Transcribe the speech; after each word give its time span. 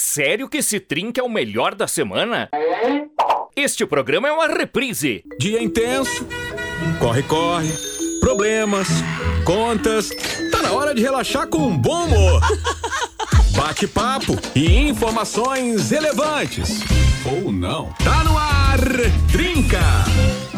Sério 0.00 0.48
que 0.48 0.56
esse 0.56 0.80
trinca 0.80 1.20
é 1.20 1.24
o 1.24 1.28
melhor 1.28 1.74
da 1.74 1.86
semana? 1.86 2.48
Este 3.54 3.84
programa 3.84 4.28
é 4.28 4.32
uma 4.32 4.48
reprise. 4.48 5.22
Dia 5.38 5.62
intenso, 5.62 6.26
corre, 6.98 7.22
corre, 7.22 7.70
problemas, 8.18 8.88
contas. 9.44 10.08
Tá 10.50 10.62
na 10.62 10.72
hora 10.72 10.94
de 10.94 11.02
relaxar 11.02 11.46
com 11.48 11.58
um 11.58 11.76
bom 11.76 12.06
humor. 12.06 12.40
Bate-papo 13.54 14.38
e 14.56 14.88
informações 14.88 15.90
relevantes. 15.90 16.80
Ou 17.30 17.52
não. 17.52 17.92
Tá 18.02 18.24
no 18.24 18.38
ar, 18.38 18.78
Trinca! 19.30 20.49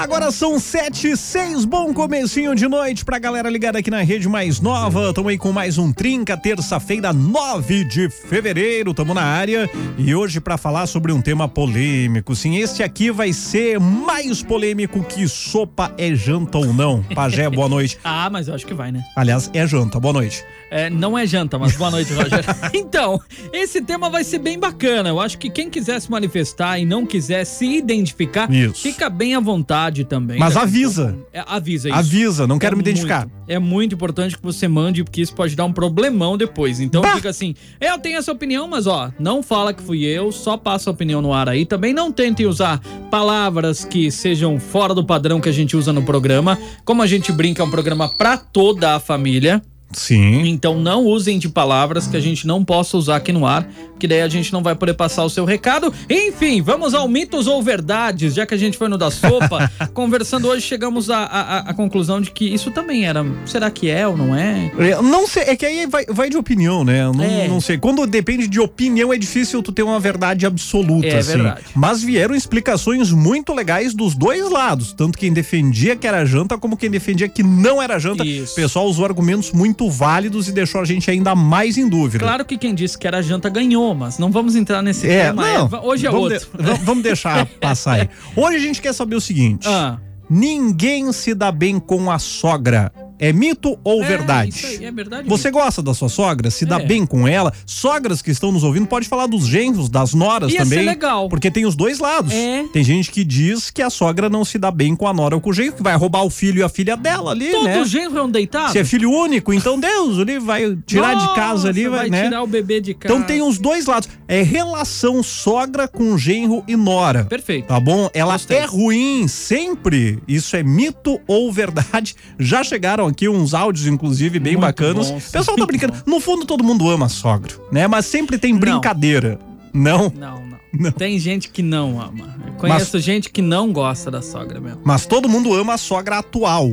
Agora 0.00 0.30
são 0.30 0.58
sete 0.58 1.10
e 1.10 1.16
seis, 1.16 1.66
bom 1.66 1.92
comecinho 1.92 2.54
de 2.54 2.66
noite 2.66 3.04
pra 3.04 3.18
galera 3.18 3.50
ligada 3.50 3.80
aqui 3.80 3.90
na 3.90 4.00
rede 4.00 4.26
mais 4.30 4.58
nova. 4.58 5.12
Tamo 5.12 5.28
aí 5.28 5.36
com 5.36 5.52
mais 5.52 5.76
um 5.76 5.92
Trinca, 5.92 6.38
terça-feira, 6.38 7.12
9 7.12 7.84
de 7.84 8.08
fevereiro, 8.08 8.94
tamo 8.94 9.12
na 9.12 9.22
área 9.22 9.68
e 9.98 10.14
hoje 10.14 10.40
pra 10.40 10.56
falar 10.56 10.86
sobre 10.86 11.12
um 11.12 11.20
tema 11.20 11.46
polêmico. 11.46 12.34
Sim, 12.34 12.56
este 12.56 12.82
aqui 12.82 13.10
vai 13.10 13.34
ser 13.34 13.78
mais 13.78 14.42
polêmico 14.42 15.04
que 15.04 15.28
sopa 15.28 15.94
é 15.98 16.14
janta 16.14 16.56
ou 16.56 16.72
não. 16.72 17.02
Pajé, 17.14 17.50
boa 17.50 17.68
noite. 17.68 17.98
ah, 18.02 18.30
mas 18.30 18.48
eu 18.48 18.54
acho 18.54 18.66
que 18.66 18.72
vai, 18.72 18.90
né? 18.90 19.04
Aliás, 19.14 19.50
é 19.52 19.66
janta, 19.66 20.00
boa 20.00 20.14
noite. 20.14 20.42
É, 20.70 20.88
não 20.88 21.18
é 21.18 21.26
janta, 21.26 21.58
mas 21.58 21.76
boa 21.76 21.90
noite, 21.90 22.10
Roger. 22.14 22.42
então, 22.72 23.20
esse 23.52 23.82
tema 23.82 24.08
vai 24.08 24.24
ser 24.24 24.38
bem 24.38 24.58
bacana. 24.58 25.10
Eu 25.10 25.20
acho 25.20 25.36
que 25.36 25.50
quem 25.50 25.68
quiser 25.68 26.00
se 26.00 26.10
manifestar 26.10 26.78
e 26.78 26.86
não 26.86 27.04
quiser 27.04 27.44
se 27.44 27.66
identificar, 27.66 28.50
Isso. 28.50 28.80
fica 28.80 29.10
bem 29.10 29.34
à 29.34 29.40
vontade 29.40 29.89
também. 30.04 30.38
Mas 30.38 30.56
a 30.56 30.62
avisa. 30.62 31.16
É, 31.32 31.42
avisa 31.46 31.88
isso. 31.88 31.98
Avisa, 31.98 32.46
não 32.46 32.58
quero 32.58 32.74
É 32.74 32.76
me 32.76 32.82
identificar. 32.82 33.20
muito- 33.26 33.32
é 33.48 33.58
muito 33.58 33.94
importante 33.94 34.36
que 34.36 34.42
você 34.42 34.68
mande, 34.68 35.02
porque 35.04 35.20
isso 35.20 35.34
pode 35.34 35.54
dar 35.56 35.64
um 35.64 35.72
problemão 35.72 36.36
depois. 36.38 36.80
Então 36.80 37.02
Bah! 37.02 37.16
fica 37.16 37.28
assim, 37.30 37.54
eu 37.80 37.98
tenho 37.98 38.18
essa 38.18 38.30
opinião, 38.32 38.68
mas 38.68 38.86
ó, 38.86 39.10
não 39.18 39.42
fala 39.42 39.74
que 39.74 39.82
fui 39.82 40.04
eu, 40.04 40.30
só 40.32 40.56
passa 40.56 40.88
a 40.88 40.92
opinião 40.92 41.20
no 41.20 41.32
ar 41.32 41.48
aí. 41.48 41.66
Também 41.66 41.92
não 41.92 42.12
tente 42.12 42.44
usar 42.46 42.80
palavras 43.10 43.84
que 43.84 44.10
sejam 44.10 44.58
fora 44.60 44.94
do 44.94 45.04
padrão 45.04 45.40
que 45.40 45.48
a 45.48 45.52
gente 45.52 45.76
usa 45.76 45.92
no 45.92 46.02
programa. 46.02 46.58
Como 46.84 47.02
a 47.02 47.06
gente 47.06 47.32
brinca, 47.32 47.62
é 47.62 47.66
um 47.66 47.70
programa 47.70 48.08
pra 48.16 48.36
toda 48.38 48.94
a 48.94 49.00
família. 49.00 49.60
Sim. 49.92 50.46
Então 50.46 50.78
não 50.80 51.04
usem 51.04 51.38
de 51.38 51.48
palavras 51.48 52.06
que 52.06 52.16
a 52.16 52.20
gente 52.20 52.46
não 52.46 52.64
possa 52.64 52.96
usar 52.96 53.16
aqui 53.16 53.32
no 53.32 53.44
ar, 53.46 53.68
que 53.98 54.06
daí 54.06 54.22
a 54.22 54.28
gente 54.28 54.52
não 54.52 54.62
vai 54.62 54.74
poder 54.74 54.94
passar 54.94 55.24
o 55.24 55.30
seu 55.30 55.44
recado. 55.44 55.92
Enfim, 56.08 56.62
vamos 56.62 56.94
ao 56.94 57.06
mitos 57.08 57.46
ou 57.46 57.62
verdades, 57.62 58.34
já 58.34 58.46
que 58.46 58.54
a 58.54 58.56
gente 58.56 58.78
foi 58.78 58.88
no 58.88 58.96
da 58.96 59.10
sopa. 59.10 59.70
conversando 59.92 60.48
hoje, 60.48 60.62
chegamos 60.66 61.10
à, 61.10 61.18
à, 61.24 61.58
à 61.70 61.74
conclusão 61.74 62.20
de 62.20 62.30
que 62.30 62.44
isso 62.52 62.70
também 62.70 63.04
era. 63.04 63.24
Será 63.44 63.70
que 63.70 63.90
é 63.90 64.06
ou 64.06 64.16
não 64.16 64.34
é? 64.34 64.70
É, 64.78 65.02
Não 65.02 65.26
sei, 65.26 65.42
é 65.44 65.56
que 65.56 65.66
aí 65.66 65.86
vai, 65.86 66.04
vai 66.08 66.30
de 66.30 66.36
opinião, 66.36 66.84
né? 66.84 67.04
Não, 67.12 67.24
É. 67.24 67.48
não 67.48 67.60
sei. 67.60 67.76
Quando 67.76 68.06
depende 68.06 68.46
de 68.46 68.60
opinião, 68.60 69.12
é 69.12 69.18
difícil 69.18 69.62
tu 69.62 69.72
ter 69.72 69.82
uma 69.82 69.98
verdade 70.00 70.46
absoluta, 70.46 71.06
É 71.08 71.18
assim. 71.18 71.32
verdade. 71.32 71.62
Mas 71.74 72.02
vieram 72.02 72.34
explicações 72.34 73.10
muito 73.12 73.52
legais 73.52 73.92
dos 73.92 74.14
dois 74.14 74.48
lados. 74.50 74.92
Tanto 74.92 75.18
quem 75.18 75.32
defendia 75.32 75.96
que 75.96 76.06
era 76.06 76.24
janta, 76.24 76.56
como 76.56 76.76
quem 76.76 76.90
defendia 76.90 77.28
que 77.28 77.42
não 77.42 77.82
era 77.82 77.98
janta. 77.98 78.24
Isso. 78.24 78.52
O 78.52 78.54
pessoal 78.56 78.86
usou 78.86 79.04
argumentos 79.04 79.52
muito 79.52 79.79
válidos 79.88 80.48
e 80.48 80.52
deixou 80.52 80.80
a 80.80 80.84
gente 80.84 81.08
ainda 81.08 81.36
mais 81.36 81.78
em 81.78 81.88
dúvida. 81.88 82.24
Claro 82.24 82.44
que 82.44 82.58
quem 82.58 82.74
disse 82.74 82.98
que 82.98 83.06
era 83.06 83.22
janta 83.22 83.48
ganhou, 83.48 83.94
mas 83.94 84.18
não 84.18 84.32
vamos 84.32 84.56
entrar 84.56 84.82
nesse 84.82 85.08
É, 85.08 85.26
tema. 85.26 85.42
não, 85.42 85.78
É, 85.78 85.80
hoje 85.80 86.06
é 86.06 86.10
vamos 86.10 86.32
outro. 86.32 86.48
de- 86.58 86.62
vamos- 86.64 86.80
vamos 86.84 87.02
deixar 87.04 87.46
passar 87.60 88.00
aí. 88.00 88.08
Hoje 88.34 88.56
a 88.56 88.60
gente 88.60 88.82
quer 88.82 88.92
saber 88.92 89.14
o 89.14 89.20
seguinte: 89.20 89.68
Ah, 89.68 89.98
ninguém 90.28 91.12
se 91.12 91.34
dá 91.34 91.52
bem 91.52 91.78
com 91.78 92.10
a 92.10 92.18
sogra. 92.18 92.92
É 93.20 93.32
mito 93.32 93.78
ou 93.84 94.02
é, 94.02 94.06
verdade? 94.06 94.66
aí, 94.66 94.84
é 94.86 94.90
verdade. 94.90 95.28
Você 95.28 95.50
gosta 95.50 95.82
da 95.82 95.92
sua 95.92 96.08
sogra? 96.08 96.50
Se 96.50 96.64
dá 96.64 96.80
É. 96.80 96.86
bem 96.86 97.04
com 97.04 97.28
ela? 97.28 97.52
Sogras 97.66 98.22
que 98.22 98.30
estão 98.30 98.50
nos 98.50 98.64
ouvindo, 98.64 98.86
pode 98.86 99.06
falar 99.06 99.26
dos 99.26 99.46
genros, 99.46 99.88
das 99.90 100.14
noras 100.14 100.50
Ia 100.52 100.64
ser 100.64 100.70
também. 100.70 100.86
legal. 100.86 101.28
Porque 101.28 101.50
tem 101.50 101.66
os 101.66 101.76
dois 101.76 101.98
lados. 101.98 102.32
É. 102.32 102.64
Tem 102.72 102.82
gente 102.82 103.10
que 103.10 103.22
diz 103.22 103.70
que 103.70 103.82
a 103.82 103.90
sogra 103.90 104.30
não 104.30 104.44
se 104.44 104.58
dá 104.58 104.70
bem 104.70 104.96
com 104.96 105.06
a 105.06 105.12
nora 105.12 105.34
ou 105.34 105.40
com 105.40 105.50
o 105.50 105.52
genro, 105.52 105.74
que 105.74 105.82
vai 105.82 105.94
roubar 105.96 106.24
o 106.24 106.30
filho 106.30 106.60
e 106.60 106.62
a 106.62 106.68
filha 106.68 106.96
dela 106.96 107.30
ali, 107.32 107.50
Todo 107.50 107.64
né? 107.64 107.84
genro 107.84 108.18
é 108.18 108.22
um 108.22 108.30
deitado? 108.30 108.72
Se 108.72 108.78
é 108.78 108.84
filho 108.84 109.10
único, 109.10 109.52
então 109.52 109.78
Deus, 109.78 110.18
ali 110.18 110.38
vai 110.38 110.76
tirar 110.86 111.14
de 111.14 111.34
casa 111.34 111.68
ali, 111.68 111.84
Nossa, 111.84 111.96
vai, 111.98 112.08
né? 112.10 112.24
tirar 112.24 112.42
o 112.42 112.46
bebê 112.46 112.80
de 112.80 112.94
casa. 112.94 113.14
Então 113.14 113.26
tem 113.26 113.42
os 113.42 113.58
dois 113.58 113.84
lados. 113.86 114.08
É 114.26 114.42
relação 114.42 115.22
sogra 115.22 115.86
com 115.86 116.16
genro 116.16 116.64
e 116.66 116.74
nora. 116.76 117.24
Perfeito. 117.24 117.66
Tá 117.66 117.78
bom? 117.78 118.08
Ela 118.14 118.32
Gostei. 118.34 118.56
é 118.58 118.64
ruim 118.64 119.28
sempre. 119.28 120.18
Isso 120.26 120.56
é 120.56 120.62
mito 120.62 121.20
ou 121.26 121.52
verdade? 121.52 122.14
Já 122.38 122.62
chegaram 122.62 123.09
aqui 123.10 123.28
uns 123.28 123.54
áudios, 123.54 123.86
inclusive, 123.86 124.38
bem 124.38 124.54
Muito 124.54 124.62
bacanas. 124.66 125.10
o 125.10 125.32
pessoal 125.32 125.56
tá 125.56 125.66
brincando. 125.66 125.94
No 126.06 126.20
fundo, 126.20 126.44
todo 126.46 126.64
mundo 126.64 126.88
ama 126.88 127.08
sogro, 127.08 127.60
né? 127.70 127.86
Mas 127.86 128.06
sempre 128.06 128.38
tem 128.38 128.52
Não. 128.52 128.60
brincadeira. 128.60 129.38
Não. 129.72 130.12
Não, 130.16 130.44
não, 130.46 130.58
Não. 130.72 130.92
Tem 130.92 131.18
gente 131.18 131.48
que 131.50 131.62
não 131.62 132.00
ama. 132.00 132.34
Eu 132.46 132.52
conheço 132.54 132.98
gente 132.98 133.30
que 133.30 133.42
não 133.42 133.72
gosta 133.72 134.10
da 134.10 134.22
sogra 134.22 134.60
mesmo. 134.60 134.80
Mas 134.84 135.06
todo 135.06 135.28
mundo 135.28 135.52
ama 135.54 135.74
a 135.74 135.78
sogra 135.78 136.18
atual. 136.18 136.72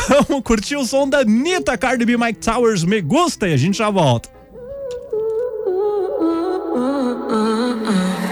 Vamos 0.09 0.43
curtir 0.45 0.77
o 0.77 0.85
som 0.85 1.09
da 1.09 1.19
Anitta, 1.21 1.77
Cardi 1.79 2.05
B, 2.05 2.17
Mike 2.17 2.39
Towers, 2.41 2.85
Me 2.85 3.01
Gusta 3.01 3.49
e 3.49 3.53
a 3.55 3.57
gente 3.57 3.79
já 3.79 3.91
volta. 3.91 4.29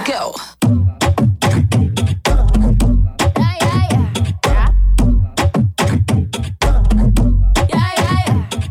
Go. 0.06 0.34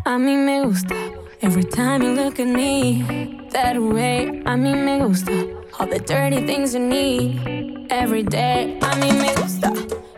A 0.06 0.18
mí 0.18 0.36
me 0.38 0.66
gusta 0.66 0.96
every 1.42 1.64
time 1.64 2.02
you 2.02 2.12
look 2.12 2.40
at 2.40 2.48
me 2.48 3.04
that 3.52 3.78
way. 3.78 4.28
A 4.46 4.56
mí 4.56 4.74
me 4.74 5.00
gusta 5.00 5.48
all 5.80 5.88
the 5.88 6.00
dirty 6.00 6.46
things 6.46 6.74
you 6.74 6.80
need 6.80 7.88
every 7.90 8.24
day. 8.24 8.78
A 8.82 8.96
mí 8.96 9.12
me 9.12 9.34
gusta 9.36 9.74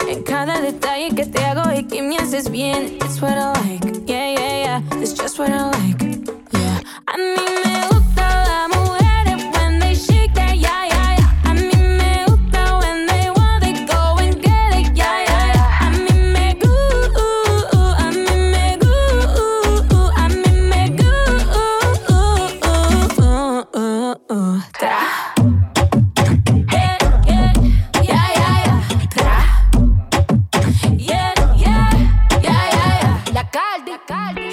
en 0.08 0.24
cada 0.24 0.60
detalle 0.62 1.16
que 1.16 1.26
te 1.26 1.44
hago 1.44 1.72
y 1.72 1.84
que 1.84 2.02
me 2.02 2.18
haces 2.18 2.50
bien. 2.50 2.98
It's 3.02 3.22
what 3.22 3.38
I 3.38 3.54
like, 3.62 4.08
yeah, 4.08 4.34
yeah, 4.34 4.64
yeah. 4.64 5.02
It's 5.02 5.14
just 5.14 5.38
what 5.40 5.50
I 5.50 5.70
like, 5.70 6.02
yeah. 6.54 6.80
A 7.08 7.18
mí 7.18 7.46
me 7.64 7.88
gusta 7.90 8.70
las 8.70 8.81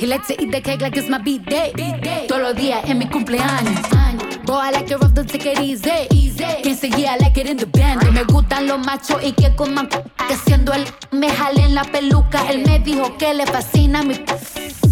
Likes 0.09 0.29
to 0.29 0.43
eat 0.43 0.51
the 0.51 0.63
cake 0.63 0.81
like 0.81 0.97
it's 0.97 1.11
my 1.11 1.19
B-day. 1.19 1.75
Todos 2.29 2.41
los 2.41 2.57
días 2.57 2.83
en 2.89 2.97
mi 2.97 3.07
cumpleaños. 3.07 3.79
Boy, 4.47 4.57
I 4.57 4.71
like 4.71 4.91
it 4.91 4.99
rough, 4.99 5.13
don't 5.13 5.29
take 5.29 5.45
it 5.45 5.61
easy. 5.61 6.09
Quien 6.63 6.77
seguía, 6.79 7.13
I 7.13 7.19
like 7.19 7.37
it 7.37 7.47
in 7.47 7.59
the 7.59 7.67
band. 7.67 8.11
Me 8.15 8.25
gustan 8.25 8.67
los 8.67 8.79
machos 8.79 9.23
y 9.23 9.33
que 9.33 9.55
coman 9.55 9.87
que 9.87 10.37
siendo 10.47 10.73
él 10.73 10.87
me 11.11 11.29
jale 11.29 11.63
en 11.63 11.75
la 11.75 11.85
peluca. 11.85 12.41
Él 12.51 12.65
me 12.65 12.79
dijo 12.79 13.19
que 13.19 13.35
le 13.35 13.45
fascina 13.45 14.03
mi. 14.03 14.15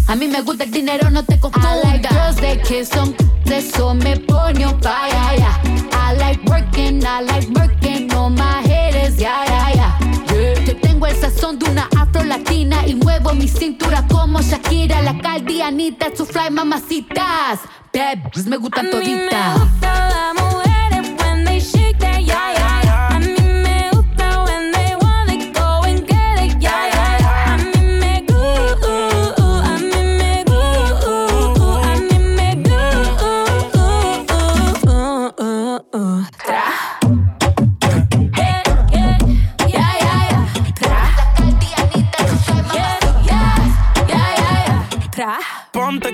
A 0.07 0.15
mí 0.15 0.27
me 0.27 0.41
gusta 0.41 0.65
el 0.65 0.71
dinero, 0.71 1.09
no 1.09 1.23
te 1.23 1.39
confundas. 1.39 1.83
I 1.83 1.87
like 1.87 2.09
girls 2.09 2.35
that 2.35 2.63
kiss 2.63 2.95
on 2.95 3.15
eso 3.51 3.95
me 3.95 4.17
pone 4.19 4.63
on 4.63 4.79
fire. 4.81 5.09
yeah. 5.35 5.57
I 5.93 6.13
like 6.13 6.43
working, 6.45 7.03
I 7.03 7.21
like 7.21 7.49
working 7.49 8.13
on 8.13 8.35
my 8.35 8.61
haters, 8.61 9.19
yeah, 9.19 9.43
yeah, 9.45 9.69
yeah. 9.73 9.99
yeah. 10.31 10.63
Te 10.63 10.75
tengo 10.75 11.07
el 11.07 11.15
sazón 11.15 11.57
de 11.57 11.71
una 11.71 11.89
afro-latina 12.17 12.85
y 12.85 12.95
muevo 12.95 13.33
mi 13.33 13.47
cintura 13.47 14.05
como 14.07 14.41
Shakira, 14.41 15.01
la 15.01 15.17
caldianita, 15.19 16.07
su 16.15 16.25
fly 16.25 16.49
mamacitas. 16.51 17.59
Bebs, 17.93 18.45
me 18.45 18.57
gustan 18.57 18.89
toditas. 18.89 19.59
Ponte 19.59 19.87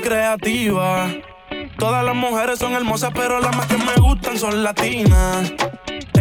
creativa. 0.03 1.07
Todas 1.79 2.03
las 2.03 2.15
mujeres 2.15 2.59
son 2.59 2.73
hermosas, 2.73 3.11
pero 3.15 3.39
las 3.39 3.55
más 3.55 3.67
que 3.67 3.77
me 3.77 3.95
gustan 3.95 4.37
son 4.37 4.63
latinas. 4.63 5.53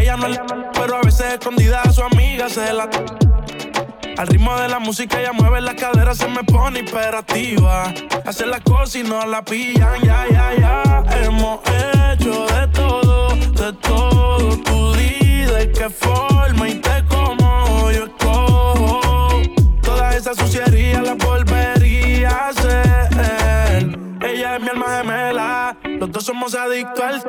Ella 0.00 0.16
no 0.16 0.26
es 0.28 0.40
pero 0.72 0.96
a 0.96 1.02
veces 1.02 1.34
escondida 1.34 1.82
a 1.82 1.92
su 1.92 2.02
amiga 2.02 2.48
se 2.48 2.72
la. 2.72 2.88
Al 4.18 4.26
ritmo 4.28 4.54
de 4.56 4.68
la 4.68 4.78
música 4.78 5.20
ella 5.20 5.32
mueve 5.32 5.60
la 5.60 5.74
cadera, 5.74 6.14
se 6.14 6.28
me 6.28 6.44
pone 6.44 6.80
imperativa. 6.80 7.92
Hace 8.24 8.46
las 8.46 8.60
cosas 8.60 8.96
y 8.96 9.02
no 9.02 9.26
la 9.26 9.42
pillan, 9.42 10.00
ya, 10.02 10.26
ya, 10.30 10.54
ya. 10.58 11.04
Hemos 11.22 11.60
hecho 11.60 12.46
de 12.46 12.68
todo, 12.68 13.28
de 13.34 13.72
todo. 13.74 14.56
Tú 14.58 14.92
di 14.94 15.44
de 15.44 15.72
qué 15.72 15.90
forma 15.90 16.68
y 16.68 16.74
te 16.74 17.04
como 17.06 17.90
yo 17.90 18.04
escojo. 18.04 19.42
Toda 19.82 20.16
esa 20.16 20.34
suciería 20.34 21.02
la 21.02 21.14
volvería 21.14 22.28
a 22.30 22.48
hacer. 22.48 22.91
Los 26.02 26.10
dos 26.10 26.24
somos 26.24 26.56
adictos 26.56 27.22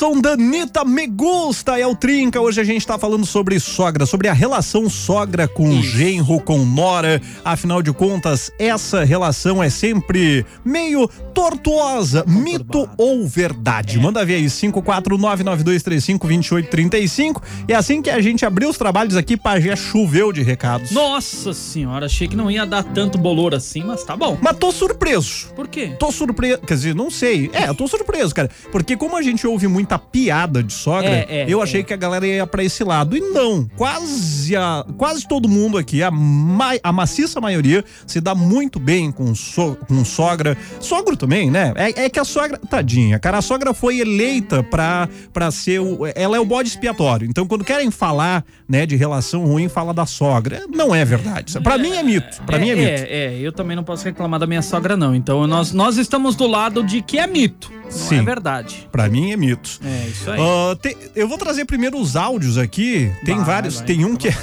som 0.00 0.18
da 0.18 0.32
Anitta 0.32 0.82
Me 0.82 1.06
Gusta, 1.06 1.78
é 1.78 1.86
o 1.86 1.94
Trinca. 1.94 2.40
Hoje 2.40 2.58
a 2.58 2.64
gente 2.64 2.86
tá 2.86 2.98
falando 2.98 3.26
sobre 3.26 3.60
sogra, 3.60 4.06
sobre 4.06 4.28
a 4.28 4.32
relação 4.32 4.88
sogra 4.88 5.46
com 5.46 5.82
genro, 5.82 6.40
com 6.40 6.64
nora. 6.64 7.20
Afinal 7.44 7.82
de 7.82 7.92
contas, 7.92 8.50
essa 8.58 9.04
relação 9.04 9.62
é 9.62 9.68
sempre 9.68 10.46
meio 10.64 11.06
tortuosa. 11.34 12.24
Mito 12.26 12.88
ou 12.96 13.28
verdade? 13.28 13.98
Manda 13.98 14.24
ver 14.24 14.36
aí, 14.36 14.46
54992352835. 14.46 17.42
É 17.68 17.74
assim 17.74 18.00
que 18.00 18.08
a 18.08 18.22
gente 18.22 18.46
abriu 18.46 18.70
os 18.70 18.78
trabalhos 18.78 19.16
aqui, 19.16 19.36
Pajé 19.36 19.76
choveu 19.76 20.32
de 20.32 20.40
recados. 20.40 20.92
Nossa 20.92 21.52
senhora, 21.52 22.06
achei 22.06 22.26
que 22.26 22.36
não 22.36 22.50
ia 22.50 22.64
dar 22.64 22.84
tanto 22.84 23.18
bolor 23.18 23.54
assim, 23.54 23.84
mas 23.84 24.02
tá 24.02 24.16
bom. 24.16 24.38
Mas 24.40 24.56
tô 24.56 24.72
surpreso. 24.72 25.48
Por 25.54 25.68
quê? 25.68 25.94
Tô 25.98 26.10
surpreso, 26.10 26.62
quer 26.62 26.72
dizer, 26.72 26.94
não 26.94 27.10
sei. 27.10 27.50
É, 27.52 27.68
eu 27.68 27.74
tô 27.74 27.86
surpreso, 27.86 28.34
cara. 28.34 28.48
Porque 28.72 28.96
como 28.96 29.14
a 29.14 29.20
gente 29.20 29.46
ouve 29.46 29.68
muita 29.90 29.98
piada 29.98 30.62
de 30.62 30.72
sogra, 30.72 31.08
É, 31.08 31.26
é, 31.28 31.46
eu 31.48 31.60
achei 31.60 31.80
é. 31.80 31.82
que 31.82 31.92
a 31.92 31.96
galera 31.96 32.26
ia 32.26 32.46
pra 32.46 32.62
esse 32.62 32.84
lado. 32.84 33.16
E 33.16 33.20
não, 33.20 33.68
quase 33.76 34.54
a, 34.54 34.84
quase 34.96 35.26
todo 35.26 35.48
mundo 35.48 35.76
aqui, 35.76 36.02
a, 36.02 36.10
ma, 36.10 36.72
a 36.82 36.92
maciça 36.92 37.40
maioria, 37.40 37.84
se 38.06 38.20
dá 38.20 38.34
muito 38.34 38.78
bem 38.78 39.10
com, 39.10 39.34
so, 39.34 39.76
com 39.88 40.04
sogra. 40.04 40.56
Sogro 40.78 41.16
também, 41.16 41.50
né? 41.50 41.72
É, 41.74 42.04
é 42.04 42.08
que 42.08 42.20
a 42.20 42.24
sogra, 42.24 42.58
tadinha, 42.58 43.18
cara, 43.18 43.38
a 43.38 43.42
sogra 43.42 43.74
foi 43.74 43.98
eleita 43.98 44.62
pra, 44.62 45.08
pra 45.32 45.50
ser 45.50 45.80
o, 45.80 46.06
ela 46.14 46.36
é 46.36 46.40
o 46.40 46.44
bode 46.44 46.68
expiatório. 46.68 47.28
Então 47.28 47.46
quando 47.46 47.64
querem 47.64 47.90
falar, 47.90 48.44
né, 48.68 48.86
de 48.86 48.94
relação 48.96 49.44
ruim, 49.44 49.68
fala 49.68 49.92
da 49.92 50.06
sogra. 50.06 50.64
Não 50.68 50.94
é 50.94 51.04
verdade. 51.04 51.58
Pra 51.60 51.76
mim 51.76 51.92
é 51.92 52.02
mito, 52.02 52.42
pra 52.44 52.58
é, 52.58 52.60
mim 52.60 52.70
é 52.70 52.76
mito. 52.76 52.88
É, 52.88 53.34
é, 53.34 53.38
eu 53.40 53.52
também 53.52 53.76
não 53.76 53.82
posso 53.82 54.04
reclamar 54.04 54.38
da 54.38 54.46
minha 54.46 54.62
sogra, 54.62 54.96
não. 54.96 55.14
Então 55.14 55.46
nós, 55.46 55.72
nós 55.72 55.96
estamos 55.96 56.36
do 56.36 56.46
lado 56.46 56.84
de 56.84 57.02
que 57.02 57.18
é 57.18 57.26
mito. 57.26 57.79
Não 57.90 57.98
Sim. 58.08 58.18
é 58.18 58.22
verdade. 58.22 58.88
Pra 58.92 59.08
mim 59.08 59.32
é 59.32 59.36
mito. 59.36 59.80
É 59.84 60.06
isso 60.08 60.30
aí. 60.30 60.40
Ah, 60.40 60.76
tem- 60.80 60.96
eu 61.16 61.28
vou 61.28 61.36
trazer 61.36 61.64
primeiro 61.64 61.98
os 61.98 62.14
áudios 62.16 62.56
aqui. 62.56 63.10
Tem 63.24 63.36
Vai, 63.36 63.44
vários. 63.44 63.76
vai, 63.76 63.84
tem 63.86 64.04
um 64.04 64.10
fica 64.16 64.18
que 64.18 64.28
é. 64.28 64.36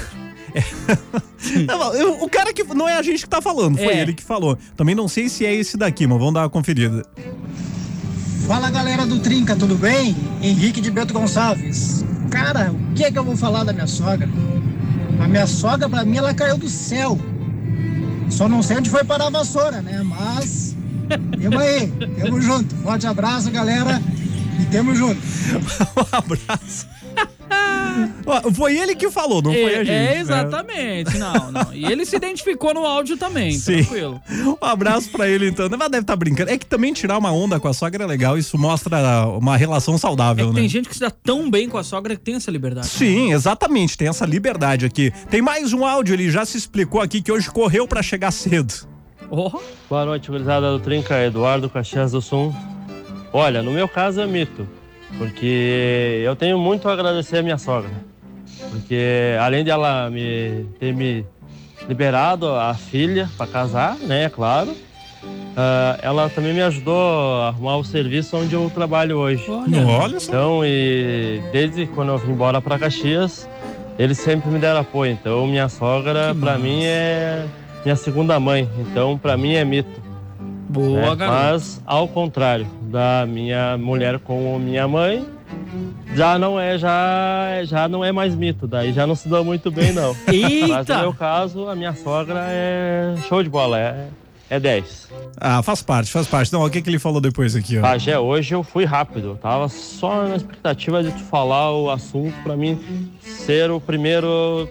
é- 1.94 2.04
o 2.24 2.28
cara 2.28 2.52
que. 2.52 2.62
Não 2.64 2.88
é 2.88 2.96
a 2.96 3.02
gente 3.02 3.22
que 3.22 3.28
tá 3.28 3.40
falando, 3.40 3.76
foi 3.76 3.86
É. 3.88 4.00
ele 4.02 4.12
que 4.12 4.22
falou. 4.22 4.58
Também 4.76 4.94
não 4.94 5.08
sei 5.08 5.28
se 5.28 5.44
é 5.46 5.54
esse 5.54 5.76
daqui, 5.76 6.06
mas 6.06 6.18
vamos 6.18 6.34
dar 6.34 6.40
uma 6.42 6.50
conferida. 6.50 7.04
Fala 8.46 8.70
galera 8.70 9.06
do 9.06 9.18
Trinca, 9.20 9.54
tudo 9.56 9.74
bem? 9.76 10.16
Henrique 10.42 10.80
de 10.80 10.90
Bento 10.90 11.12
Gonçalves. 11.12 12.04
Cara, 12.30 12.72
o 12.72 12.94
que 12.94 13.04
é 13.04 13.10
que 13.10 13.18
eu 13.18 13.24
vou 13.24 13.36
falar 13.36 13.64
da 13.64 13.72
minha 13.72 13.86
sogra? 13.86 14.28
A 15.20 15.26
minha 15.28 15.46
sogra, 15.46 15.88
pra 15.88 16.04
mim, 16.04 16.16
ela 16.16 16.32
caiu 16.32 16.56
do 16.56 16.68
céu. 16.68 17.18
Só 18.30 18.48
não 18.48 18.62
sei 18.62 18.76
onde 18.78 18.88
foi 18.90 19.04
parar 19.04 19.26
a 19.26 19.30
vassoura, 19.30 19.80
né? 19.82 20.02
Mas. 20.04 20.74
Tamo 21.08 21.58
aí, 21.58 21.88
tamo 22.20 22.40
junto. 22.40 22.74
Forte 22.76 23.06
abraço, 23.06 23.50
galera. 23.50 24.02
E 24.60 24.64
tamo 24.66 24.94
junto. 24.94 25.20
um 25.96 26.16
abraço. 26.16 26.86
Foi 28.54 28.76
ele 28.76 28.94
que 28.94 29.10
falou, 29.10 29.42
não 29.42 29.52
foi 29.52 29.74
a 29.74 29.80
é, 29.80 29.84
gente. 29.84 29.90
é, 29.90 30.14
né? 30.14 30.20
exatamente. 30.20 31.18
Não, 31.18 31.50
não. 31.50 31.72
E 31.72 31.84
ele 31.84 32.04
se 32.04 32.14
identificou 32.16 32.74
no 32.74 32.84
áudio 32.84 33.16
também, 33.16 33.52
Sim. 33.52 33.82
tranquilo. 33.82 34.20
Um 34.30 34.64
abraço 34.64 35.10
pra 35.10 35.28
ele 35.28 35.48
então. 35.48 35.68
Mas 35.70 35.90
deve 35.90 36.02
estar 36.02 36.16
brincando. 36.16 36.50
É 36.50 36.58
que 36.58 36.66
também 36.66 36.92
tirar 36.92 37.18
uma 37.18 37.32
onda 37.32 37.58
com 37.58 37.66
a 37.68 37.72
sogra 37.72 38.04
é 38.04 38.06
legal. 38.06 38.38
Isso 38.38 38.56
mostra 38.58 38.98
uma 39.38 39.56
relação 39.56 39.94
É 39.94 39.98
saudável, 39.98 40.48
que 40.48 40.54
né? 40.54 40.60
tem 40.60 40.68
gente 40.68 40.88
que 40.88 40.94
se 40.94 41.00
dá 41.00 41.10
tão 41.10 41.50
bem 41.50 41.68
com 41.68 41.78
a 41.78 41.82
sogra 41.82 42.14
que 42.14 42.22
tem 42.22 42.34
essa 42.34 42.50
liberdade. 42.50 42.88
Sim, 42.88 43.32
exatamente. 43.32 43.96
Tem 43.96 44.08
essa 44.08 44.26
liberdade 44.26 44.86
aqui. 44.86 45.12
Tem 45.30 45.40
mais 45.42 45.72
um 45.72 45.84
áudio, 45.84 46.14
ele 46.14 46.30
já 46.30 46.44
se 46.44 46.56
explicou 46.56 47.00
aqui 47.00 47.22
que 47.22 47.32
hoje 47.32 47.50
correu 47.50 47.88
pra 47.88 48.02
chegar 48.02 48.30
cedo. 48.30 48.74
Oh, 49.30 49.50
Boa 49.90 50.06
noite, 50.06 50.30
gurizada 50.30 50.70
do 50.72 50.80
Trinca, 50.80 51.22
Eduardo 51.22 51.68
Caxias 51.68 52.12
do 52.12 52.22
Sul. 52.22 52.54
Olha, 53.30 53.62
no 53.62 53.70
meu 53.70 53.86
caso 53.86 54.20
é 54.22 54.26
mito, 54.26 54.66
porque 55.18 56.22
eu 56.24 56.34
tenho 56.34 56.58
muito 56.58 56.88
a 56.88 56.94
agradecer 56.94 57.38
a 57.38 57.42
minha 57.42 57.58
sogra. 57.58 57.90
Porque 58.70 59.36
além 59.38 59.64
de 59.64 59.70
ela 59.70 60.08
me 60.08 60.64
ter 60.80 60.94
me 60.94 61.26
liberado 61.86 62.48
a 62.48 62.72
filha 62.74 63.28
para 63.36 63.46
casar, 63.46 63.96
né, 63.96 64.24
é 64.24 64.28
claro, 64.30 64.74
ah, 65.56 65.98
ela 66.00 66.30
também 66.30 66.54
me 66.54 66.62
ajudou 66.62 67.42
a 67.42 67.48
arrumar 67.48 67.76
o 67.76 67.84
serviço 67.84 68.34
onde 68.34 68.54
eu 68.54 68.70
trabalho 68.74 69.18
hoje. 69.18 69.44
olha. 69.50 69.86
Olha 69.86 70.20
só. 70.20 70.30
Então, 70.30 70.60
e 70.64 71.42
desde 71.52 71.86
quando 71.86 72.12
eu 72.12 72.18
vim 72.18 72.32
embora 72.32 72.62
para 72.62 72.78
Caxias, 72.78 73.46
eles 73.98 74.18
sempre 74.18 74.50
me 74.50 74.58
deram 74.58 74.80
apoio. 74.80 75.12
Então, 75.12 75.46
minha 75.46 75.68
sogra, 75.68 76.34
para 76.34 76.56
mim, 76.56 76.84
é 76.84 77.44
minha 77.84 77.96
segunda 77.96 78.38
mãe. 78.38 78.68
Então, 78.78 79.18
para 79.18 79.36
mim, 79.36 79.54
é 79.54 79.64
mito. 79.64 80.08
Boa, 80.68 81.10
né? 81.10 81.16
garoto. 81.16 81.38
Mas, 81.38 81.82
ao 81.86 82.06
contrário 82.06 82.66
da 82.82 83.24
minha 83.26 83.78
mulher 83.78 84.18
com 84.18 84.58
minha 84.58 84.86
mãe, 84.86 85.26
já 86.14 86.38
não 86.38 86.60
é 86.60 86.76
já 86.76 87.64
já 87.64 87.88
não 87.88 88.04
é 88.04 88.12
mais 88.12 88.34
mito. 88.34 88.66
Daí 88.66 88.92
já 88.92 89.06
não 89.06 89.14
se 89.14 89.28
dá 89.28 89.42
muito 89.42 89.70
bem, 89.70 89.92
não. 89.92 90.14
Mas 90.68 90.86
no 90.86 90.94
meu 90.96 91.06
Eita! 91.06 91.18
caso, 91.18 91.68
a 91.68 91.74
minha 91.74 91.94
sogra 91.94 92.44
é 92.48 93.14
show 93.28 93.42
de 93.42 93.48
bola. 93.48 93.78
É, 93.78 94.08
é 94.50 94.60
10. 94.60 95.08
Ah, 95.38 95.62
faz 95.62 95.82
parte, 95.82 96.10
faz 96.10 96.26
parte. 96.26 96.52
Não, 96.52 96.64
o 96.64 96.70
que, 96.70 96.82
que 96.82 96.90
ele 96.90 96.98
falou 96.98 97.20
depois 97.20 97.54
aqui, 97.54 97.78
ó? 97.78 97.82
Pajé, 97.82 98.18
hoje 98.18 98.54
eu 98.54 98.62
fui 98.62 98.84
rápido. 98.84 99.28
Eu 99.28 99.36
tava 99.36 99.68
só 99.68 100.26
na 100.26 100.36
expectativa 100.36 101.02
de 101.02 101.12
tu 101.12 101.20
falar 101.24 101.72
o 101.72 101.90
assunto 101.90 102.34
pra 102.42 102.56
mim 102.56 103.10
ser 103.20 103.70
o 103.70 103.80
primeiro 103.80 104.68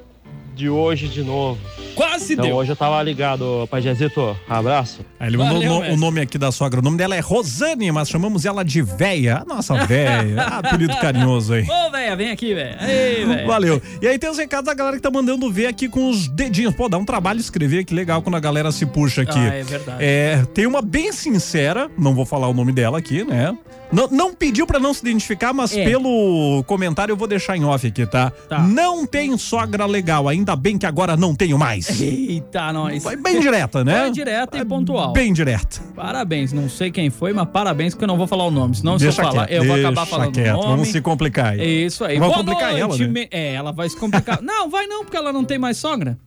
de 0.56 0.70
hoje 0.70 1.08
de 1.08 1.24
novo. 1.24 1.60
Quase 1.98 2.34
Então 2.34 2.46
deu. 2.46 2.56
hoje 2.56 2.72
eu 2.72 2.76
tava 2.76 3.02
ligado, 3.02 3.68
Pajézito. 3.72 4.38
Abraço. 4.48 5.00
Aí 5.20 5.28
ele 5.30 5.38
mandou 5.38 5.56
Valeu, 5.56 5.92
o 5.92 5.94
o 5.96 5.98
nome 5.98 6.22
aqui 6.22 6.38
da 6.38 6.52
sogra. 6.52 6.80
O 6.80 6.84
nome 6.84 6.96
dela 6.98 7.16
é 7.16 7.20
Rosane, 7.20 7.92
mas 7.92 8.08
chamamos 8.08 8.46
ela 8.46 8.64
de 8.64 8.82
véia. 8.84 9.38
A 9.42 9.46
nossa 9.46 9.74
véia. 9.86 10.36
Ah, 10.48 10.60
apelido 10.60 10.96
carinhoso 10.98 11.54
aí. 11.54 11.64
Ô, 11.68 11.92
velho, 11.92 12.16
vem 12.18 12.32
aqui. 12.32 12.52
Ei, 12.52 13.26
velho. 13.26 13.48
Valeu. 13.48 13.82
E 14.02 14.08
aí 14.08 14.20
tem 14.20 14.30
os 14.30 14.38
recados 14.38 14.66
da 14.68 14.74
galera 14.74 14.96
que 14.98 15.02
tá 15.02 15.10
mandando 15.10 15.52
ver 15.52 15.66
aqui 15.68 15.90
com 15.90 16.10
os 16.10 16.28
dedinhos. 16.28 16.76
Pô, 16.76 16.88
dá 16.88 16.98
um 16.98 17.06
trabalho 17.06 17.40
escrever, 17.40 17.84
que 17.84 17.94
legal 17.94 18.22
quando 18.22 18.36
a 18.36 18.40
galera 18.40 18.72
se 18.72 18.86
puxa 18.86 19.24
aqui. 19.24 19.40
Ah, 19.40 19.56
é 19.56 19.64
verdade. 19.64 19.98
É, 20.04 20.46
tem 20.54 20.68
uma 20.68 20.82
bem 20.82 21.12
sincera, 21.12 21.90
não 21.98 22.14
vou 22.14 22.26
falar 22.26 22.48
o 22.48 22.54
nome 22.54 22.72
dela 22.72 23.00
aqui, 23.00 23.24
né? 23.24 23.58
Não, 23.92 24.08
não 24.10 24.34
pediu 24.34 24.68
pra 24.68 24.80
não 24.80 24.94
se 24.94 25.00
identificar, 25.02 25.54
mas 25.54 25.76
É. 25.76 25.86
pelo 25.86 26.62
comentário 26.68 27.14
eu 27.14 27.18
vou 27.18 27.28
deixar 27.28 27.56
em 27.56 27.64
off 27.64 27.88
aqui, 27.88 28.06
tá? 28.06 28.32
Tá. 28.50 28.60
Não 28.60 29.06
tem 29.06 29.38
sogra 29.38 29.86
legal, 29.86 30.28
ainda 30.28 30.56
bem 30.58 30.78
que 30.78 30.86
agora 30.86 31.16
não 31.16 31.34
tenho 31.34 31.58
mais. 31.58 31.87
Eita, 31.90 32.74
nós. 32.74 33.04
Foi 33.04 33.16
bem 33.16 33.40
direta, 33.40 33.84
né? 33.84 34.02
Foi 34.02 34.12
direta 34.12 34.58
e 34.58 34.66
pontual. 34.66 35.14
Bem 35.14 35.32
direta. 35.34 35.82
Parabéns, 35.96 36.52
não 36.54 36.70
sei 36.70 36.92
quem 36.92 37.10
foi, 37.10 37.34
mas 37.34 37.48
parabéns 37.50 37.94
porque 37.94 38.04
eu 38.04 38.08
não 38.08 38.18
vou 38.18 38.28
falar 38.28 38.46
o 38.46 38.52
nome. 38.52 38.76
Senão 38.76 38.98
Deixa 38.98 39.12
se 39.14 39.22
eu 39.22 39.26
falar, 39.26 39.48
quieto, 39.48 39.58
eu 39.62 39.66
vou 39.68 39.76
acabar 39.78 40.06
falando 40.06 40.34
quieto, 40.34 40.54
o 40.54 40.58
nome. 40.58 40.68
Vamos 40.70 40.88
se 40.90 41.02
complicar 41.02 41.54
aí. 41.54 41.62
É 41.62 41.66
Isso 41.66 42.04
aí. 42.06 42.18
Vamos 42.20 42.36
Boa 42.36 42.46
complicar 42.46 42.72
noite, 42.72 42.82
ela, 42.82 42.98
né? 42.98 43.08
me- 43.08 43.28
É, 43.32 43.54
ela 43.54 43.72
vai 43.72 43.90
se 43.90 43.98
complicar. 43.98 44.42
não, 44.44 44.70
vai 44.70 44.86
não, 44.88 45.04
porque 45.04 45.18
ela 45.18 45.32
não 45.34 45.44
tem 45.44 45.58
mais 45.58 45.78
sogra. 45.78 46.18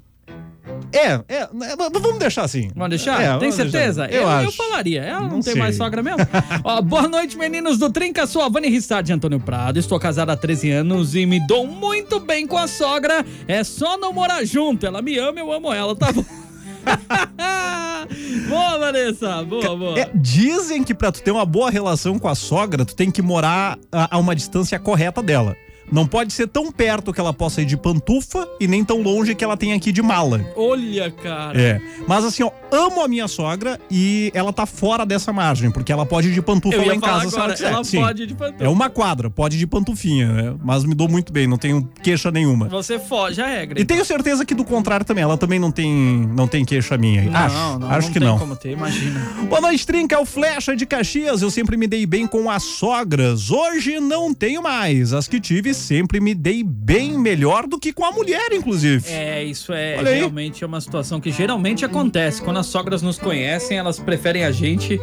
É, 0.92 1.20
é, 1.28 1.48
né, 1.52 1.74
vamos 1.76 2.18
deixar 2.18 2.42
assim. 2.42 2.68
Vamos 2.74 2.90
deixar? 2.90 3.22
É, 3.22 3.38
tem 3.38 3.52
certeza? 3.52 4.06
deixar. 4.06 4.22
Eu 4.22 4.28
acho. 4.28 4.48
eu 4.48 4.52
falaria. 4.52 5.02
Ela 5.02 5.20
não, 5.20 5.28
Não 5.28 5.40
tem 5.40 5.52
sei. 5.52 5.62
mais 5.62 5.76
sogra 5.76 6.02
mesmo? 6.02 6.18
Ó, 6.64 6.82
boa 6.82 7.08
noite, 7.08 7.38
meninos 7.38 7.78
do 7.78 7.90
Trinca. 7.90 8.26
Sou 8.26 8.42
a 8.42 8.48
Vani 8.48 8.68
Rissard 8.68 9.06
de 9.06 9.12
Antônio 9.12 9.38
Prado. 9.38 9.78
Estou 9.78 10.00
casada 10.00 10.32
há 10.32 10.36
13 10.36 10.70
anos 10.70 11.14
e 11.14 11.24
me 11.26 11.44
dou 11.46 11.66
muito 11.66 12.18
bem 12.18 12.46
com 12.46 12.58
a 12.58 12.66
sogra. 12.66 13.24
É 13.46 13.62
só 13.62 13.96
não 13.98 14.12
morar 14.12 14.44
junto. 14.44 14.84
Ela 14.84 15.00
me 15.00 15.16
ama, 15.18 15.38
eu 15.38 15.52
amo 15.52 15.72
ela, 15.72 15.94
tá 15.94 16.12
bom? 16.12 16.24
boa, 18.48 18.78
Vanessa. 18.78 19.44
Boa, 19.44 19.76
boa. 19.76 19.98
É, 19.98 20.10
dizem 20.14 20.82
que 20.82 20.94
pra 20.94 21.12
tu 21.12 21.22
ter 21.22 21.30
uma 21.30 21.46
boa 21.46 21.70
relação 21.70 22.18
com 22.18 22.28
a 22.28 22.34
sogra, 22.34 22.84
tu 22.84 22.96
tem 22.96 23.10
que 23.10 23.22
morar 23.22 23.78
a, 23.92 24.16
a 24.16 24.18
uma 24.18 24.34
distância 24.34 24.78
correta 24.78 25.22
dela. 25.22 25.56
Não 25.92 26.06
pode 26.06 26.32
ser 26.32 26.46
tão 26.46 26.70
perto 26.70 27.12
que 27.12 27.20
ela 27.20 27.32
possa 27.32 27.62
ir 27.62 27.64
de 27.64 27.76
pantufa 27.76 28.46
e 28.60 28.66
nem 28.66 28.84
tão 28.84 29.02
longe 29.02 29.34
que 29.34 29.44
ela 29.44 29.56
tenha 29.56 29.76
ir 29.76 29.92
de 29.92 30.02
mala. 30.02 30.44
Olha, 30.56 31.10
cara. 31.10 31.60
É. 31.60 31.80
Mas 32.06 32.24
assim, 32.24 32.42
ó, 32.42 32.50
amo 32.70 33.02
a 33.02 33.08
minha 33.08 33.26
sogra 33.26 33.78
e 33.90 34.30
ela 34.34 34.52
tá 34.52 34.66
fora 34.66 35.04
dessa 35.04 35.32
margem, 35.32 35.70
porque 35.70 35.92
ela 35.92 36.06
pode 36.06 36.28
ir 36.28 36.34
de 36.34 36.42
pantufa 36.42 36.76
Eu 36.76 36.86
lá 36.86 36.94
em 36.94 37.00
casa 37.00 37.28
se 37.28 37.34
ela 37.34 37.44
agora, 37.44 37.52
quiser. 37.54 37.72
ela 37.72 37.84
Sim. 37.84 38.00
pode 38.00 38.22
ir 38.22 38.26
de 38.26 38.34
pantufa. 38.34 38.64
É 38.64 38.68
uma 38.68 38.90
quadra, 38.90 39.30
pode 39.30 39.56
ir 39.56 39.58
de 39.58 39.66
pantufinha, 39.66 40.32
né? 40.32 40.54
Mas 40.62 40.84
me 40.84 40.94
dou 40.94 41.08
muito 41.08 41.32
bem, 41.32 41.46
não 41.46 41.58
tenho 41.58 41.88
queixa 42.02 42.30
nenhuma. 42.30 42.68
Você 42.68 42.98
foge 42.98 43.40
a 43.40 43.46
regra. 43.46 43.80
E 43.80 43.84
tenho 43.84 44.04
certeza 44.04 44.44
que 44.44 44.54
do 44.54 44.64
contrário 44.64 45.04
também, 45.04 45.24
ela 45.24 45.36
também 45.36 45.58
não 45.58 45.70
tem, 45.70 45.92
não 46.34 46.46
tem 46.46 46.64
queixa 46.64 46.96
minha. 46.96 47.22
Não, 47.22 47.36
acho, 47.40 47.78
não, 47.78 47.90
acho 47.90 48.06
não 48.08 48.12
que 48.12 48.18
tem 48.18 48.28
não. 48.28 48.38
como 48.38 48.56
ter, 48.56 48.72
imagina. 48.72 49.20
Boa 49.48 49.60
noite, 49.60 49.86
Trinca, 49.86 50.14
é 50.14 50.18
o 50.18 50.24
Flecha 50.24 50.76
de 50.76 50.86
Caxias. 50.86 51.42
Eu 51.42 51.50
sempre 51.50 51.76
me 51.76 51.86
dei 51.86 52.06
bem 52.06 52.26
com 52.26 52.50
as 52.50 52.62
sogras. 52.62 53.50
Hoje 53.50 53.98
não 54.00 54.32
tenho 54.32 54.62
mais. 54.62 55.12
As 55.12 55.26
que 55.26 55.40
tive 55.40 55.74
sempre 55.80 56.20
me 56.20 56.34
dei 56.34 56.62
bem 56.62 57.18
melhor 57.18 57.66
do 57.66 57.78
que 57.78 57.92
com 57.92 58.04
a 58.04 58.12
mulher, 58.12 58.52
inclusive. 58.52 59.08
É, 59.10 59.42
isso 59.42 59.72
é 59.72 60.00
realmente 60.02 60.62
é 60.62 60.66
uma 60.66 60.80
situação 60.80 61.20
que 61.20 61.30
geralmente 61.32 61.84
acontece. 61.84 62.42
Quando 62.42 62.58
as 62.58 62.66
sogras 62.66 63.02
nos 63.02 63.18
conhecem, 63.18 63.78
elas 63.78 63.98
preferem 63.98 64.44
a 64.44 64.50
gente 64.52 65.00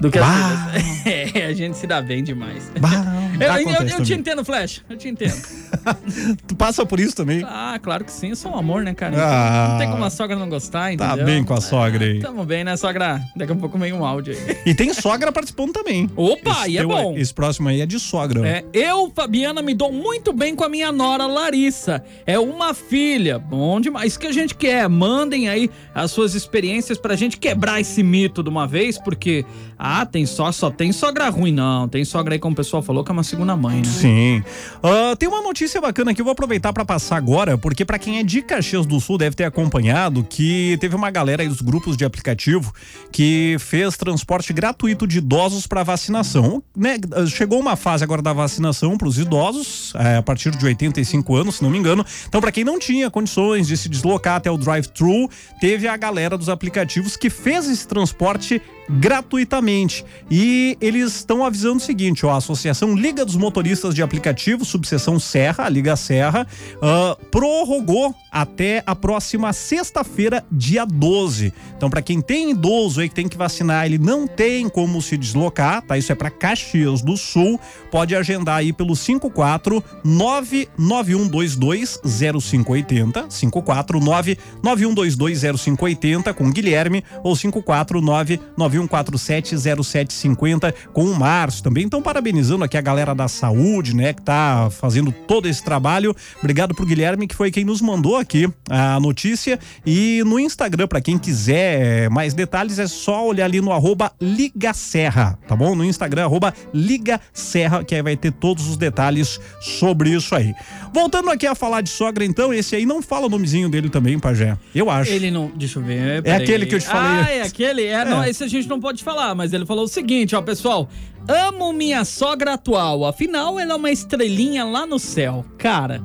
do 0.00 0.10
que 0.10 0.18
as 0.18 0.26
Bah. 0.26 0.70
filhas. 0.72 0.90
É, 1.32 1.46
a 1.46 1.52
gente 1.54 1.76
se 1.78 1.86
dá 1.86 2.02
bem 2.02 2.22
demais. 2.22 2.70
Bah, 2.78 3.29
Eu, 3.40 3.72
eu- 3.72 3.88
eu 3.98 4.02
te 4.04 4.14
entendo, 4.14 4.44
Flash. 4.44 4.82
Eu 4.88 4.96
te 4.96 5.08
entendo. 5.08 5.34
Tu 6.46 6.54
passa 6.56 6.84
por 6.84 7.00
isso 7.00 7.14
também? 7.16 7.42
Ah, 7.44 7.78
claro 7.82 8.04
que 8.04 8.12
sim. 8.12 8.30
Eu 8.30 8.36
sou 8.36 8.52
um 8.52 8.58
amor, 8.58 8.82
né, 8.82 8.92
cara? 8.94 9.16
Ah. 9.18 9.68
não 9.70 9.78
tem 9.78 9.90
como 9.90 10.04
a 10.04 10.10
sogra 10.10 10.36
não 10.36 10.48
gostar, 10.48 10.94
Tá 10.96 11.06
entendeu? 11.06 11.24
bem 11.24 11.44
com 11.44 11.54
a 11.54 11.60
sogra 11.60 12.04
aí. 12.04 12.20
Tamo 12.20 12.44
bem, 12.44 12.64
né, 12.64 12.76
sogra? 12.76 13.20
Daqui 13.36 13.52
a 13.52 13.56
pouco 13.56 13.78
vem 13.78 13.92
um 13.92 14.04
áudio 14.04 14.34
aí. 14.34 14.56
E 14.66 14.74
tem 14.74 14.92
sogra 14.92 15.32
participando 15.32 15.72
também. 15.72 16.10
Opa, 16.16 16.62
Esse 16.62 16.70
e 16.72 16.78
é 16.78 16.84
bom. 16.84 17.16
Esse 17.16 17.32
próximo 17.32 17.68
aí 17.68 17.80
é 17.80 17.86
de 17.86 17.98
sogra. 17.98 18.46
É, 18.46 18.64
eu, 18.72 19.10
Fabiana, 19.14 19.62
me 19.62 19.72
dou 19.74 19.92
muito 19.92 20.32
bem 20.32 20.54
com 20.54 20.64
a 20.64 20.68
minha 20.68 20.90
nora 20.92 21.26
Larissa. 21.26 22.02
É 22.26 22.38
uma 22.38 22.74
filha. 22.74 23.38
Bom 23.38 23.80
demais. 23.80 24.12
Isso 24.12 24.18
que 24.18 24.26
a 24.26 24.32
gente 24.32 24.54
quer. 24.54 24.88
Mandem 24.88 25.48
aí 25.48 25.70
as 25.94 26.10
suas 26.10 26.34
experiências 26.34 26.98
pra 26.98 27.14
gente 27.16 27.36
quebrar 27.38 27.80
esse 27.80 28.02
mito 28.02 28.42
de 28.42 28.48
uma 28.48 28.66
vez, 28.66 28.98
porque, 28.98 29.44
ah, 29.78 30.04
tem 30.04 30.26
só, 30.26 30.50
só 30.52 30.70
tem 30.70 30.92
sogra 30.92 31.28
ruim. 31.28 31.52
Não, 31.52 31.88
tem 31.88 32.04
sogra 32.04 32.34
aí, 32.34 32.38
como 32.38 32.52
o 32.52 32.56
pessoal 32.56 32.82
falou, 32.82 33.04
que 33.04 33.10
é 33.10 33.14
uma 33.14 33.22
segunda 33.30 33.56
mãe, 33.56 33.78
né? 33.78 33.84
Sim. 33.84 34.44
Ah, 34.82 35.14
tem 35.16 35.28
uma 35.28 35.42
notícia 35.42 35.80
bacana 35.80 36.12
que 36.12 36.20
eu 36.20 36.24
vou 36.24 36.32
aproveitar 36.32 36.72
para 36.72 36.84
passar 36.84 37.16
agora, 37.16 37.56
porque 37.56 37.84
para 37.84 37.98
quem 37.98 38.18
é 38.18 38.22
de 38.22 38.42
Caxias 38.42 38.86
do 38.86 39.00
Sul 39.00 39.16
deve 39.16 39.36
ter 39.36 39.44
acompanhado 39.44 40.24
que 40.24 40.76
teve 40.80 40.94
uma 40.94 41.10
galera 41.10 41.42
aí 41.42 41.48
dos 41.48 41.60
grupos 41.60 41.96
de 41.96 42.04
aplicativo 42.04 42.72
que 43.12 43.56
fez 43.58 43.96
transporte 43.96 44.52
gratuito 44.52 45.06
de 45.06 45.18
idosos 45.18 45.66
para 45.66 45.82
vacinação, 45.82 46.62
né? 46.76 46.96
Chegou 47.28 47.60
uma 47.60 47.76
fase 47.76 48.04
agora 48.04 48.20
da 48.20 48.32
vacinação 48.32 48.96
para 48.96 49.08
os 49.08 49.18
idosos, 49.18 49.92
eh, 49.94 50.16
a 50.16 50.22
partir 50.22 50.50
de 50.50 50.64
85 50.64 51.36
anos, 51.36 51.56
se 51.56 51.62
não 51.62 51.70
me 51.70 51.78
engano. 51.78 52.04
Então, 52.28 52.40
para 52.40 52.52
quem 52.52 52.64
não 52.64 52.78
tinha 52.78 53.10
condições 53.10 53.66
de 53.66 53.76
se 53.76 53.88
deslocar 53.88 54.36
até 54.36 54.50
o 54.50 54.56
drive-thru, 54.56 55.28
teve 55.60 55.86
a 55.86 55.96
galera 55.96 56.36
dos 56.36 56.48
aplicativos 56.48 57.16
que 57.16 57.30
fez 57.30 57.68
esse 57.68 57.86
transporte 57.86 58.60
gratuitamente. 58.98 60.04
E 60.30 60.76
eles 60.80 61.16
estão 61.16 61.44
avisando 61.44 61.76
o 61.76 61.80
seguinte, 61.80 62.26
ó, 62.26 62.32
a 62.32 62.36
Associação 62.36 62.94
Liga 62.94 63.19
dos 63.24 63.36
Motoristas 63.36 63.94
de 63.94 64.02
Aplicativos, 64.02 64.68
subseção 64.68 65.18
Serra, 65.18 65.64
a 65.64 65.68
Liga 65.68 65.96
Serra, 65.96 66.46
ah, 66.82 67.16
prorrogou 67.30 68.14
até 68.30 68.82
a 68.86 68.94
próxima 68.94 69.52
sexta-feira, 69.52 70.44
dia 70.50 70.84
12. 70.86 71.52
Então, 71.76 71.90
para 71.90 72.02
quem 72.02 72.20
tem 72.20 72.50
idoso 72.50 73.00
aí 73.00 73.08
que 73.08 73.14
tem 73.14 73.28
que 73.28 73.36
vacinar, 73.36 73.86
ele 73.86 73.98
não 73.98 74.26
tem 74.26 74.68
como 74.68 75.02
se 75.02 75.16
deslocar, 75.16 75.82
tá? 75.82 75.98
Isso 75.98 76.12
é 76.12 76.14
para 76.14 76.30
Caxias 76.30 77.02
do 77.02 77.16
Sul, 77.16 77.58
pode 77.90 78.14
agendar 78.14 78.58
aí 78.58 78.72
pelo 78.72 78.94
54 78.94 79.82
99122 80.04 82.00
0580, 82.04 83.28
549 83.28 84.38
9122 84.62 85.40
0580 85.58 86.34
com 86.34 86.50
Guilherme 86.50 87.02
ou 87.22 87.36
549 87.36 88.40
9147 88.56 89.56
0750 89.58 90.74
com 90.92 91.04
o 91.04 91.18
Márcio. 91.18 91.62
Também 91.62 91.84
estão 91.84 92.02
parabenizando 92.02 92.64
aqui 92.64 92.76
a 92.76 92.80
galera 92.80 92.99
da 93.14 93.28
saúde, 93.28 93.94
né, 93.94 94.12
que 94.12 94.22
tá 94.22 94.68
fazendo 94.70 95.12
todo 95.12 95.48
esse 95.48 95.62
trabalho. 95.64 96.14
Obrigado 96.38 96.74
pro 96.74 96.86
Guilherme 96.86 97.26
que 97.26 97.34
foi 97.34 97.50
quem 97.50 97.64
nos 97.64 97.80
mandou 97.80 98.16
aqui 98.16 98.48
a 98.68 99.00
notícia 99.00 99.58
e 99.84 100.22
no 100.24 100.38
Instagram 100.38 100.86
para 100.86 101.00
quem 101.00 101.18
quiser 101.18 102.08
mais 102.10 102.34
detalhes 102.34 102.78
é 102.78 102.86
só 102.86 103.26
olhar 103.26 103.46
ali 103.46 103.60
no 103.60 103.72
arroba 103.72 104.12
Liga 104.20 104.72
Serra, 104.72 105.38
tá 105.48 105.56
bom? 105.56 105.74
No 105.74 105.84
Instagram 105.84 106.24
arroba 106.24 106.54
Liga 106.72 107.20
Serra 107.32 107.82
que 107.82 107.94
aí 107.94 108.02
vai 108.02 108.16
ter 108.16 108.32
todos 108.32 108.68
os 108.68 108.76
detalhes 108.76 109.40
sobre 109.60 110.10
isso 110.10 110.34
aí. 110.34 110.54
Voltando 110.92 111.30
aqui 111.30 111.46
a 111.46 111.54
falar 111.54 111.80
de 111.80 111.90
sogra 111.90 112.24
então, 112.24 112.52
esse 112.52 112.76
aí 112.76 112.84
não 112.84 113.00
fala 113.00 113.26
o 113.26 113.28
nomezinho 113.28 113.68
dele 113.68 113.88
também, 113.88 114.18
Pajé. 114.18 114.56
Eu 114.74 114.90
acho. 114.90 115.10
Ele 115.10 115.30
não. 115.30 115.50
Deixa 115.54 115.78
eu 115.78 115.82
ver. 115.82 116.22
peraí. 116.22 116.42
aquele 116.42 116.66
que 116.66 116.74
eu 116.74 116.80
te 116.80 116.86
falei 116.86 117.24
Ah, 117.24 117.30
é 117.30 117.42
aquele? 117.42 117.84
É, 117.84 118.04
Não, 118.04 118.24
esse 118.24 118.42
a 118.42 118.48
gente 118.48 118.68
não 118.68 118.80
pode 118.80 119.02
falar, 119.02 119.34
mas 119.34 119.52
ele 119.52 119.66
falou 119.66 119.84
o 119.84 119.88
seguinte, 119.88 120.34
ó, 120.34 120.42
pessoal. 120.42 120.88
Amo 121.28 121.72
minha 121.72 122.04
sogra 122.04 122.54
atual, 122.54 123.04
afinal 123.04 123.58
ela 123.58 123.72
é 123.74 123.76
uma 123.76 123.90
estrelinha 123.90 124.64
lá 124.64 124.86
no 124.86 124.98
céu. 124.98 125.44
Cara, 125.58 126.02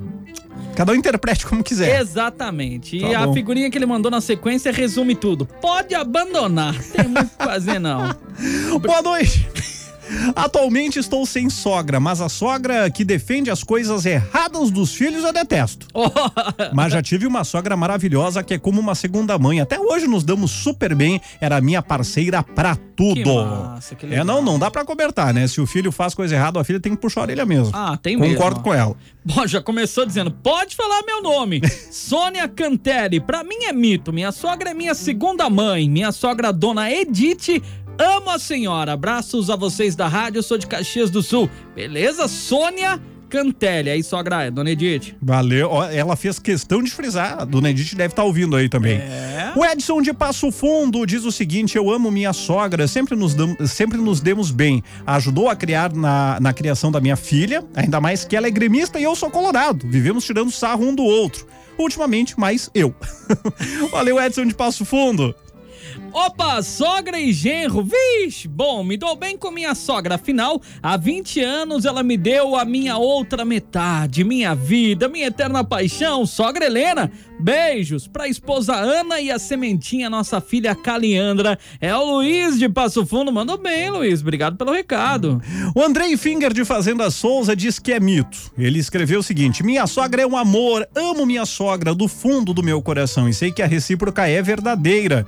Cada 0.75 0.91
um 0.91 0.95
interprete 0.95 1.45
como 1.48 1.63
quiser. 1.63 2.01
exatamente. 2.01 3.00
Tá 3.00 3.07
e 3.07 3.15
a 3.15 3.25
bom. 3.25 3.34
figurinha 3.34 3.69
que 3.72 3.77
ele 3.77 3.86
mandou 3.86 4.12
na 4.12 4.19
sequência 4.19 4.72
resume 4.74 5.15
tudo. 5.15 5.45
Pode 5.45 5.95
abandonar, 5.95 6.75
tem 6.91 7.05
muito 7.07 7.27
o 7.27 7.38
que 7.38 7.43
fazer 7.45 7.79
não. 7.79 8.13
Boa 8.81 9.01
noite. 9.01 9.48
Atualmente 10.36 11.00
estou 11.00 11.26
sem 11.26 11.50
sogra, 11.50 12.00
mas 12.00 12.22
a 12.22 12.30
sogra 12.30 12.90
que 12.90 13.04
defende 13.04 13.50
as 13.50 13.64
coisas 13.64 14.06
erradas 14.06 14.72
dos 14.72 14.94
filhos 14.94 15.24
eu 15.24 15.34
detesto. 15.34 15.88
Mas 16.74 16.94
já 16.94 17.02
tive 17.02 17.26
uma 17.26 17.44
sogra 17.44 17.76
maravilhosa 17.76 18.44
que 18.44 18.54
é 18.54 18.60
como 18.60 18.80
uma 18.80 18.96
segunda 18.96 19.38
mãe. 19.38 19.62
Até 19.62 19.80
hoje 19.80 20.08
nos 20.08 20.24
damos 20.24 20.52
super 20.52 20.96
bem. 20.96 21.22
Era 21.40 21.62
minha 21.62 21.82
parceira 21.82 22.44
pra 22.44 22.76
tudo. 22.96 23.16
Que 23.16 23.26
massa, 23.26 23.96
que 23.96 24.06
é, 24.14 24.24
não, 24.24 24.42
não 24.42 24.58
dá 24.58 24.72
pra 24.72 24.86
cobertar, 24.86 25.34
né? 25.34 25.48
Se 25.48 25.60
o 25.60 25.68
filho 25.68 25.92
faz 25.92 26.14
coisa 26.14 26.36
errada, 26.36 26.60
a 26.60 26.64
filha 26.64 26.80
tem 26.80 26.96
que 26.96 27.02
puxar 27.02 27.22
a 27.22 27.24
orelha 27.24 27.46
mesmo. 27.46 27.72
Ah, 27.74 27.98
tem 28.02 28.18
mesmo. 28.18 28.36
Concordo 28.36 28.62
com 28.62 28.74
ela. 28.74 28.96
Bom, 29.24 29.48
já 29.48 29.62
começou 29.62 30.06
dizendo, 30.06 30.32
pode 30.32 30.76
falar 30.76 31.02
meu 31.04 31.22
nome. 31.22 31.62
Sônia 31.92 32.48
Cantelli, 32.48 33.20
pra 33.20 33.44
mim 33.44 33.64
é 33.64 33.74
mito. 33.74 34.14
Minha 34.14 34.32
sogra 34.32 34.70
é 34.70 34.74
minha 34.74 34.94
segunda 34.94 35.50
mãe. 35.50 35.90
Minha 35.90 36.12
sogra, 36.12 36.54
dona 36.54 36.92
Edith, 36.92 37.62
amo 37.98 38.30
a 38.30 38.40
senhora. 38.40 38.94
Abraços 38.94 39.50
a 39.50 39.56
vocês 39.56 39.96
da 39.96 40.08
rádio, 40.08 40.40
eu 40.40 40.44
sou 40.44 40.58
de 40.58 40.68
Caxias 40.68 41.10
do 41.10 41.22
Sul. 41.24 41.50
Beleza? 41.75 42.28
Sônia 42.28 43.00
Cantelli. 43.30 43.90
Aí, 43.90 44.04
sogra, 44.04 44.50
dona 44.52 44.70
Edith. 44.72 45.16
Valeu. 45.22 45.72
Ela 45.84 46.16
fez 46.16 46.38
questão 46.40 46.82
de 46.84 46.92
frisar. 46.92 47.42
A 47.42 47.46
dona 47.46 47.70
Edith 47.72 47.96
deve 47.96 48.12
estar 48.14 48.24
ouvindo 48.24 48.56
aí 48.56 48.70
também. 48.70 48.98
É. 48.98 49.52
O 49.56 49.66
Edson 49.66 50.02
de 50.02 50.14
Passo 50.14 50.52
Fundo 50.52 51.06
diz 51.06 51.25
o 51.25 51.32
seguinte: 51.32 51.75
Eu 51.75 51.90
amo 51.90 52.12
minha 52.12 52.34
sogra, 52.34 52.88
sempre 52.88 53.16
nos, 53.16 53.34
dam- 53.34 53.56
sempre 53.66 53.98
nos 53.98 54.22
demos 54.22 54.52
bem. 54.52 54.84
Ajudou 55.08 55.50
a 55.50 55.56
criar 55.56 55.92
na, 55.94 56.38
na 56.40 56.54
criação 56.54 56.92
da 56.92 57.02
minha 57.02 57.16
filha, 57.16 57.64
ainda 57.75 58.00
mais 58.00 58.24
que 58.24 58.36
ela 58.36 58.48
é 58.48 58.52
gremista 58.52 59.00
e 59.00 59.04
eu 59.04 59.16
sou 59.16 59.30
colorado. 59.30 59.86
Vivemos 59.90 60.24
tirando 60.24 60.52
sarro 60.52 60.86
um 60.88 60.94
do 60.96 61.04
outro. 61.04 61.46
Ultimamente, 61.78 62.40
mais 62.40 62.70
eu. 62.74 62.96
Valeu, 63.92 64.22
Edson 64.22 64.46
de 64.46 64.54
Passo 64.54 64.86
Fundo. 64.86 65.36
Opa, 66.14 66.62
sogra 66.62 67.20
e 67.20 67.34
genro, 67.34 67.84
vixe, 67.84 68.48
bom, 68.48 68.84
me 68.84 68.96
dou 68.96 69.16
bem 69.16 69.38
com 69.38 69.52
minha 69.52 69.75
sogra, 69.75 70.16
afinal, 70.16 70.62
há 70.82 70.96
20 70.96 71.42
anos 71.42 71.86
ela 71.86 72.04
me 72.04 72.16
deu 72.16 72.56
a 72.56 72.64
minha 72.64 72.98
outra 72.98 73.44
metade, 73.44 74.24
minha 74.24 74.56
vida, 74.56 75.10
minha 75.10 75.28
eterna 75.28 75.64
paixão, 75.64 76.25
sogra 76.25 76.66
Helena, 76.66 77.12
Beijos 77.40 78.08
pra 78.08 78.30
esposa 78.30 78.74
Ana 78.74 79.20
e 79.20 79.30
a 79.30 79.38
sementinha, 79.38 80.10
nossa 80.10 80.40
filha 80.40 80.74
Caliandra. 80.74 81.60
É 81.82 81.94
o 81.96 82.04
Luiz 82.04 82.58
de 82.58 82.70
Passo 82.70 83.06
Fundo. 83.06 83.32
Mandou 83.32 83.58
bem, 83.58 83.90
Luiz. 83.90 84.22
Obrigado 84.22 84.56
pelo 84.56 84.72
recado. 84.72 85.42
O 85.75 85.82
Andrei 85.82 86.16
Finger 86.16 86.54
de 86.54 86.64
Fazenda 86.64 87.10
Souza 87.12 87.56
diz 87.56 87.78
que 87.78 87.92
é 87.92 88.00
mito. 88.00 88.52
Ele 88.58 88.80
escreveu 88.80 89.20
o 89.20 89.24
seguinte: 89.24 89.64
Minha 89.64 89.86
sogra 89.86 90.22
é 90.22 90.28
um 90.28 90.38
amor, 90.38 90.88
amo 90.96 91.25
minha 91.25 91.46
sogra 91.46 91.94
do 91.94 92.08
fundo 92.08 92.54
do 92.54 92.64
meu 92.64 92.82
coração 92.82 93.28
e 93.28 93.34
sei 93.34 93.52
que 93.52 93.62
a 93.62 93.68
recíproca 93.68 94.28
é 94.28 94.42
verdadeira. 94.42 95.28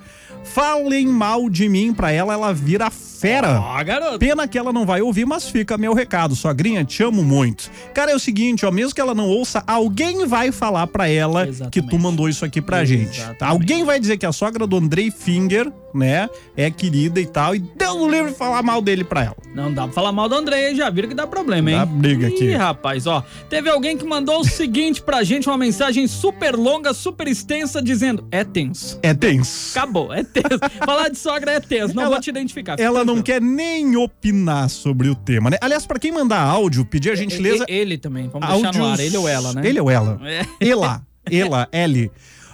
Falem 0.53 1.07
mal 1.07 1.49
de 1.49 1.69
mim 1.69 1.93
pra 1.93 2.11
ela, 2.11 2.33
ela 2.33 2.53
vira 2.53 2.89
fera. 2.89 3.59
Ó, 3.59 3.83
garoto. 3.83 4.19
Pena 4.19 4.47
que 4.47 4.57
ela 4.57 4.71
não 4.71 4.85
vai 4.85 5.01
ouvir, 5.01 5.25
mas 5.25 5.49
fica 5.49 5.77
meu 5.77 5.93
recado. 5.93 6.35
Sogrinha, 6.35 6.85
te 6.85 7.01
amo 7.01 7.23
muito. 7.23 7.69
Cara, 7.93 8.11
é 8.11 8.15
o 8.15 8.19
seguinte, 8.19 8.65
ó, 8.65 8.71
mesmo 8.71 8.93
que 8.93 9.01
ela 9.01 9.15
não 9.15 9.27
ouça, 9.27 9.63
alguém 9.65 10.25
vai 10.27 10.51
falar 10.51 10.85
pra 10.87 11.07
ela 11.07 11.45
que 11.47 11.51
tu 11.51 11.55
Exatamente. 11.63 11.97
mandou 11.97 12.29
isso 12.29 12.45
aqui 12.45 12.61
pra 12.61 12.85
gente. 12.85 13.17
Exatamente. 13.17 13.39
Tá? 13.39 13.47
Alguém 13.47 13.83
vai 13.83 13.99
dizer 13.99 14.17
que 14.17 14.25
a 14.25 14.31
sogra 14.31 14.67
do 14.67 14.77
Andrei 14.77 15.09
Finger, 15.09 15.71
né, 15.95 16.29
é 16.55 16.69
querida 16.69 17.19
e 17.19 17.25
tal, 17.25 17.55
e 17.55 17.59
Deus 17.59 17.95
o 17.95 18.07
livre 18.07 18.33
falar 18.33 18.61
mal 18.61 18.81
dele 18.81 19.03
pra 19.03 19.23
ela. 19.23 19.37
Não 19.55 19.73
dá 19.73 19.85
pra 19.85 19.93
falar 19.93 20.11
mal 20.11 20.29
do 20.29 20.35
André, 20.35 20.75
já 20.75 20.87
viram 20.91 21.09
que 21.09 21.15
dá 21.15 21.25
problema, 21.25 21.71
hein? 21.71 21.77
Dá 21.77 21.85
briga 21.87 22.27
aqui. 22.27 22.45
Ih, 22.45 22.55
rapaz, 22.55 23.07
ó. 23.07 23.23
Teve 23.49 23.67
alguém 23.67 23.97
que 23.97 24.05
mandou 24.05 24.41
o 24.41 24.45
seguinte 24.45 25.01
pra 25.01 25.23
gente, 25.23 25.49
uma 25.49 25.57
mensagem 25.57 26.05
super 26.07 26.55
longa, 26.55 26.93
super 26.93 27.27
extensa, 27.27 27.81
dizendo: 27.81 28.27
é 28.29 28.43
tenso. 28.43 28.99
É 29.01 29.11
tenso. 29.15 29.71
Acabou, 29.75 30.13
é 30.13 30.23
tenso. 30.23 30.36
Falar 30.85 31.09
de 31.09 31.17
sogra 31.17 31.51
é 31.53 31.59
tenso, 31.59 31.93
não 31.95 32.03
Ela- 32.03 32.11
vou 32.15 32.21
te 32.21 32.29
identificar. 32.29 32.73
fica 32.73 32.83
Ela 32.83 33.03
não 33.05 33.21
quer 33.21 33.41
nem 33.41 33.95
opinar 33.95 34.69
sobre 34.69 35.09
o 35.09 35.15
tema, 35.15 35.49
né? 35.49 35.57
Aliás, 35.61 35.85
pra 35.85 35.99
quem 35.99 36.11
mandar 36.11 36.39
áudio, 36.41 36.85
pedir 36.85 37.11
a 37.11 37.15
gentileza. 37.15 37.65
E- 37.67 37.73
Ele 37.73 37.97
também, 37.97 38.27
vamos 38.29 38.47
deixar 38.47 38.73
no 38.73 38.85
ar, 38.85 38.99
ele 38.99 39.17
ou 39.17 39.27
ela, 39.27 39.53
né? 39.53 39.61
Ele 39.65 39.79
ou 39.79 39.89
ela. 39.89 40.19
É. 40.23 40.45
Ela. 40.59 41.01
Ela, 41.29 41.67
L. 41.73 42.09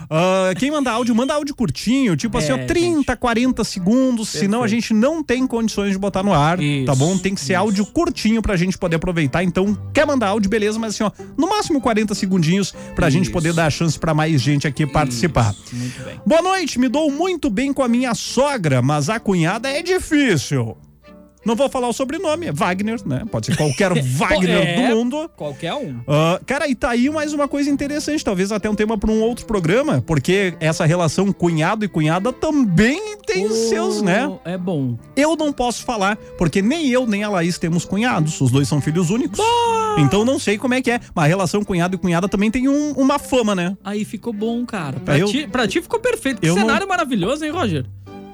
Ah, 0.09 0.53
quem 0.57 0.71
manda 0.71 0.91
áudio, 0.91 1.15
manda 1.15 1.33
áudio 1.33 1.55
curtinho, 1.55 2.15
tipo 2.15 2.37
assim, 2.37 2.51
ó, 2.51 2.57
É, 2.57 2.65
30, 2.65 3.15
40 3.15 3.63
segundos, 3.63 4.29
senão 4.29 4.63
a 4.63 4.67
gente 4.67 4.93
não 4.93 5.23
tem 5.23 5.45
condições 5.47 5.91
de 5.91 5.97
botar 5.97 6.23
no 6.23 6.33
ar, 6.33 6.59
Isso, 6.61 6.85
tá 6.85 6.95
bom? 6.95 7.17
Tem 7.17 7.33
que 7.35 7.41
ser 7.41 7.55
áudio 7.55 7.85
curtinho 7.85 8.41
pra 8.41 8.55
gente 8.55 8.77
poder 8.77 8.95
aproveitar. 8.97 9.43
Então, 9.43 9.77
quer 9.93 10.05
mandar 10.05 10.27
áudio, 10.29 10.49
beleza, 10.49 10.77
mas 10.79 10.93
assim, 10.95 11.03
ó, 11.03 11.11
no 11.37 11.47
máximo 11.49 11.81
40 11.81 12.13
segundinhos 12.15 12.73
pra 12.95 13.09
gente 13.09 13.23
Isso. 13.25 13.31
poder 13.31 13.53
dar 13.53 13.65
a 13.65 13.69
chance 13.69 13.97
pra 13.97 14.13
mais 14.13 14.41
gente 14.41 14.67
aqui 14.67 14.85
participar. 14.85 15.53
Isso, 15.53 15.75
muito 15.75 16.03
bem. 16.03 16.19
Boa 16.25 16.41
noite, 16.41 16.79
me 16.79 16.87
dou 16.87 17.11
muito 17.11 17.49
bem 17.49 17.73
com 17.73 17.83
a 17.83 17.87
minha 17.87 18.13
sogra, 18.13 18.81
mas 18.81 19.09
a 19.09 19.19
cunhada 19.19 19.69
é 19.69 19.81
difícil. 19.81 20.77
Não 21.45 21.55
vou 21.55 21.67
falar 21.69 21.87
o 21.89 21.93
sobrenome, 21.93 22.47
é 22.47 22.51
Wagner, 22.51 22.99
né? 23.05 23.23
Pode 23.29 23.47
ser 23.47 23.57
qualquer 23.57 23.91
Wagner 24.01 24.49
É, 24.67 24.75
do 24.89 24.95
mundo. 24.95 25.29
Qualquer 25.35 25.73
um. 25.73 25.99
Ah, 26.07 26.39
cara, 26.45 26.67
e 26.67 26.75
tá 26.75 26.89
aí 26.91 27.09
mais 27.09 27.33
uma 27.33 27.47
coisa 27.47 27.69
interessante, 27.69 28.23
talvez 28.23 28.51
até 28.51 28.69
um 28.69 28.75
tema 28.75 28.97
para 28.97 29.11
um 29.11 29.21
outro 29.21 29.45
programa, 29.45 30.01
porque 30.05 30.53
essa 30.59 30.85
relação 30.85 31.31
cunhado 31.33 31.83
e 31.83 31.87
cunhada 31.87 32.31
também 32.31 33.17
tem 33.25 33.49
seus, 33.51 34.01
né? 34.01 34.31
É 34.45 34.57
bom. 34.57 34.97
Eu 35.15 35.35
não 35.35 35.51
posso 35.51 35.83
falar, 35.83 36.15
porque 36.37 36.61
nem 36.61 36.87
eu 36.89 37.05
nem 37.05 37.23
a 37.23 37.29
Laís 37.29 37.57
temos 37.57 37.83
cunhados, 37.85 38.39
os 38.41 38.51
dois 38.51 38.67
são 38.67 38.79
filhos 38.81 39.09
únicos. 39.09 39.39
Então 39.97 40.25
não 40.25 40.39
sei 40.39 40.57
como 40.57 40.73
é 40.73 40.81
que 40.81 40.89
é, 40.91 40.99
mas 41.13 41.25
a 41.25 41.27
relação 41.27 41.63
cunhado 41.63 41.95
e 41.95 41.97
cunhada 41.99 42.27
também 42.27 42.49
tem 42.49 42.67
um- 42.67 42.91
uma 42.93 43.19
fama, 43.19 43.53
né? 43.53 43.77
Aí 43.83 44.03
ficou 44.05 44.33
bom, 44.33 44.65
cara. 44.65 44.99
Pra, 44.99 45.17
Eu- 45.17 45.27
ti, 45.27 45.47
pra 45.47 45.67
ti 45.67 45.81
ficou 45.81 45.99
perfeito. 45.99 46.41
Que 46.41 46.47
Eu 46.47 46.55
não- 46.55 46.61
cenário 46.63 46.87
maravilhoso, 46.87 47.43
hein, 47.45 47.51
Roger? 47.51 47.85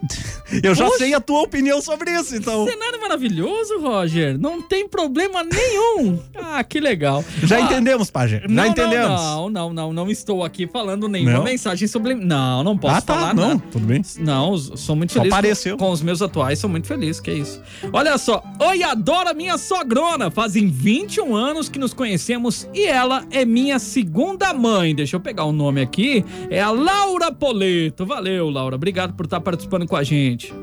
Eu 0.63 0.73
já 0.73 0.89
sei 0.91 1.13
a 1.13 1.19
tua 1.19 1.41
opinião 1.41 1.81
sobre 1.81 2.11
isso, 2.11 2.35
então. 2.35 2.65
Cenário 2.65 2.99
maravilhoso, 3.01 3.79
Roger. 3.79 4.37
Não 4.39 4.61
tem 4.61 4.87
problema 4.87 5.43
nenhum. 5.43 6.19
Ah, 6.51 6.63
que 6.63 6.79
legal. 6.79 7.23
Já 7.43 7.57
Ah, 7.57 7.61
entendemos, 7.61 8.09
Pajé. 8.09 8.39
Já 8.41 8.47
não, 8.47 8.65
entendemos. 8.65 9.21
Não, 9.21 9.49
não, 9.49 9.73
não, 9.73 9.93
não 9.93 10.09
estou 10.09 10.43
aqui 10.43 10.65
falando 10.65 11.07
nenhuma 11.07 11.33
Não? 11.33 11.43
mensagem 11.43 11.87
sobre. 11.87 12.15
Não, 12.15 12.63
não 12.63 12.75
posso 12.77 12.95
ah, 12.95 13.01
tá, 13.01 13.13
falar 13.13 13.35
não, 13.35 13.49
nada. 13.49 13.63
tudo 13.71 13.85
bem. 13.85 14.01
Não, 14.19 14.57
sou 14.57 14.95
muito 14.95 15.13
Só 15.13 15.19
feliz 15.19 15.33
pareceu. 15.35 15.77
com, 15.77 15.85
com 15.85 15.91
os 15.91 16.01
meus 16.01 16.21
atuais, 16.21 16.57
sou 16.57 16.69
muito 16.69 16.87
feliz, 16.87 17.19
que 17.19 17.29
é 17.29 17.35
isso. 17.35 17.61
Olha 17.93 18.17
só, 18.17 18.43
oi, 18.59 18.81
adoro 18.81 19.29
a 19.29 19.33
minha 19.33 19.57
sogrona. 19.57 20.31
Fazem 20.31 20.67
21 20.67 21.35
anos 21.35 21.69
que 21.69 21.77
nos 21.77 21.93
conhecemos 21.93 22.67
e 22.73 22.85
ela 22.85 23.23
é 23.29 23.45
minha 23.45 23.77
segunda 23.77 24.51
mãe. 24.53 24.95
Deixa 24.95 25.15
eu 25.17 25.19
pegar 25.19 25.43
o 25.43 25.51
nome 25.51 25.81
aqui. 25.81 26.25
É 26.49 26.61
a 26.61 26.71
Laura 26.71 27.31
Poleto. 27.31 28.05
Valeu, 28.05 28.49
Laura. 28.49 28.75
Obrigado 28.75 29.13
por 29.13 29.25
estar 29.25 29.39
participando 29.41 29.85
com 29.89 29.95
a 29.95 30.03
gente. 30.03 30.53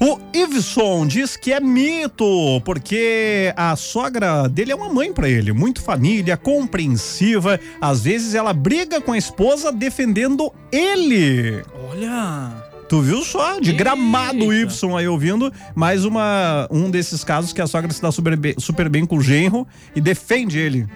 O 0.00 0.18
Iveson 0.32 1.06
diz 1.06 1.36
que 1.36 1.52
é 1.52 1.60
mito, 1.60 2.60
porque 2.64 3.52
a 3.56 3.76
sogra 3.76 4.48
dele 4.48 4.72
é 4.72 4.74
uma 4.74 4.92
mãe 4.92 5.12
pra 5.12 5.28
ele, 5.28 5.52
muito 5.52 5.82
família, 5.82 6.36
compreensiva. 6.36 7.60
Às 7.80 8.02
vezes 8.02 8.34
ela 8.34 8.52
briga 8.52 9.00
com 9.00 9.12
a 9.12 9.18
esposa 9.18 9.70
defendendo 9.70 10.52
ele. 10.72 11.62
Olha. 11.90 12.70
Tu 12.88 13.00
viu 13.00 13.22
só? 13.22 13.60
De 13.60 13.72
gramado 13.72 14.46
o 14.46 14.52
Y 14.52 14.96
aí 14.96 15.06
ouvindo. 15.06 15.52
Mais 15.76 16.04
uma, 16.04 16.66
um 16.72 16.90
desses 16.90 17.22
casos 17.22 17.52
que 17.52 17.60
a 17.60 17.66
sogra 17.68 17.92
se 17.92 18.02
dá 18.02 18.10
super 18.10 18.36
bem, 18.36 18.54
super 18.58 18.88
bem 18.88 19.06
com 19.06 19.18
o 19.18 19.22
genro 19.22 19.64
e 19.94 20.00
defende 20.00 20.58
ele. 20.58 20.88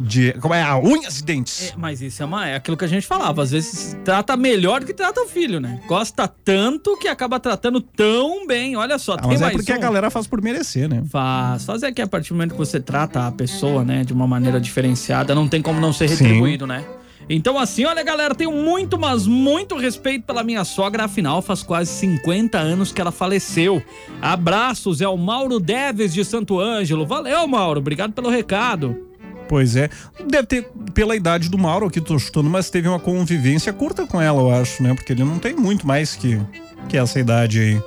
De. 0.00 0.32
Como 0.34 0.54
é? 0.54 0.62
A 0.62 0.76
unhas 0.78 1.20
e 1.20 1.24
dentes. 1.24 1.72
É, 1.72 1.76
mas 1.76 2.00
isso 2.00 2.22
é, 2.22 2.26
uma, 2.26 2.48
é 2.48 2.56
aquilo 2.56 2.76
que 2.76 2.84
a 2.84 2.88
gente 2.88 3.06
falava. 3.06 3.42
Às 3.42 3.50
vezes 3.50 3.96
trata 4.04 4.36
melhor 4.36 4.80
do 4.80 4.86
que 4.86 4.94
trata 4.94 5.20
o 5.20 5.26
filho, 5.26 5.60
né? 5.60 5.80
Gosta 5.86 6.28
tanto 6.28 6.96
que 6.98 7.08
acaba 7.08 7.38
tratando 7.40 7.80
tão 7.80 8.46
bem. 8.46 8.76
Olha 8.76 8.98
só, 8.98 9.14
Ah, 9.14 9.18
tem 9.18 9.28
mas 9.30 9.40
é 9.40 9.44
mais 9.44 9.56
porque 9.56 9.72
a 9.72 9.76
um. 9.76 9.80
galera 9.80 10.10
faz 10.10 10.26
por 10.26 10.40
merecer, 10.42 10.88
né? 10.88 11.02
Faz. 11.10 11.64
Faz 11.64 11.82
é 11.82 11.90
que 11.92 12.00
a 12.02 12.06
partir 12.06 12.30
do 12.30 12.34
momento 12.36 12.52
que 12.52 12.58
você 12.58 12.80
trata 12.80 13.26
a 13.26 13.32
pessoa, 13.32 13.84
né, 13.84 14.04
de 14.04 14.12
uma 14.12 14.26
maneira 14.26 14.60
diferenciada, 14.60 15.34
não 15.34 15.48
tem 15.48 15.60
como 15.62 15.80
não 15.80 15.92
ser 15.92 16.08
retribuído, 16.08 16.66
né? 16.66 16.84
Então, 17.30 17.58
assim, 17.58 17.84
olha, 17.84 18.02
galera, 18.02 18.34
tenho 18.34 18.50
muito, 18.50 18.98
mas 18.98 19.26
muito 19.26 19.76
respeito 19.76 20.24
pela 20.24 20.42
minha 20.42 20.64
sogra, 20.64 21.04
afinal, 21.04 21.42
faz 21.42 21.62
quase 21.62 21.90
50 21.90 22.56
anos 22.56 22.90
que 22.90 23.00
ela 23.02 23.12
faleceu. 23.12 23.82
Abraços, 24.22 25.00
é 25.02 25.08
o 25.08 25.16
Mauro 25.16 25.60
Deves 25.60 26.14
de 26.14 26.24
Santo 26.24 26.58
Ângelo. 26.58 27.06
Valeu, 27.06 27.46
Mauro, 27.46 27.80
obrigado 27.80 28.12
pelo 28.12 28.30
recado. 28.30 29.07
Pois 29.48 29.76
é. 29.76 29.88
Deve 30.26 30.46
ter, 30.46 30.68
pela 30.92 31.16
idade 31.16 31.48
do 31.48 31.58
Mauro 31.58 31.86
aqui, 31.86 32.00
tô 32.00 32.18
chutando, 32.18 32.50
mas 32.50 32.70
teve 32.70 32.88
uma 32.88 33.00
convivência 33.00 33.72
curta 33.72 34.06
com 34.06 34.20
ela, 34.20 34.40
eu 34.40 34.50
acho, 34.50 34.82
né? 34.82 34.94
Porque 34.94 35.12
ele 35.12 35.24
não 35.24 35.38
tem 35.38 35.54
muito 35.56 35.86
mais 35.86 36.14
que, 36.14 36.40
que 36.88 36.96
essa 36.96 37.18
idade 37.18 37.60
aí. 37.60 37.82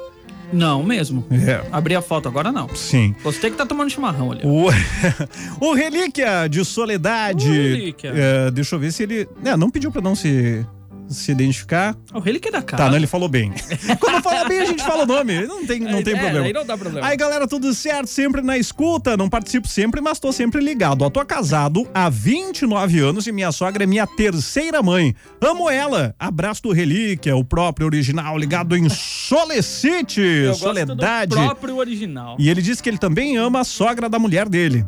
Não, 0.54 0.84
mesmo. 0.84 1.26
É. 1.32 1.66
Abri 1.72 1.96
a 1.96 2.02
foto 2.02 2.28
agora, 2.28 2.52
não. 2.52 2.68
Sim. 2.76 3.16
Você 3.24 3.50
que 3.50 3.56
tá 3.56 3.66
tomando 3.66 3.90
chimarrão 3.90 4.32
ali. 4.32 4.42
O, 4.44 4.68
o 5.66 5.74
Relíquia 5.74 6.48
de 6.50 6.66
Soledade. 6.66 7.50
O 7.50 7.54
Relíquia. 7.54 8.12
é, 8.14 8.52
deixa 8.52 8.76
eu 8.76 8.80
ver 8.80 8.92
se 8.92 9.04
ele. 9.04 9.30
É, 9.46 9.56
não 9.56 9.70
pediu 9.70 9.92
pra 9.92 10.02
não 10.02 10.14
se, 10.14 10.66
se 11.14 11.32
identificar. 11.32 11.96
O 12.14 12.20
relíquia 12.20 12.50
é 12.50 12.52
da 12.52 12.62
casa. 12.62 12.84
Tá, 12.84 12.90
não, 12.90 12.98
ele 12.98 13.08
falou 13.08 13.28
bem. 13.30 13.52
Quando 14.00 14.22
fala 14.24 14.48
bem, 14.48 14.60
a 14.62 14.66
gente 14.66 14.84
fala 14.84 15.04
o 15.04 15.06
nome. 15.06 15.46
Não 15.46 15.66
tem, 15.66 15.80
não 15.80 16.00
É, 16.00 16.04
tem 16.04 16.14
é, 16.16 16.20
problema. 16.20 16.46
aí 16.46 16.54
não 16.54 16.66
dá 16.66 16.78
problema. 16.78 17.08
Aí, 17.08 17.18
galera, 17.18 17.48
tudo 17.48 17.74
certo? 17.74 18.08
Sempre 18.08 18.42
na 18.42 18.58
escuta. 18.58 19.16
Não 19.18 19.30
participo 19.30 19.68
sempre, 19.68 20.02
mas 20.02 20.20
tô 20.20 20.32
sempre 20.32 20.62
ligado. 20.62 21.02
Ó, 21.04 21.10
tô 21.10 21.24
casado 21.26 21.88
há 21.94 22.10
29 22.10 23.00
anos 23.00 23.28
e 23.28 23.32
minha 23.32 23.52
sogra 23.52 23.84
é 23.84 23.88
minha 23.88 24.06
terceira 24.08 24.82
mãe. 24.82 25.16
Amo 25.42 25.70
ela. 25.70 26.16
Abraço 26.20 26.64
do 26.64 26.72
Relíquia, 26.72 27.36
o 27.36 27.44
próprio 27.44 27.86
original, 27.88 28.38
ligado 28.38 28.76
em 28.76 28.90
gosto 30.50 30.64
Soledade. 30.64 31.36
do 31.36 31.36
próprio 31.36 31.78
original. 31.78 32.36
E 32.40 32.50
ele 32.50 32.62
disse 32.62 32.82
que 32.82 32.90
ele 32.90 32.98
também 32.98 33.38
ama 33.38 33.62
a 33.62 33.64
sogra 33.64 34.08
da 34.10 34.20
mulher 34.20 34.48
dele. 34.48 34.86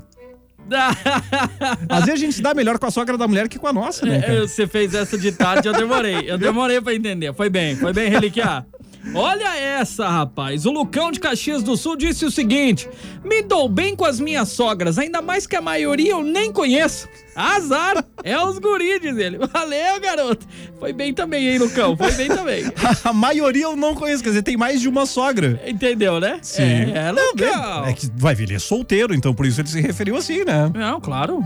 Às 1.89 2.05
vezes 2.05 2.21
a 2.21 2.25
gente 2.25 2.33
se 2.33 2.41
dá 2.41 2.53
melhor 2.53 2.77
com 2.79 2.85
a 2.85 2.91
sogra 2.91 3.17
da 3.17 3.27
mulher 3.27 3.47
que 3.47 3.59
com 3.59 3.67
a 3.67 3.73
nossa, 3.73 4.05
né? 4.05 4.21
cara? 4.21 4.47
Você 4.47 4.67
fez 4.67 4.93
essa 4.93 5.17
de 5.17 5.31
tarde, 5.31 5.67
eu 5.67 5.73
demorei. 5.73 6.23
Eu 6.27 6.37
demorei 6.37 6.81
pra 6.81 6.93
entender. 6.93 7.33
Foi 7.33 7.49
bem, 7.49 7.75
foi 7.75 7.93
bem, 7.93 8.09
Reliquiar. 8.09 8.65
Olha 9.13 9.55
essa, 9.57 10.07
rapaz. 10.07 10.65
O 10.65 10.71
Lucão 10.71 11.11
de 11.11 11.19
Caxias 11.19 11.61
do 11.61 11.75
Sul 11.75 11.95
disse 11.95 12.25
o 12.25 12.31
seguinte: 12.31 12.87
Me 13.23 13.41
dou 13.41 13.67
bem 13.67 13.95
com 13.95 14.05
as 14.05 14.19
minhas 14.19 14.49
sogras, 14.49 14.97
ainda 14.97 15.21
mais 15.21 15.45
que 15.45 15.55
a 15.55 15.61
maioria 15.61 16.11
eu 16.11 16.23
nem 16.23 16.51
conheço. 16.51 17.07
Azar! 17.35 18.05
É 18.23 18.39
os 18.39 18.59
guris, 18.59 19.01
diz 19.01 19.17
ele. 19.17 19.37
Valeu, 19.39 19.99
garoto. 19.99 20.47
Foi 20.79 20.93
bem 20.93 21.13
também, 21.13 21.47
hein, 21.47 21.57
Lucão? 21.57 21.97
Foi 21.97 22.11
bem 22.11 22.27
também. 22.27 22.63
A 23.03 23.11
maioria 23.11 23.63
eu 23.63 23.75
não 23.75 23.95
conheço, 23.95 24.23
quer 24.23 24.29
dizer, 24.29 24.43
tem 24.43 24.55
mais 24.55 24.79
de 24.79 24.87
uma 24.87 25.05
sogra. 25.05 25.59
Entendeu, 25.65 26.19
né? 26.19 26.39
Sim. 26.41 26.61
É, 26.93 27.11
Não, 27.11 27.33
legal. 27.35 27.85
É 27.85 27.93
que 27.93 28.09
vai 28.15 28.35
ver, 28.35 28.43
ele 28.43 28.55
é 28.55 28.59
solteiro, 28.59 29.13
então 29.13 29.33
por 29.33 29.45
isso 29.45 29.59
ele 29.59 29.67
se 29.67 29.81
referiu 29.81 30.15
assim, 30.15 30.45
né? 30.45 30.71
Não, 30.73 31.01
claro. 31.01 31.43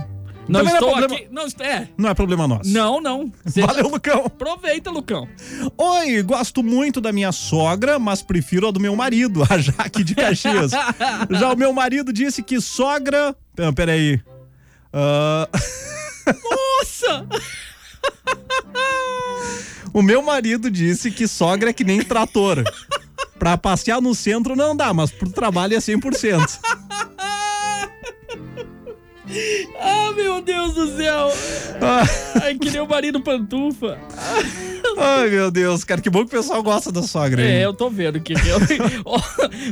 Não 0.49 0.61
Também 0.61 0.63
não 0.63 0.71
é 0.71 0.73
estou 0.75 0.89
problema- 0.91 1.15
aqui. 1.15 1.27
Não, 1.31 1.65
é. 1.65 1.87
Não 1.97 2.09
é 2.09 2.13
problema 2.13 2.47
nosso. 2.47 2.71
Não, 2.71 3.01
não. 3.01 3.31
Cê- 3.45 3.61
Valeu, 3.61 3.89
Lucão. 3.89 4.25
Aproveita, 4.25 4.89
Lucão. 4.89 5.27
Oi, 5.77 6.21
gosto 6.23 6.63
muito 6.63 7.01
da 7.01 7.11
minha 7.11 7.31
sogra, 7.31 7.99
mas 7.99 8.21
prefiro 8.21 8.67
a 8.67 8.71
do 8.71 8.79
meu 8.79 8.95
marido, 8.95 9.43
a 9.49 9.57
Jaque 9.57 10.03
de 10.03 10.15
Caxias. 10.15 10.71
Já 11.31 11.51
o 11.51 11.57
meu 11.57 11.73
marido 11.73 12.13
disse 12.13 12.41
que 12.41 12.61
sogra. 12.61 13.35
Ah, 13.59 13.73
peraí. 13.73 14.21
Ah, 14.93 15.49
Nossa! 16.27 17.27
o 19.93 20.01
meu 20.01 20.21
marido 20.21 20.69
disse 20.71 21.11
que 21.11 21.27
sogra 21.27 21.71
é 21.71 21.73
que 21.73 21.83
nem 21.83 22.01
trator. 22.01 22.63
Pra 23.39 23.57
passear 23.57 24.01
no 24.01 24.15
centro 24.15 24.55
não 24.55 24.75
dá, 24.75 24.93
mas 24.93 25.11
pro 25.11 25.29
trabalho 25.29 25.75
é 25.75 25.79
100%. 25.79 26.59
Ah, 29.79 30.11
meu 30.15 30.41
Deus 30.41 30.73
do 30.73 30.95
céu! 30.97 31.27
Ah, 31.81 32.03
Ai, 32.43 32.55
que 32.55 32.69
nem 32.71 32.81
o 32.81 32.87
marido 32.87 33.21
pantufa. 33.21 33.97
Ai, 34.97 35.29
meu 35.29 35.51
Deus, 35.51 35.83
cara, 35.83 36.01
que 36.01 36.09
bom 36.09 36.19
que 36.19 36.25
o 36.25 36.29
pessoal 36.39 36.61
gosta 36.63 36.91
da 36.91 37.03
sogra. 37.03 37.41
hein? 37.41 37.47
É, 37.57 37.65
eu 37.65 37.73
tô 37.73 37.89
vendo 37.89 38.19
que. 38.19 38.33
Ó, 39.05 39.19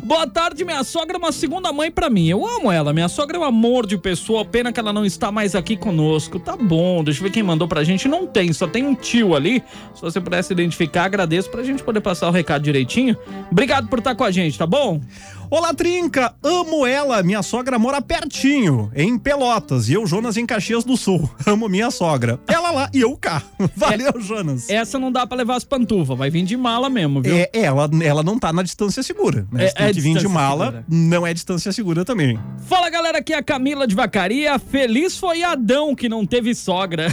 Boa 0.03 0.27
tarde, 0.27 0.63
minha 0.65 0.83
sogra 0.83 1.15
é 1.17 1.19
uma 1.19 1.31
segunda 1.31 1.71
mãe 1.71 1.89
pra 1.91 2.09
mim. 2.09 2.27
Eu 2.27 2.45
amo 2.45 2.71
ela. 2.71 2.93
Minha 2.93 3.07
sogra 3.07 3.37
é 3.37 3.39
um 3.39 3.43
amor 3.43 3.85
de 3.85 3.97
pessoa. 3.97 4.43
Pena 4.45 4.71
que 4.71 4.79
ela 4.79 4.93
não 4.93 5.05
está 5.05 5.31
mais 5.31 5.55
aqui 5.55 5.75
conosco. 5.77 6.39
Tá 6.39 6.55
bom, 6.55 7.03
deixa 7.03 7.19
eu 7.19 7.23
ver 7.23 7.31
quem 7.31 7.43
mandou 7.43 7.67
pra 7.67 7.83
gente. 7.83 8.07
Não 8.07 8.27
tem, 8.27 8.51
só 8.53 8.67
tem 8.67 8.85
um 8.85 8.95
tio 8.95 9.35
ali. 9.35 9.63
Se 9.93 10.01
você 10.01 10.19
pudesse 10.21 10.53
identificar, 10.53 11.05
agradeço 11.05 11.49
pra 11.49 11.63
gente 11.63 11.83
poder 11.83 12.01
passar 12.01 12.27
o 12.27 12.31
recado 12.31 12.63
direitinho. 12.63 13.15
Obrigado 13.51 13.87
por 13.87 13.99
estar 13.99 14.15
com 14.15 14.23
a 14.23 14.31
gente, 14.31 14.57
tá 14.57 14.65
bom? 14.67 15.01
Olá, 15.49 15.73
Trinca! 15.75 16.33
Amo 16.43 16.87
ela! 16.87 17.21
Minha 17.21 17.43
sogra 17.43 17.77
mora 17.77 18.01
pertinho, 18.01 18.91
em 18.95 19.15
Pelotas, 19.15 19.87
e 19.87 19.93
eu, 19.93 20.07
Jonas, 20.07 20.37
em 20.37 20.45
Caxias 20.45 20.83
do 20.83 20.97
Sul. 20.97 21.29
Amo 21.45 21.69
minha 21.69 21.91
sogra. 21.91 22.39
Ela 22.47 22.71
lá 22.71 22.89
e 22.91 23.01
eu 23.01 23.15
cá. 23.15 23.43
Valeu, 23.75 24.19
Jonas. 24.19 24.67
Essa 24.69 24.97
não 24.97 25.04
dá 25.11 25.25
pra 25.25 25.37
levar 25.37 25.55
as 25.55 25.63
pantufas, 25.63 26.17
vai 26.17 26.29
vir 26.29 26.43
de 26.43 26.55
mala 26.57 26.89
mesmo, 26.89 27.21
viu? 27.21 27.35
É, 27.35 27.49
ela, 27.53 27.89
ela 28.03 28.23
não 28.23 28.39
tá 28.39 28.51
na 28.51 28.63
distância 28.63 29.01
segura, 29.03 29.47
né? 29.51 29.65
É- 29.65 29.71
tem 29.71 29.85
é 29.87 29.93
que 29.93 30.01
vir 30.01 30.17
de 30.17 30.27
mala, 30.27 30.65
segura. 30.65 30.85
não 30.87 31.27
é 31.27 31.33
distância 31.33 31.71
segura 31.71 32.05
também. 32.05 32.39
Fala 32.67 32.89
galera, 32.89 33.19
aqui 33.19 33.33
é 33.33 33.37
a 33.37 33.43
Camila 33.43 33.87
de 33.87 33.95
Vacaria. 33.95 34.57
Feliz 34.57 35.17
foi 35.17 35.43
Adão 35.43 35.95
que 35.95 36.09
não 36.09 36.25
teve 36.25 36.53
sogra. 36.55 37.07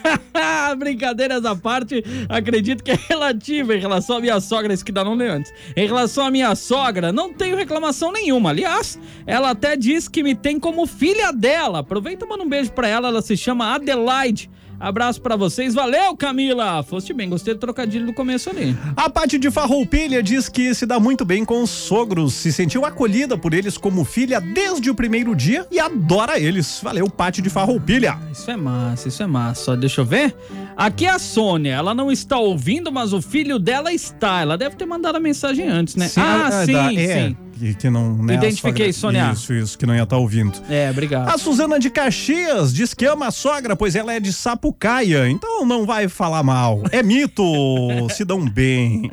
Brincadeiras 0.78 1.44
à 1.44 1.54
parte, 1.54 2.02
acredito 2.28 2.82
que 2.82 2.92
é 2.92 2.98
relativa 3.08 3.74
em 3.74 3.80
relação 3.80 4.16
à 4.16 4.20
minha 4.20 4.40
sogra, 4.40 4.72
isso 4.72 4.84
que 4.84 4.92
dá 4.92 5.04
não 5.04 5.14
lê 5.14 5.28
antes. 5.28 5.52
Em 5.76 5.86
relação 5.86 6.26
à 6.26 6.30
minha 6.30 6.54
sogra, 6.54 7.12
não 7.12 7.32
tenho 7.32 7.56
reclamação 7.56 8.12
nenhuma. 8.12 8.50
Aliás, 8.50 8.98
ela 9.26 9.50
até 9.50 9.76
diz 9.76 10.08
que 10.08 10.22
me 10.22 10.34
tem 10.34 10.58
como 10.58 10.86
filha 10.86 11.32
dela. 11.32 11.80
Aproveita 11.80 12.24
e 12.24 12.28
manda 12.28 12.42
um 12.42 12.48
beijo 12.48 12.72
pra 12.72 12.88
ela, 12.88 13.08
ela 13.08 13.22
se 13.22 13.36
chama 13.36 13.74
Adelaide. 13.74 14.50
Abraço 14.80 15.20
pra 15.20 15.36
vocês, 15.36 15.74
valeu 15.74 16.16
Camila! 16.16 16.82
Foste 16.82 17.12
bem, 17.12 17.28
gostei 17.28 17.52
do 17.52 17.60
trocadilho 17.60 18.06
do 18.06 18.14
começo 18.14 18.48
ali. 18.48 18.74
A 18.96 19.10
Paty 19.10 19.38
de 19.38 19.50
Farroupilha 19.50 20.22
diz 20.22 20.48
que 20.48 20.74
se 20.74 20.86
dá 20.86 20.98
muito 20.98 21.22
bem 21.22 21.44
com 21.44 21.62
os 21.62 21.68
sogros, 21.68 22.32
se 22.32 22.50
sentiu 22.50 22.86
acolhida 22.86 23.36
por 23.36 23.52
eles 23.52 23.76
como 23.76 24.04
filha 24.04 24.40
desde 24.40 24.88
o 24.88 24.94
primeiro 24.94 25.36
dia 25.36 25.66
e 25.70 25.78
adora 25.78 26.40
eles. 26.40 26.80
Valeu, 26.82 27.10
Paty 27.10 27.42
de 27.42 27.50
Farroupilha. 27.50 28.18
Isso 28.32 28.50
é 28.50 28.56
massa, 28.56 29.08
isso 29.08 29.22
é 29.22 29.26
massa. 29.26 29.76
Deixa 29.76 30.00
eu 30.00 30.04
ver. 30.06 30.34
Aqui 30.74 31.04
é 31.04 31.10
a 31.10 31.18
Sônia. 31.18 31.74
Ela 31.74 31.94
não 31.94 32.10
está 32.10 32.38
ouvindo, 32.38 32.90
mas 32.90 33.12
o 33.12 33.20
filho 33.20 33.58
dela 33.58 33.92
está. 33.92 34.40
Ela 34.40 34.56
deve 34.56 34.76
ter 34.76 34.86
mandado 34.86 35.16
a 35.16 35.20
mensagem 35.20 35.68
antes, 35.68 35.94
né? 35.94 36.10
ah, 36.16 36.62
é, 36.62 36.64
sim, 36.64 36.96
é, 36.96 37.28
sim. 37.28 37.36
Que, 37.60 37.74
que 37.74 37.90
não, 37.90 38.16
né, 38.16 38.36
Identifiquei, 38.36 38.90
sogra- 38.90 39.20
Sônia. 39.20 39.32
Isso, 39.34 39.52
isso, 39.52 39.78
que 39.78 39.84
não 39.84 39.94
ia 39.94 40.02
estar 40.04 40.16
ouvindo. 40.16 40.58
É, 40.70 40.88
obrigado. 40.90 41.28
A 41.28 41.36
Suzana 41.36 41.78
de 41.78 41.90
Caxias 41.90 42.72
diz 42.72 42.94
que 42.94 43.04
ama 43.04 43.26
a 43.26 43.30
sogra, 43.30 43.76
pois 43.76 43.94
ela 43.94 44.14
é 44.14 44.18
de 44.18 44.32
Sapucaia, 44.32 45.28
então 45.28 45.66
não 45.66 45.84
vai 45.84 46.08
falar 46.08 46.42
mal. 46.42 46.82
É 46.90 47.02
mito, 47.02 47.42
se 48.16 48.24
dão 48.24 48.42
bem. 48.48 49.10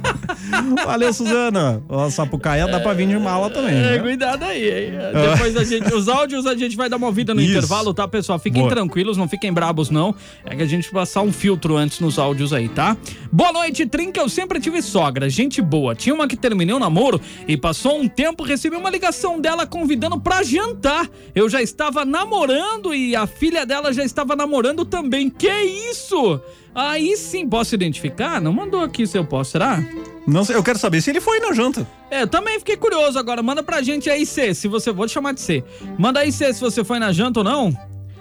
Valeu, 0.84 1.12
Suzana. 1.12 1.82
Ó, 1.88 2.08
Sapucaia 2.10 2.66
dá 2.66 2.80
pra 2.80 2.92
vir 2.92 3.06
de 3.06 3.18
mala 3.18 3.50
também. 3.50 3.74
É, 3.74 3.92
né? 3.92 3.98
cuidado 3.98 4.44
aí, 4.44 4.86
hein? 4.86 4.92
Depois 5.30 5.56
a 5.56 5.64
gente. 5.64 5.92
Os 5.92 6.08
áudios 6.08 6.46
a 6.46 6.56
gente 6.56 6.76
vai 6.76 6.88
dar 6.88 6.96
uma 6.96 7.06
ouvida 7.06 7.34
no 7.34 7.40
Isso. 7.40 7.50
intervalo, 7.50 7.92
tá, 7.92 8.06
pessoal? 8.08 8.38
Fiquem 8.38 8.62
Boa. 8.62 8.74
tranquilos, 8.74 9.16
não 9.16 9.28
fiquem 9.28 9.52
brabos, 9.52 9.90
não. 9.90 10.14
É 10.44 10.56
que 10.56 10.62
a 10.62 10.66
gente 10.66 10.90
passar 10.90 11.22
um 11.22 11.32
filtro 11.32 11.76
antes 11.76 12.00
nos 12.00 12.18
áudios 12.18 12.52
aí, 12.52 12.68
tá? 12.68 12.96
Boa 13.30 13.52
noite, 13.52 13.86
Trinca. 13.86 14.20
Eu 14.20 14.28
sempre 14.28 14.60
tive 14.60 14.82
sogra, 14.82 15.28
gente 15.28 15.60
boa. 15.60 15.94
Tinha 15.94 16.14
uma 16.14 16.26
que 16.26 16.36
terminei 16.36 16.74
o 16.74 16.78
namoro 16.78 17.20
e 17.46 17.56
passou 17.56 18.00
um 18.00 18.08
tempo, 18.08 18.42
recebi 18.42 18.76
uma 18.76 18.90
ligação 18.90 19.40
dela 19.40 19.66
convidando 19.66 20.20
pra 20.20 20.42
jantar. 20.42 21.08
Eu 21.34 21.48
já 21.48 21.62
estava 21.62 22.04
namorando 22.04 22.94
e 22.94 23.14
a 23.14 23.26
filha 23.26 23.64
dela 23.66 23.92
já 23.92 24.04
estava 24.04 24.34
namorando 24.34 24.84
também. 24.84 25.28
Que 25.30 25.50
isso? 25.90 26.40
Aí 26.74 27.16
sim, 27.16 27.48
posso 27.48 27.74
identificar? 27.74 28.40
Não 28.40 28.52
mandou 28.52 28.80
aqui 28.80 29.06
se 29.06 29.18
eu 29.18 29.24
posso, 29.24 29.52
será? 29.52 29.84
Não 30.26 30.44
sei, 30.44 30.56
eu 30.56 30.62
quero 30.62 30.78
saber 30.78 31.02
se 31.02 31.10
ele 31.10 31.20
foi 31.20 31.40
na 31.40 31.52
janta. 31.52 31.86
É, 32.10 32.22
eu 32.22 32.26
também 32.26 32.58
fiquei 32.58 32.76
curioso 32.76 33.18
agora. 33.18 33.42
Manda 33.42 33.62
pra 33.62 33.82
gente 33.82 34.08
aí, 34.08 34.24
C, 34.24 34.54
se 34.54 34.68
você. 34.68 34.92
Vou 34.92 35.06
te 35.06 35.12
chamar 35.12 35.32
de 35.32 35.40
C. 35.40 35.64
Manda 35.98 36.20
aí, 36.20 36.32
C, 36.32 36.52
se 36.54 36.60
você 36.60 36.82
foi 36.82 36.98
na 36.98 37.12
janta 37.12 37.40
ou 37.40 37.44
não. 37.44 37.76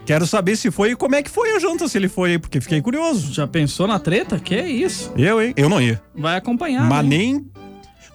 Quero 0.05 0.25
saber 0.25 0.55
se 0.55 0.71
foi 0.71 0.91
e 0.91 0.95
como 0.95 1.15
é 1.15 1.21
que 1.21 1.29
foi 1.29 1.55
a 1.55 1.59
janta, 1.59 1.87
se 1.87 1.97
ele 1.97 2.09
foi 2.09 2.31
aí, 2.31 2.39
porque 2.39 2.59
fiquei 2.59 2.81
curioso. 2.81 3.31
Já 3.31 3.47
pensou 3.47 3.87
na 3.87 3.99
treta? 3.99 4.39
Que 4.39 4.59
isso? 4.59 5.13
Eu, 5.15 5.41
hein? 5.41 5.53
Eu 5.55 5.69
não 5.69 5.79
ia. 5.79 6.01
Vai 6.13 6.35
acompanhar. 6.37 6.89
Mas 6.89 7.03
né? 7.03 7.17
nem. 7.17 7.51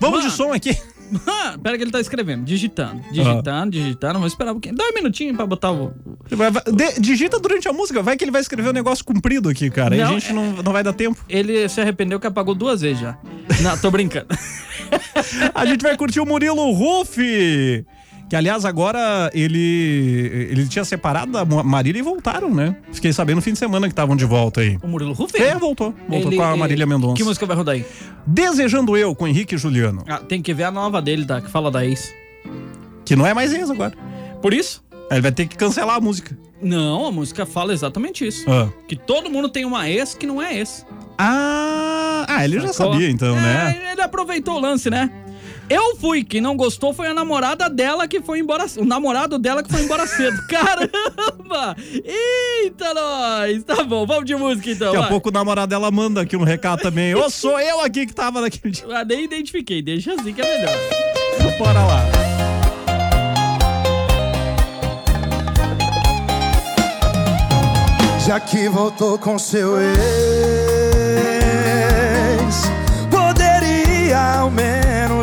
Vamos 0.00 0.18
Mano. 0.18 0.30
de 0.30 0.36
som 0.36 0.52
aqui. 0.52 0.76
Ah, 1.26 1.56
Pera 1.62 1.76
que 1.76 1.84
ele 1.84 1.90
tá 1.90 2.00
escrevendo. 2.00 2.44
Digitando, 2.44 3.02
digitando, 3.12 3.70
digitando. 3.70 4.14
Vamos 4.14 4.32
esperar 4.32 4.50
um 4.50 4.54
pouquinho. 4.54 4.74
Dá 4.74 4.84
um 4.84 4.94
minutinho 4.94 5.34
pra 5.34 5.46
botar 5.46 5.70
o. 5.72 5.92
Vai- 6.30 6.50
vai- 6.50 6.62
de- 6.64 7.00
digita 7.00 7.38
durante 7.38 7.68
a 7.68 7.72
música, 7.72 8.02
vai 8.02 8.16
que 8.16 8.24
ele 8.24 8.30
vai 8.30 8.40
escrever 8.40 8.70
um 8.70 8.72
negócio 8.72 9.04
comprido 9.04 9.48
aqui, 9.48 9.70
cara. 9.70 9.94
Aí 9.94 10.02
a 10.02 10.06
gente 10.06 10.32
não, 10.32 10.52
não 10.62 10.72
vai 10.72 10.82
dar 10.82 10.92
tempo. 10.92 11.18
Ele 11.28 11.68
se 11.68 11.80
arrependeu 11.80 12.18
que 12.18 12.26
apagou 12.26 12.54
duas 12.54 12.80
vezes 12.80 13.00
já. 13.00 13.16
Não, 13.62 13.76
tô 13.78 13.90
brincando. 13.90 14.26
A 15.54 15.64
gente 15.66 15.82
vai 15.82 15.96
curtir 15.96 16.20
o 16.20 16.26
Murilo 16.26 16.70
Ruff. 16.72 17.16
Que, 18.28 18.34
aliás, 18.34 18.64
agora 18.64 19.30
ele 19.32 20.48
ele 20.50 20.66
tinha 20.66 20.84
separado 20.84 21.30
da 21.30 21.44
Ma- 21.44 21.62
Marília 21.62 22.00
e 22.00 22.02
voltaram, 22.02 22.52
né? 22.52 22.74
Fiquei 22.92 23.12
sabendo 23.12 23.36
no 23.36 23.42
fim 23.42 23.52
de 23.52 23.58
semana 23.58 23.86
que 23.86 23.92
estavam 23.92 24.16
de 24.16 24.24
volta 24.24 24.60
aí. 24.62 24.76
O 24.82 24.88
Murilo 24.88 25.12
Ruff? 25.12 25.40
É, 25.40 25.54
voltou. 25.54 25.94
Voltou 26.08 26.30
Ele- 26.30 26.36
com 26.36 26.42
a 26.42 26.56
Marília 26.56 26.84
Mendonça. 26.86 27.14
Que 27.14 27.22
música 27.22 27.46
vai 27.46 27.56
rodar 27.56 27.74
aí? 27.76 27.84
Desejando 28.26 28.96
Eu, 28.96 29.14
com 29.14 29.28
Henrique 29.28 29.54
e 29.54 29.58
Juliano. 29.58 30.02
Ah, 30.08 30.18
tem 30.18 30.42
que 30.42 30.52
ver 30.52 30.64
a 30.64 30.70
nova 30.72 31.00
dele, 31.00 31.24
tá? 31.24 31.40
Que 31.40 31.48
fala 31.48 31.70
da 31.70 31.86
ex. 31.86 32.12
Que 33.04 33.14
não 33.14 33.24
é 33.24 33.32
mais 33.32 33.52
ex 33.52 33.70
agora. 33.70 33.94
Por 34.42 34.52
isso? 34.52 34.84
Ele 35.08 35.20
vai 35.20 35.30
ter 35.30 35.46
que 35.46 35.56
cancelar 35.56 35.94
a 35.96 36.00
música. 36.00 36.36
Não, 36.60 37.06
a 37.06 37.12
música 37.12 37.46
fala 37.46 37.72
exatamente 37.72 38.26
isso. 38.26 38.44
Ah, 38.50 38.68
Que 38.88 38.96
todo 38.96 39.30
mundo 39.30 39.48
tem 39.48 39.64
uma 39.64 39.88
ex 39.88 40.14
que 40.14 40.26
não 40.26 40.42
é 40.42 40.56
ex. 40.58 40.84
ah, 41.16 42.24
ah, 42.28 42.44
ele 42.44 42.58
já 42.60 42.72
Sacou? 42.72 42.92
sabia 42.94 43.08
então, 43.08 43.36
né? 43.36 43.78
É, 43.88 43.92
ele 43.92 44.00
aproveitou 44.02 44.56
o 44.56 44.60
lance, 44.60 44.90
né? 44.90 45.10
Eu 45.68 45.96
fui, 45.96 46.22
quem 46.22 46.40
não 46.40 46.56
gostou 46.56 46.92
foi 46.92 47.08
a 47.08 47.14
namorada 47.14 47.68
dela 47.68 48.06
que 48.06 48.20
foi 48.20 48.38
embora. 48.38 48.66
O 48.78 48.84
namorado 48.84 49.36
dela 49.38 49.64
que 49.64 49.70
foi 49.70 49.82
embora 49.82 50.06
cedo. 50.06 50.40
Caramba! 50.46 51.76
Eita, 52.04 52.94
nós! 52.94 53.64
Tá 53.64 53.82
bom, 53.82 54.06
vamos 54.06 54.26
de 54.26 54.36
música 54.36 54.70
então. 54.70 54.86
Daqui 54.86 54.96
a 54.98 55.00
vai. 55.00 55.08
pouco 55.10 55.28
o 55.28 55.32
namorado 55.32 55.68
dela 55.70 55.90
manda 55.90 56.20
aqui 56.20 56.36
um 56.36 56.44
recado 56.44 56.82
também. 56.82 57.14
Ô, 57.16 57.28
sou 57.28 57.58
eu 57.58 57.80
aqui 57.80 58.06
que 58.06 58.14
tava 58.14 58.40
naquele 58.40 58.72
dia. 58.72 58.84
Ah, 58.90 59.04
nem 59.04 59.24
identifiquei, 59.24 59.82
deixa 59.82 60.14
assim 60.14 60.32
que 60.32 60.40
é 60.40 60.44
melhor. 60.44 60.76
Bora 61.58 61.84
lá. 61.84 62.02
Já 68.24 68.40
que 68.40 68.68
voltou 68.68 69.18
com 69.18 69.38
seu 69.38 69.80
ex, 69.80 69.96
poderia 73.10 74.40
ao 74.40 74.50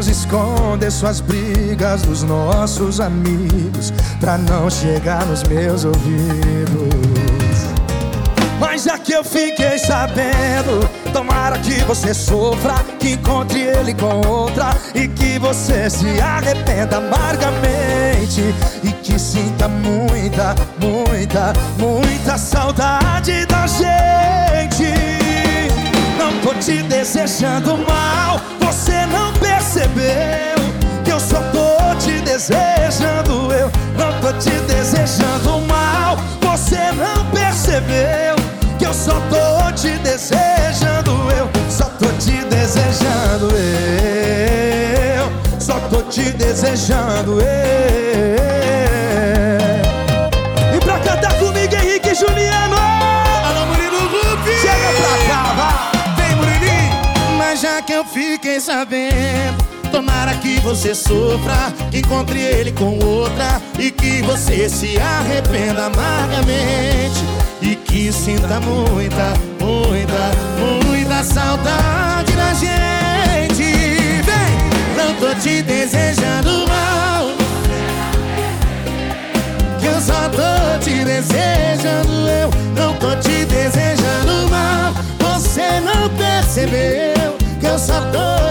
esconder 0.08 0.92
suas 0.92 1.20
brigas 1.20 2.02
dos 2.04 2.24
nossos 2.24 3.00
amigos, 3.00 3.92
pra 4.20 4.38
não 4.38 4.70
chegar 4.70 5.26
nos 5.26 5.44
meus 5.44 5.86
ouvidos. 5.86 6.94
Mas 8.60 8.84
já 8.84 8.98
que 8.98 9.12
eu 9.12 9.24
fiquei 9.24 9.78
sabendo, 9.78 10.88
tomara 11.12 11.60
que 11.60 11.84
você 11.84 12.14
sofra, 12.14 12.76
que 12.98 13.12
encontre 13.12 13.62
ele 13.62 13.94
com 13.94 14.26
outra 14.28 14.70
e 14.96 15.08
que 15.08 15.38
você 15.38 15.90
se 15.90 16.20
arrependa 16.22 16.98
amargamente 16.98 18.42
e 18.84 18.92
que 18.92 19.20
sinta 19.20 19.68
muita, 19.68 20.56
muita, 20.80 21.54
muita 21.78 22.38
saudade 22.38 23.46
da 23.46 23.68
gente. 23.68 24.73
Tô 26.42 26.54
te 26.56 26.82
desejando 26.84 27.78
mal, 27.88 28.40
você 28.60 29.06
não 29.06 29.34
percebeu 29.34 30.56
que 31.04 31.12
eu 31.12 31.20
só 31.20 31.40
tô 31.52 31.96
te 32.00 32.20
desejando. 32.22 33.54
Eu 33.54 33.72
não 33.98 34.20
tô 34.20 34.34
te 34.40 34.52
desejando 34.68 35.62
mal, 35.68 36.18
você 36.42 36.92
não 36.94 37.26
percebeu 37.32 38.36
que 38.78 38.86
eu 38.86 38.94
só 38.94 39.14
tô 39.30 39.72
te 39.74 39.98
desejando. 40.00 41.12
Eu 41.38 41.50
só 41.70 41.86
tô 41.86 42.08
te 42.20 42.44
desejando. 42.46 43.50
Eu 45.16 45.60
só 45.60 45.80
tô 45.90 46.02
te 46.04 46.32
desejando. 46.32 47.42
Eu. 47.42 48.03
Sabendo, 58.64 59.62
tomara 59.92 60.34
que 60.36 60.58
você 60.62 60.96
sofra, 60.96 61.74
que 61.92 61.98
encontre 61.98 62.40
ele 62.40 62.72
com 62.72 62.98
outra 63.04 63.62
e 63.78 63.92
que 63.92 64.22
você 64.22 64.70
se 64.70 64.98
arrependa 64.98 65.88
amargamente 65.88 67.22
e 67.62 67.76
que 67.76 68.10
sinta 68.14 68.62
muita, 68.62 69.34
muita, 69.60 70.32
muita 70.86 71.24
saudade 71.26 72.32
da 72.32 72.54
gente. 72.54 73.64
Vem, 74.24 74.96
não 74.96 75.14
tô 75.16 75.36
te 75.42 75.62
desejando 75.62 76.66
mal. 76.66 77.26
Que 79.78 79.88
eu 79.88 80.00
só 80.00 80.30
tô 80.30 80.80
te 80.80 81.04
desejando, 81.04 82.30
eu 82.30 82.50
não 82.78 82.94
tô 82.96 83.14
te 83.18 83.44
desejando 83.44 84.50
mal. 84.50 84.94
Você 85.20 85.82
tô 88.12 88.43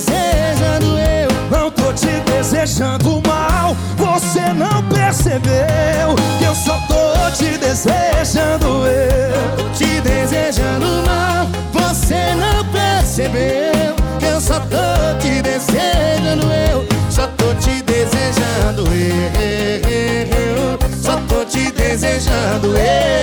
desejando, 0.00 0.98
eu 0.98 1.28
não 1.50 1.70
tô 1.70 1.92
te 1.92 2.06
desejando 2.30 3.20
mal. 3.26 3.76
Você 3.96 4.52
não 4.52 4.82
percebeu 4.84 6.14
que 6.38 6.44
eu 6.44 6.54
só 6.54 6.78
tô 6.88 7.30
te 7.36 7.58
desejando, 7.58 8.86
eu 8.86 9.70
te 9.72 10.00
desejando 10.00 10.86
mal. 11.06 11.46
Você 11.72 12.34
não 12.34 12.64
percebeu 12.66 13.94
que 14.18 14.26
eu 14.26 14.40
só 14.40 14.60
tô 14.60 15.18
te 15.20 15.42
desejando, 15.42 16.50
eu 16.52 16.86
só 17.10 17.26
tô 17.36 17.54
te 17.54 17.82
desejando, 17.82 18.84
eu 18.92 20.78
só 21.02 21.16
tô 21.28 21.44
te 21.44 21.70
desejando, 21.72 22.76
eu. 22.76 23.20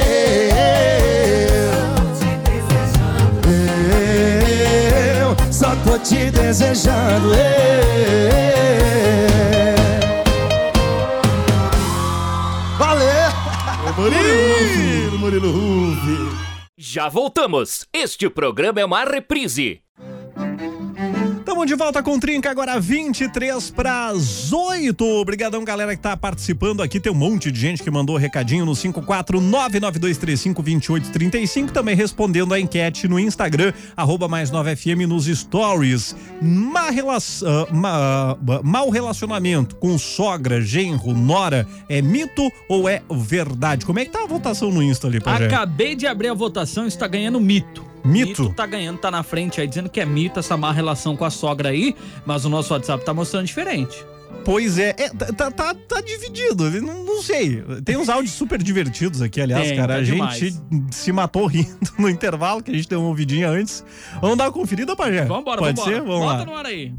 Valeu! 12.77 13.32
Murilo, 13.97 15.19
Murilo 15.19 15.51
Rufi. 15.51 16.38
Já 16.77 17.10
voltamos. 17.10 17.86
Este 17.91 18.30
programa 18.30 18.80
é 18.80 18.86
uma 18.86 19.03
reprise. 19.03 19.82
Tamo 21.57 21.65
de 21.65 21.73
volta 21.73 22.03
com 22.03 22.19
Trinca, 22.19 22.51
agora 22.51 22.79
23 22.79 23.71
para 23.71 24.09
as 24.09 24.53
8. 24.53 25.03
Obrigadão, 25.03 25.65
galera, 25.65 25.95
que 25.95 26.01
tá 26.03 26.15
participando 26.15 26.83
aqui. 26.83 26.99
Tem 26.99 27.11
um 27.11 27.15
monte 27.15 27.51
de 27.51 27.59
gente 27.59 27.81
que 27.81 27.89
mandou 27.89 28.15
recadinho 28.15 28.63
no 28.63 28.73
54992352835. 28.73 31.71
Também 31.71 31.95
respondendo 31.95 32.53
a 32.53 32.59
enquete 32.59 33.07
no 33.07 33.19
Instagram, 33.19 33.73
arroba 33.95 34.27
mais 34.27 34.51
9FM 34.51 35.07
nos 35.07 35.25
stories. 35.25 36.15
Má 36.39 36.91
relação, 36.91 37.67
má, 37.71 38.37
mau 38.63 38.91
relacionamento 38.91 39.77
com 39.77 39.97
sogra, 39.97 40.61
genro, 40.61 41.15
nora 41.15 41.67
é 41.89 42.03
mito 42.03 42.51
ou 42.69 42.87
é 42.87 43.01
verdade? 43.09 43.83
Como 43.83 43.97
é 43.97 44.05
que 44.05 44.11
tá 44.11 44.25
a 44.25 44.27
votação 44.27 44.71
no 44.71 44.83
Insta 44.83 45.07
ali, 45.07 45.19
Pajé? 45.19 45.47
Acabei 45.47 45.95
de 45.95 46.05
abrir 46.05 46.27
a 46.27 46.35
votação 46.35 46.85
está 46.85 47.07
ganhando 47.07 47.41
mito. 47.41 47.87
Mito? 48.07 48.53
tá 48.53 48.65
ganhando, 48.65 48.97
tá 48.97 49.11
na 49.11 49.23
frente 49.23 49.59
aí, 49.61 49.67
dizendo 49.67 49.89
que 49.89 49.99
é 49.99 50.05
mito 50.05 50.39
essa 50.39 50.55
má 50.57 50.71
relação 50.71 51.15
com 51.15 51.25
a 51.25 51.29
sogra 51.29 51.69
aí, 51.69 51.95
mas 52.25 52.45
o 52.45 52.49
nosso 52.49 52.73
WhatsApp 52.73 53.03
tá 53.03 53.13
mostrando 53.13 53.45
diferente. 53.45 54.05
Pois 54.43 54.77
é, 54.77 54.95
é, 54.97 55.09
tá, 55.09 55.51
tá, 55.51 55.73
tá 55.73 56.01
dividido, 56.01 56.69
não, 56.81 57.03
não 57.03 57.21
sei. 57.21 57.63
Tem 57.83 57.97
uns 57.97 58.07
áudios 58.07 58.33
super 58.33 58.61
divertidos 58.61 59.21
aqui, 59.21 59.41
aliás, 59.41 59.67
Tem, 59.67 59.77
cara. 59.77 59.95
tá 59.95 59.99
a 59.99 60.03
gente 60.03 60.55
se 60.91 61.11
matou 61.11 61.45
rindo 61.47 61.67
no 61.99 62.09
intervalo, 62.09 62.63
que 62.63 62.71
a 62.71 62.73
gente 62.73 62.87
deu 62.87 62.99
uma 62.99 63.09
ouvidinha 63.09 63.49
antes. 63.49 63.83
Vamos 64.21 64.37
dar 64.37 64.45
uma 64.45 64.51
conferida, 64.51 64.95
Pajé? 64.95 65.25
Vambora, 65.25 65.59
Pode 65.59 65.75
vambora. 65.77 65.95
ser? 65.97 66.01
Vamos 66.01 66.25
Bota 66.25 66.39
lá. 66.39 66.45
no 66.45 66.55
ar 66.55 66.65
aí. 66.65 66.93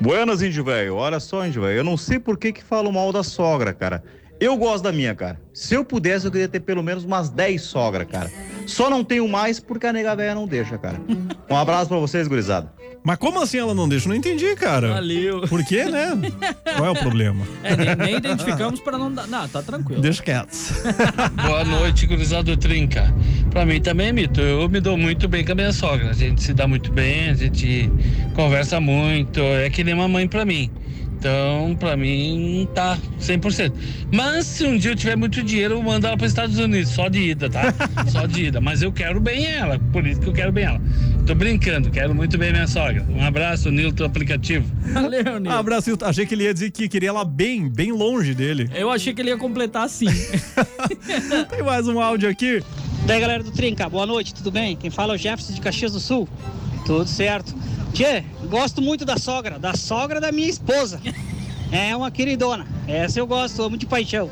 Buenas, 0.00 0.42
índio 0.42 0.64
velho. 0.64 0.96
Olha 0.96 1.20
só, 1.20 1.46
índio 1.46 1.62
velho. 1.62 1.78
Eu 1.78 1.84
não 1.84 1.96
sei 1.96 2.18
por 2.18 2.36
que 2.36 2.52
que 2.52 2.62
falam 2.62 2.92
mal 2.92 3.12
da 3.12 3.22
sogra, 3.22 3.72
cara. 3.72 4.02
Eu 4.40 4.56
gosto 4.56 4.84
da 4.84 4.92
minha, 4.92 5.14
cara. 5.14 5.40
Se 5.54 5.74
eu 5.74 5.84
pudesse, 5.84 6.26
eu 6.26 6.32
queria 6.32 6.48
ter 6.48 6.60
pelo 6.60 6.82
menos 6.82 7.04
umas 7.04 7.30
10 7.30 7.62
sogras, 7.62 8.06
cara. 8.08 8.30
Só 8.66 8.88
não 8.90 9.04
tenho 9.04 9.28
mais 9.28 9.60
porque 9.60 9.86
a 9.86 9.92
nega 9.92 10.14
velha 10.16 10.34
não 10.34 10.46
deixa, 10.46 10.78
cara. 10.78 11.00
Um 11.50 11.56
abraço 11.56 11.88
pra 11.88 11.98
vocês, 11.98 12.26
gurizada. 12.26 12.72
Mas 13.06 13.18
como 13.18 13.42
assim 13.42 13.58
ela 13.58 13.74
não 13.74 13.86
deixa? 13.86 14.08
Não 14.08 14.16
entendi, 14.16 14.56
cara. 14.56 14.94
Valeu. 14.94 15.42
Por 15.42 15.62
quê, 15.62 15.84
né? 15.84 16.18
Qual 16.74 16.86
é 16.86 16.90
o 16.90 16.94
problema? 16.94 17.46
É, 17.62 17.76
nem, 17.76 17.96
nem 17.96 18.16
identificamos 18.16 18.80
pra 18.80 18.96
não 18.96 19.12
dar. 19.12 19.26
Não, 19.26 19.46
tá 19.46 19.62
tranquilo. 19.62 20.00
Deixa 20.00 20.22
quieto. 20.22 20.48
Boa 21.36 21.64
noite, 21.64 22.06
gurizado 22.06 22.56
Trinca. 22.56 23.12
Pra 23.50 23.66
mim 23.66 23.78
também 23.78 24.08
é 24.08 24.12
mito. 24.12 24.40
Eu 24.40 24.66
me 24.70 24.80
dou 24.80 24.96
muito 24.96 25.28
bem 25.28 25.44
com 25.44 25.52
a 25.52 25.54
minha 25.54 25.72
sogra. 25.72 26.08
A 26.08 26.14
gente 26.14 26.42
se 26.42 26.54
dá 26.54 26.66
muito 26.66 26.90
bem, 26.90 27.28
a 27.28 27.34
gente 27.34 27.92
conversa 28.34 28.80
muito. 28.80 29.38
É 29.38 29.68
que 29.68 29.84
nem 29.84 29.92
uma 29.92 30.08
mãe 30.08 30.26
pra 30.26 30.46
mim. 30.46 30.70
Então, 31.24 31.74
pra 31.76 31.96
mim, 31.96 32.68
tá 32.74 32.98
100%. 33.18 33.72
Mas 34.12 34.44
se 34.44 34.66
um 34.66 34.76
dia 34.76 34.90
eu 34.90 34.94
tiver 34.94 35.16
muito 35.16 35.42
dinheiro, 35.42 35.72
eu 35.72 35.82
mando 35.82 36.06
ela 36.06 36.18
para 36.18 36.26
Estados 36.26 36.58
Unidos, 36.58 36.90
só 36.90 37.08
de 37.08 37.30
ida, 37.30 37.48
tá? 37.48 37.72
Só 38.12 38.26
de 38.26 38.44
ida. 38.44 38.60
Mas 38.60 38.82
eu 38.82 38.92
quero 38.92 39.18
bem 39.18 39.46
ela, 39.46 39.78
por 39.90 40.06
isso 40.06 40.20
que 40.20 40.28
eu 40.28 40.34
quero 40.34 40.52
bem 40.52 40.64
ela. 40.64 40.78
Tô 41.26 41.34
brincando, 41.34 41.90
quero 41.90 42.14
muito 42.14 42.36
bem 42.36 42.52
minha 42.52 42.66
sogra. 42.66 43.06
Um 43.08 43.24
abraço, 43.24 43.70
Nilton 43.70 44.04
Aplicativo. 44.04 44.70
Valeu, 44.92 45.40
Nil. 45.40 45.50
Ah, 45.50 45.62
Brasil, 45.62 45.96
achei 46.02 46.26
que 46.26 46.34
ele 46.34 46.44
ia 46.44 46.52
dizer 46.52 46.70
que 46.70 46.90
queria 46.90 47.08
ela 47.08 47.24
bem, 47.24 47.70
bem 47.70 47.90
longe 47.90 48.34
dele. 48.34 48.68
Eu 48.74 48.90
achei 48.90 49.14
que 49.14 49.22
ele 49.22 49.30
ia 49.30 49.38
completar 49.38 49.84
assim. 49.84 50.08
Tem 51.48 51.62
mais 51.62 51.88
um 51.88 52.00
áudio 52.00 52.28
aqui. 52.28 52.62
Daí 53.06 53.18
galera 53.18 53.42
do 53.42 53.50
Trinca, 53.50 53.88
boa 53.88 54.04
noite, 54.04 54.34
tudo 54.34 54.50
bem? 54.50 54.76
Quem 54.76 54.90
fala 54.90 55.14
é 55.14 55.16
o 55.16 55.18
Jefferson 55.18 55.54
de 55.54 55.62
Caxias 55.62 55.92
do 55.92 56.00
Sul. 56.00 56.28
Tudo 56.84 57.08
certo. 57.08 57.54
Tchê, 57.94 58.24
gosto 58.48 58.80
muito 58.82 59.04
da 59.04 59.16
sogra, 59.16 59.58
da 59.58 59.74
sogra 59.74 60.20
da 60.20 60.30
minha 60.32 60.48
esposa. 60.48 61.00
É 61.72 61.94
uma 61.96 62.10
queridona. 62.10 62.66
Essa 62.86 63.18
eu 63.18 63.26
gosto, 63.26 63.62
amo 63.62 63.76
de 63.76 63.86
paixão. 63.86 64.30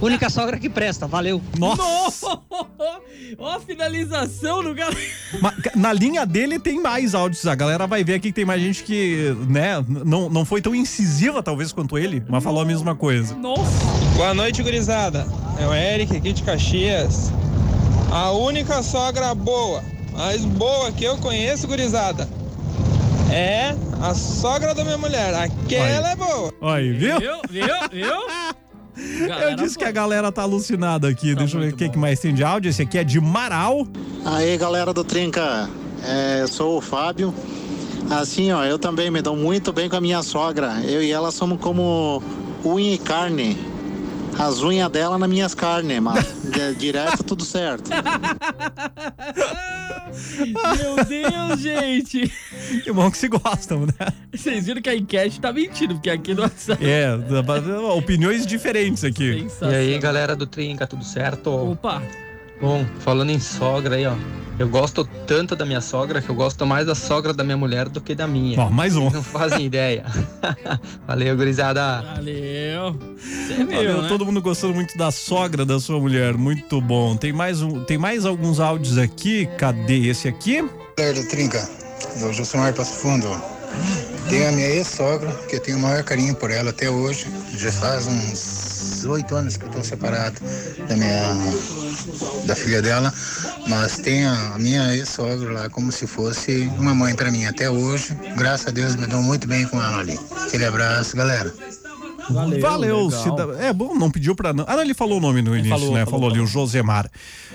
Única 0.00 0.30
sogra 0.30 0.58
que 0.58 0.68
presta, 0.70 1.06
valeu. 1.06 1.42
Nossa! 1.58 2.38
Ó 3.38 3.48
a 3.56 3.60
finalização. 3.60 4.62
Mas, 5.42 5.54
ca- 5.56 5.72
na 5.74 5.92
linha 5.92 6.24
dele 6.24 6.58
tem 6.58 6.80
mais 6.80 7.14
áudios. 7.14 7.44
A 7.46 7.54
galera 7.54 7.86
vai 7.86 8.04
ver 8.04 8.14
aqui 8.14 8.28
que 8.28 8.34
tem 8.34 8.44
mais 8.44 8.62
gente 8.62 8.84
que, 8.84 9.34
né, 9.48 9.84
não, 9.88 10.28
não 10.30 10.44
foi 10.44 10.62
tão 10.62 10.74
incisiva 10.74 11.42
talvez 11.42 11.72
quanto 11.72 11.98
ele, 11.98 12.22
mas 12.28 12.42
falou 12.44 12.62
a 12.62 12.64
mesma 12.64 12.94
coisa. 12.94 13.34
Nossa! 13.34 13.84
Boa 14.16 14.32
noite, 14.34 14.62
gurizada. 14.62 15.26
É 15.58 15.66
o 15.66 15.74
Eric 15.74 16.16
aqui 16.16 16.32
de 16.32 16.42
Caxias. 16.42 17.32
A 18.12 18.30
única 18.30 18.82
sogra 18.82 19.34
boa, 19.34 19.82
mais 20.12 20.44
boa 20.44 20.92
que 20.92 21.04
eu 21.04 21.16
conheço, 21.18 21.66
gurizada, 21.66 22.28
é 23.32 23.74
a 24.00 24.14
sogra 24.14 24.74
da 24.74 24.84
minha 24.84 24.98
mulher. 24.98 25.34
Aquela 25.34 26.10
é 26.10 26.16
boa. 26.16 26.52
Olha 26.60 26.76
aí, 26.76 26.92
viu? 26.92 27.18
Viu? 27.18 27.36
Viu? 27.48 27.74
Viu? 27.92 28.54
Eu 29.42 29.56
disse 29.56 29.76
que 29.76 29.84
a 29.84 29.90
galera 29.90 30.30
tá 30.30 30.42
alucinada 30.42 31.08
aqui. 31.08 31.34
Deixa 31.34 31.56
eu 31.56 31.60
ver 31.60 31.72
o 31.72 31.76
que, 31.76 31.88
que 31.88 31.98
mais 31.98 32.20
tem 32.20 32.32
de 32.32 32.44
áudio. 32.44 32.68
Esse 32.68 32.82
aqui 32.82 32.98
é 32.98 33.04
de 33.04 33.20
Marau. 33.20 33.86
Aí 34.24 34.56
galera 34.56 34.92
do 34.92 35.02
Trinca, 35.02 35.68
é, 36.04 36.42
eu 36.42 36.48
sou 36.48 36.78
o 36.78 36.80
Fábio. 36.80 37.34
Assim, 38.10 38.52
ó, 38.52 38.64
eu 38.64 38.78
também 38.78 39.10
me 39.10 39.20
dou 39.20 39.36
muito 39.36 39.72
bem 39.72 39.88
com 39.88 39.96
a 39.96 40.00
minha 40.00 40.22
sogra. 40.22 40.80
Eu 40.84 41.02
e 41.02 41.10
ela 41.10 41.32
somos 41.32 41.58
como 41.60 42.22
unha 42.64 42.94
e 42.94 42.98
carne. 42.98 43.58
As 44.38 44.60
unhas 44.62 44.90
dela 44.90 45.18
nas 45.18 45.28
minhas 45.28 45.54
carnes, 45.54 46.00
mas 46.00 46.26
direto 46.78 47.22
tudo 47.22 47.44
certo. 47.44 47.90
Meu 50.76 51.04
Deus, 51.04 51.60
gente. 51.60 52.32
Que 52.82 52.92
bom 52.92 53.10
que 53.10 53.18
se 53.18 53.28
gostam, 53.28 53.86
né? 53.86 54.12
Vocês 54.32 54.66
viram 54.66 54.82
que 54.82 54.88
a 54.88 54.96
enquete 54.96 55.40
tá 55.40 55.52
mentindo, 55.52 55.94
porque 55.94 56.10
aqui 56.10 56.34
no 56.34 56.42
WhatsApp. 56.42 56.84
É, 56.84 57.10
opiniões 57.96 58.46
diferentes 58.46 59.04
aqui. 59.04 59.46
E 59.62 59.74
aí, 59.74 59.98
galera 59.98 60.36
do 60.36 60.46
Trinca, 60.46 60.86
tudo 60.86 61.04
certo? 61.04 61.50
Opa! 61.50 62.02
Bom, 62.60 62.84
falando 63.00 63.30
em 63.30 63.40
sogra 63.40 63.96
aí, 63.96 64.06
ó. 64.06 64.14
Eu 64.56 64.68
gosto 64.68 65.04
tanto 65.26 65.56
da 65.56 65.66
minha 65.66 65.80
sogra 65.80 66.22
que 66.22 66.28
eu 66.28 66.34
gosto 66.34 66.64
mais 66.64 66.86
da 66.86 66.94
sogra 66.94 67.32
da 67.32 67.42
minha 67.42 67.56
mulher 67.56 67.88
do 67.88 68.00
que 68.00 68.14
da 68.14 68.24
minha. 68.26 68.60
Ó, 68.60 68.70
mais 68.70 68.94
um. 68.94 69.10
Não 69.10 69.22
fazem 69.22 69.66
ideia. 69.66 70.04
Valeu, 71.08 71.36
gurizada. 71.36 72.02
Valeu. 72.14 72.96
Você 73.18 73.54
viu, 73.56 73.66
Valeu, 73.66 74.02
né? 74.02 74.08
todo 74.08 74.24
mundo 74.24 74.40
gostando 74.40 74.72
muito 74.72 74.96
da 74.96 75.10
sogra 75.10 75.64
da 75.64 75.80
sua 75.80 75.98
mulher. 75.98 76.34
Muito 76.34 76.80
bom. 76.80 77.16
Tem 77.16 77.32
mais, 77.32 77.62
um, 77.62 77.82
tem 77.82 77.98
mais 77.98 78.24
alguns 78.24 78.60
áudios 78.60 78.96
aqui. 78.96 79.46
Cadê 79.58 80.06
esse 80.06 80.28
aqui? 80.28 80.64
Galera 80.96 81.20
do 81.20 81.28
Trinca, 81.28 81.68
do 82.20 82.32
Josimar 82.32 82.72
Passo 82.74 82.94
Fundo. 83.00 83.28
Tenho 84.28 84.48
a 84.48 84.52
minha 84.52 84.68
ex-sogra, 84.68 85.32
que 85.48 85.56
eu 85.56 85.60
tenho 85.60 85.78
o 85.78 85.80
maior 85.80 86.04
carinho 86.04 86.34
por 86.36 86.52
ela 86.52 86.70
até 86.70 86.88
hoje. 86.88 87.26
Já 87.56 87.72
faz 87.72 88.06
uns 88.06 88.53
oito 89.04 89.34
anos 89.34 89.56
que 89.56 89.64
eu 89.64 89.68
estou 89.68 89.84
separado 89.84 90.40
da 90.88 90.96
minha 90.96 91.34
da 92.44 92.54
filha 92.54 92.82
dela, 92.82 93.12
mas 93.66 93.98
tenho 93.98 94.30
a 94.30 94.58
minha 94.58 94.94
ex-sogra 94.94 95.52
lá 95.52 95.70
como 95.70 95.90
se 95.90 96.06
fosse 96.06 96.70
uma 96.78 96.94
mãe 96.94 97.14
para 97.14 97.30
mim 97.30 97.46
até 97.46 97.70
hoje. 97.70 98.14
Graças 98.36 98.68
a 98.68 98.70
Deus 98.70 98.96
me 98.96 99.06
dou 99.06 99.22
muito 99.22 99.46
bem 99.46 99.66
com 99.66 99.82
ela 99.82 99.98
ali. 99.98 100.18
Aquele 100.46 100.64
abraço, 100.66 101.16
galera. 101.16 101.52
Valeu, 102.60 103.10
cida- 103.10 103.56
É 103.60 103.72
bom, 103.72 103.94
não 103.94 104.10
pediu 104.10 104.34
pra 104.34 104.52
não. 104.52 104.64
Ah, 104.66 104.76
não, 104.76 104.82
ele 104.82 104.94
falou 104.94 105.18
o 105.18 105.20
nome 105.20 105.42
no 105.42 105.54
início, 105.56 105.70
falou, 105.78 105.94
né? 105.94 106.04
falou, 106.04 106.20
Falou, 106.20 106.30
ali, 106.30 106.40
o 106.40 106.46
Josemar. 106.46 107.10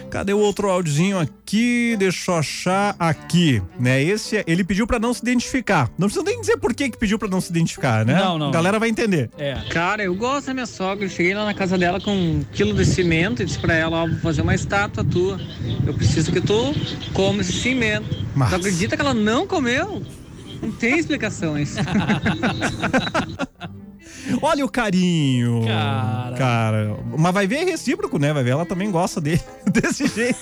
Cadê 0.10 0.34
o 0.34 0.40
outro 0.40 0.70
áudiozinho 0.70 1.20
aqui? 1.20 1.96
Deixa 2.00 2.32
eu 2.32 2.36
achar 2.38 2.96
aqui, 2.98 3.62
né? 3.80 4.02
Esse, 4.02 4.38
é- 4.38 4.44
ele 4.48 4.64
pediu 4.64 4.88
pra 4.88 4.98
não 5.00 5.14
se 5.14 5.22
identificar. 5.22 5.90
Não 5.98 6.08
precisa 6.08 6.26
nem 6.26 6.40
dizer 6.42 6.58
por 6.58 6.74
que 6.74 6.90
que 6.90 6.98
pediu 6.98 7.18
pra 7.20 7.28
não 7.28 7.40
se 7.40 7.50
identificar, 7.52 8.06
né? 8.06 8.16
Não, 8.16 8.38
não. 8.38 8.50
A 8.50 8.52
galera 8.52 8.80
vai 8.80 8.90
entender. 8.90 9.30
É. 9.38 9.54
Cara, 9.70 10.04
eu 10.04 10.16
gosto 10.16 10.48
da 10.48 10.54
minha 10.54 10.66
sogra. 10.66 11.06
Eu 11.06 11.10
cheguei 11.10 11.34
lá 11.34 11.46
na 11.46 11.54
casa 11.54 11.78
dela 11.78 12.00
com 12.02 12.12
um 12.12 12.44
quilo 12.54 12.74
de 12.74 12.86
cimento 12.86 13.42
e 13.42 13.46
disse 13.46 13.60
pra 13.60 13.74
ela, 13.76 14.04
ó, 14.04 14.08
vou 14.08 14.18
fazer 14.20 14.42
uma 14.42 14.56
estátua 14.56 15.04
tua. 15.04 15.40
Eu 15.86 15.94
preciso 15.94 16.32
que 16.32 16.42
tu 16.42 16.74
coma 17.14 17.42
esse 17.42 17.54
cimento. 17.54 18.08
Mas- 18.36 18.50
Tu 18.50 18.56
acredita 18.56 18.96
que 18.96 19.02
ela 19.02 19.14
não 19.14 19.46
comeu? 19.46 20.02
Não 20.62 20.72
tem 20.72 20.98
explicação 21.00 21.58
isso. 21.58 21.78
Olha 24.42 24.66
o 24.66 24.70
carinho. 24.70 25.64
Cara. 25.66 26.36
Cara. 26.36 26.98
Mas 27.18 27.34
vai 27.34 27.48
ver 27.48 27.64
recíproco, 27.66 28.18
né? 28.20 28.32
Vai 28.34 28.44
ver, 28.44 28.52
ela 28.52 28.66
também 28.66 28.90
gosta 28.92 29.20
dele 29.22 29.42
desse 29.72 30.08
jeito. 30.08 30.40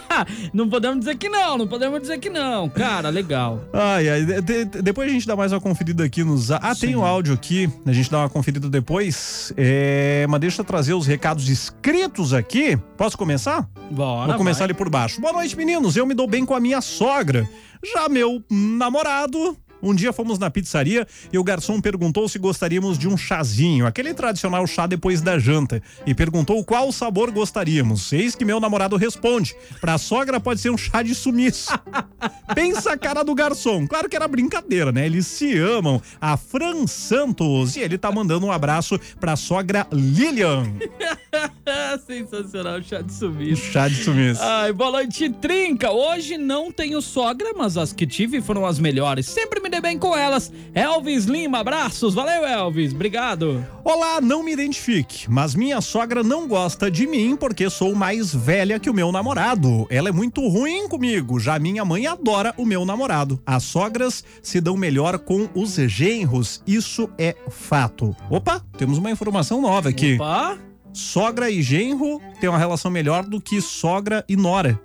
não 0.52 0.68
podemos 0.68 1.00
dizer 1.00 1.16
que 1.16 1.28
não, 1.28 1.58
não 1.58 1.66
podemos 1.68 2.00
dizer 2.00 2.18
que 2.18 2.28
não. 2.30 2.68
Cara, 2.68 3.08
legal. 3.08 3.64
Ai, 3.72 4.08
ai. 4.08 4.24
de- 4.24 4.64
de- 4.64 4.82
depois 4.82 5.08
a 5.08 5.12
gente 5.12 5.26
dá 5.26 5.34
mais 5.36 5.52
uma 5.52 5.60
conferida 5.60 6.04
aqui 6.04 6.22
nos. 6.24 6.50
Ah, 6.50 6.74
tem 6.78 6.94
o 6.96 7.04
áudio 7.04 7.34
aqui. 7.34 7.68
A 7.86 7.92
gente 7.92 8.10
dá 8.10 8.18
uma 8.18 8.28
conferida 8.28 8.68
depois. 8.68 9.52
É, 9.56 10.26
mas 10.28 10.40
deixa 10.40 10.60
eu 10.60 10.64
trazer 10.64 10.94
os 10.94 11.06
recados 11.06 11.48
escritos 11.48 12.32
aqui. 12.34 12.76
Posso 12.96 13.16
começar? 13.16 13.68
Bora. 13.90 14.28
Vou 14.28 14.36
começar 14.36 14.60
vai. 14.60 14.66
ali 14.66 14.74
por 14.74 14.88
baixo. 14.88 15.20
Boa 15.20 15.32
noite, 15.32 15.56
meninos. 15.56 15.96
Eu 15.96 16.06
me 16.06 16.14
dou 16.14 16.26
bem 16.26 16.44
com 16.44 16.54
a 16.54 16.60
minha 16.60 16.80
sogra. 16.80 17.48
Já 17.94 18.08
meu 18.08 18.42
namorado 18.50 19.56
Um 19.82 19.94
dia 19.94 20.12
fomos 20.12 20.38
na 20.38 20.50
pizzaria 20.50 21.06
e 21.32 21.38
o 21.38 21.44
garçom 21.44 21.80
perguntou 21.80 22.28
se 22.28 22.38
gostaríamos 22.38 22.98
de 22.98 23.08
um 23.08 23.16
chazinho, 23.16 23.86
aquele 23.86 24.12
tradicional 24.14 24.66
chá 24.66 24.86
depois 24.86 25.20
da 25.20 25.38
janta, 25.38 25.82
e 26.06 26.14
perguntou 26.14 26.64
qual 26.64 26.92
sabor 26.92 27.30
gostaríamos. 27.30 28.12
Eis 28.12 28.34
que 28.34 28.44
meu 28.44 28.60
namorado 28.60 28.96
responde: 28.96 29.54
pra 29.80 29.98
sogra 29.98 30.40
pode 30.40 30.60
ser 30.60 30.70
um 30.70 30.78
chá 30.78 31.02
de 31.02 31.14
sumiço. 31.14 31.72
Pensa 32.54 32.92
a 32.92 32.98
cara 32.98 33.22
do 33.22 33.34
garçom. 33.34 33.86
Claro 33.86 34.08
que 34.08 34.16
era 34.16 34.28
brincadeira, 34.28 34.92
né? 34.92 35.06
Eles 35.06 35.26
se 35.26 35.56
amam. 35.58 36.00
A 36.20 36.36
Fran 36.36 36.86
Santos. 36.86 37.76
E 37.76 37.80
ele 37.80 37.96
tá 37.96 38.10
mandando 38.10 38.46
um 38.46 38.52
abraço 38.52 38.98
pra 39.18 39.36
sogra 39.36 39.86
Lilian. 39.92 40.64
Sensacional, 42.06 42.82
chá 42.82 43.00
de 43.00 43.12
sumiço. 43.12 43.62
Chá 43.72 43.88
de 43.88 43.96
sumiço. 43.96 44.42
Ai, 44.42 44.72
boa 44.72 44.90
noite, 44.92 45.28
Trinca. 45.30 45.90
Hoje 45.90 46.36
não 46.36 46.70
tenho 46.70 47.00
sogra, 47.00 47.52
mas 47.56 47.76
as 47.76 47.92
que 47.92 48.06
tive 48.06 48.40
foram 48.40 48.66
as 48.66 48.78
melhores. 48.78 49.26
Sempre 49.26 49.60
me 49.60 49.68
dei 49.68 49.80
bem 49.80 49.98
com 49.98 50.16
elas. 50.16 50.52
Elvis 50.74 51.24
Lima, 51.24 51.60
abraços. 51.60 52.14
Valeu, 52.14 52.44
Elvis. 52.44 52.92
Obrigado. 52.92 53.64
Olá, 53.84 54.20
não 54.20 54.42
me 54.42 54.52
identifique, 54.52 55.30
mas 55.30 55.54
minha 55.54 55.80
sogra 55.80 56.22
não 56.22 56.46
gosta 56.46 56.90
de 56.90 57.06
mim 57.06 57.36
porque 57.36 57.68
sou 57.70 57.94
mais 57.94 58.34
velha 58.34 58.78
que 58.78 58.90
o 58.90 58.94
meu 58.94 59.10
namorado. 59.10 59.86
Ela 59.90 60.08
é 60.08 60.12
muito 60.12 60.46
ruim 60.48 60.88
comigo, 60.88 61.40
já 61.40 61.58
minha 61.58 61.84
mãe 61.84 62.06
adora 62.06 62.54
o 62.56 62.64
meu 62.64 62.84
namorado. 62.84 63.40
As 63.44 63.64
sogras 63.64 64.24
se 64.42 64.60
dão 64.60 64.76
melhor 64.76 65.18
com 65.18 65.48
os 65.54 65.74
genros, 65.74 66.62
isso 66.66 67.08
é 67.18 67.34
fato. 67.48 68.14
Opa, 68.28 68.60
temos 68.76 68.98
uma 68.98 69.10
informação 69.10 69.60
nova 69.60 69.88
aqui. 69.88 70.14
Opa. 70.14 70.69
Sogra 70.92 71.50
e 71.50 71.62
genro 71.62 72.20
têm 72.40 72.48
uma 72.48 72.58
relação 72.58 72.90
melhor 72.90 73.24
do 73.24 73.40
que 73.40 73.60
sogra 73.60 74.24
e 74.28 74.36
nora. 74.36 74.80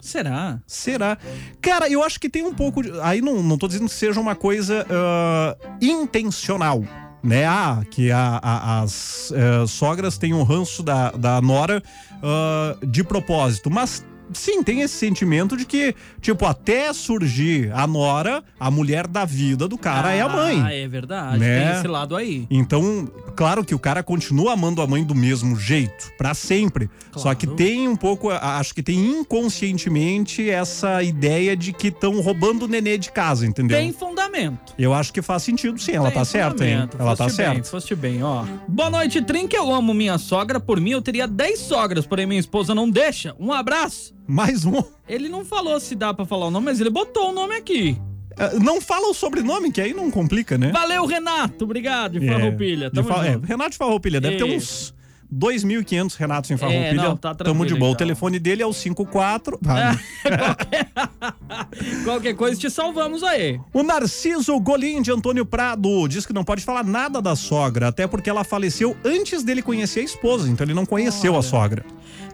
Será? 0.00 0.58
Será? 0.66 1.16
Cara, 1.62 1.88
eu 1.88 2.02
acho 2.02 2.20
que 2.20 2.28
tem 2.28 2.42
um 2.42 2.52
pouco. 2.52 2.82
De... 2.82 2.92
Aí 3.00 3.20
não, 3.22 3.42
não 3.42 3.56
tô 3.56 3.66
dizendo 3.66 3.86
que 3.88 3.94
seja 3.94 4.20
uma 4.20 4.34
coisa 4.34 4.86
ah, 4.90 5.56
intencional. 5.80 6.84
Né? 7.22 7.46
Ah, 7.46 7.82
que 7.90 8.10
a- 8.12 8.38
a- 8.42 8.82
as 8.82 9.32
eh, 9.34 9.66
sogras 9.66 10.18
têm 10.18 10.34
um 10.34 10.42
ranço 10.42 10.82
da, 10.82 11.10
da 11.12 11.40
nora 11.40 11.82
ah, 12.22 12.76
de 12.86 13.02
propósito. 13.02 13.70
Mas 13.70 14.04
sim, 14.32 14.62
tem 14.62 14.80
esse 14.80 14.94
sentimento 14.94 15.56
de 15.56 15.64
que, 15.64 15.94
tipo, 16.20 16.46
até 16.46 16.92
surgir 16.92 17.70
a 17.72 17.86
nora, 17.86 18.42
a 18.58 18.70
mulher 18.70 19.06
da 19.06 19.24
vida 19.24 19.68
do 19.68 19.76
cara 19.76 20.12
é 20.12 20.20
a 20.20 20.28
mãe. 20.28 20.62
Ah, 20.62 20.72
é 20.74 20.86
verdade. 20.88 21.38
Né? 21.38 21.64
Tem 21.64 21.78
esse 21.78 21.88
lado 21.88 22.16
aí. 22.16 22.46
Então, 22.50 23.08
claro 23.36 23.64
que 23.64 23.74
o 23.74 23.78
cara 23.78 24.02
continua 24.02 24.52
amando 24.52 24.80
a 24.82 24.86
mãe 24.86 25.04
do 25.04 25.14
mesmo 25.14 25.56
jeito, 25.56 26.12
pra 26.16 26.34
sempre. 26.34 26.88
Só 27.16 27.34
que 27.34 27.46
tem 27.46 27.88
um 27.88 27.96
pouco, 27.96 28.30
acho 28.30 28.74
que 28.74 28.82
tem 28.82 29.20
inconscientemente 29.20 30.48
essa 30.48 31.02
ideia 31.02 31.56
de 31.56 31.72
que 31.72 31.88
estão 31.88 32.20
roubando 32.20 32.64
o 32.64 32.68
nenê 32.68 32.98
de 32.98 33.10
casa, 33.10 33.46
entendeu? 33.46 33.78
Tem 33.78 33.92
fundamento. 33.92 34.74
Eu 34.78 34.92
acho 34.92 35.12
que 35.12 35.22
faz 35.22 35.42
sentido, 35.42 35.78
sim. 35.78 35.92
Ela 35.92 36.10
Tem 36.10 36.18
tá 36.18 36.24
certa, 36.24 36.66
hein? 36.66 36.88
Ela 36.98 37.16
tá 37.16 37.26
bem, 37.26 37.34
certa. 37.34 37.70
Foste 37.70 37.94
bem, 37.94 38.22
ó. 38.22 38.44
Boa 38.68 38.90
noite, 38.90 39.22
Trinca. 39.22 39.56
Eu 39.56 39.72
amo 39.72 39.94
minha 39.94 40.18
sogra. 40.18 40.58
Por 40.58 40.80
mim, 40.80 40.90
eu 40.90 41.02
teria 41.02 41.26
10 41.26 41.58
sogras, 41.60 42.06
porém 42.06 42.26
minha 42.26 42.40
esposa 42.40 42.74
não 42.74 42.88
deixa. 42.88 43.34
Um 43.38 43.52
abraço. 43.52 44.14
Mais 44.26 44.64
um. 44.64 44.82
Ele 45.08 45.28
não 45.28 45.44
falou 45.44 45.78
se 45.80 45.94
dá 45.94 46.14
pra 46.14 46.24
falar 46.24 46.46
o 46.46 46.50
nome, 46.50 46.66
mas 46.66 46.80
ele 46.80 46.90
botou 46.90 47.30
o 47.30 47.32
nome 47.32 47.54
aqui. 47.56 47.96
Eh, 48.36 48.58
Não 48.58 48.80
fala 48.80 49.08
o 49.10 49.14
sobrenome, 49.14 49.70
que 49.70 49.80
aí 49.80 49.92
não 49.92 50.10
complica, 50.10 50.56
né? 50.56 50.70
Valeu, 50.72 51.04
Renato. 51.06 51.64
Obrigado, 51.64 52.18
de 52.18 52.26
É, 52.28 52.32
Farroupilha. 52.32 52.88
de 52.90 52.94
Tamo 52.96 53.08
Fa- 53.08 53.26
é. 53.26 53.38
Renato 53.42 53.70
de 53.72 53.76
Farroupilha, 53.76 54.20
deve 54.20 54.36
ter 54.38 54.44
uns 54.44 54.93
2.500 55.34 56.16
Renatos 56.16 56.50
em 56.50 56.56
Farroupilha. 56.56 56.88
É, 56.88 56.94
não, 56.94 57.16
tá 57.16 57.34
Tamo 57.34 57.66
de 57.66 57.74
boa. 57.74 57.90
O 57.90 57.92
então. 57.92 57.98
telefone 57.98 58.38
dele 58.38 58.62
é 58.62 58.66
o 58.66 58.72
54. 58.72 59.58
Ah, 59.66 59.96
Qualquer 62.04 62.34
coisa, 62.34 62.60
te 62.60 62.70
salvamos 62.70 63.22
aí. 63.22 63.60
O 63.72 63.82
Narciso 63.82 64.58
Golim 64.60 65.02
de 65.02 65.10
Antônio 65.10 65.44
Prado 65.44 66.06
diz 66.08 66.24
que 66.24 66.32
não 66.32 66.44
pode 66.44 66.62
falar 66.64 66.84
nada 66.84 67.20
da 67.20 67.34
sogra, 67.34 67.88
até 67.88 68.06
porque 68.06 68.30
ela 68.30 68.44
faleceu 68.44 68.96
antes 69.04 69.42
dele 69.42 69.62
conhecer 69.62 70.00
a 70.00 70.04
esposa, 70.04 70.48
então 70.48 70.64
ele 70.64 70.74
não 70.74 70.86
conheceu 70.86 71.36
a 71.36 71.42
sogra. 71.42 71.84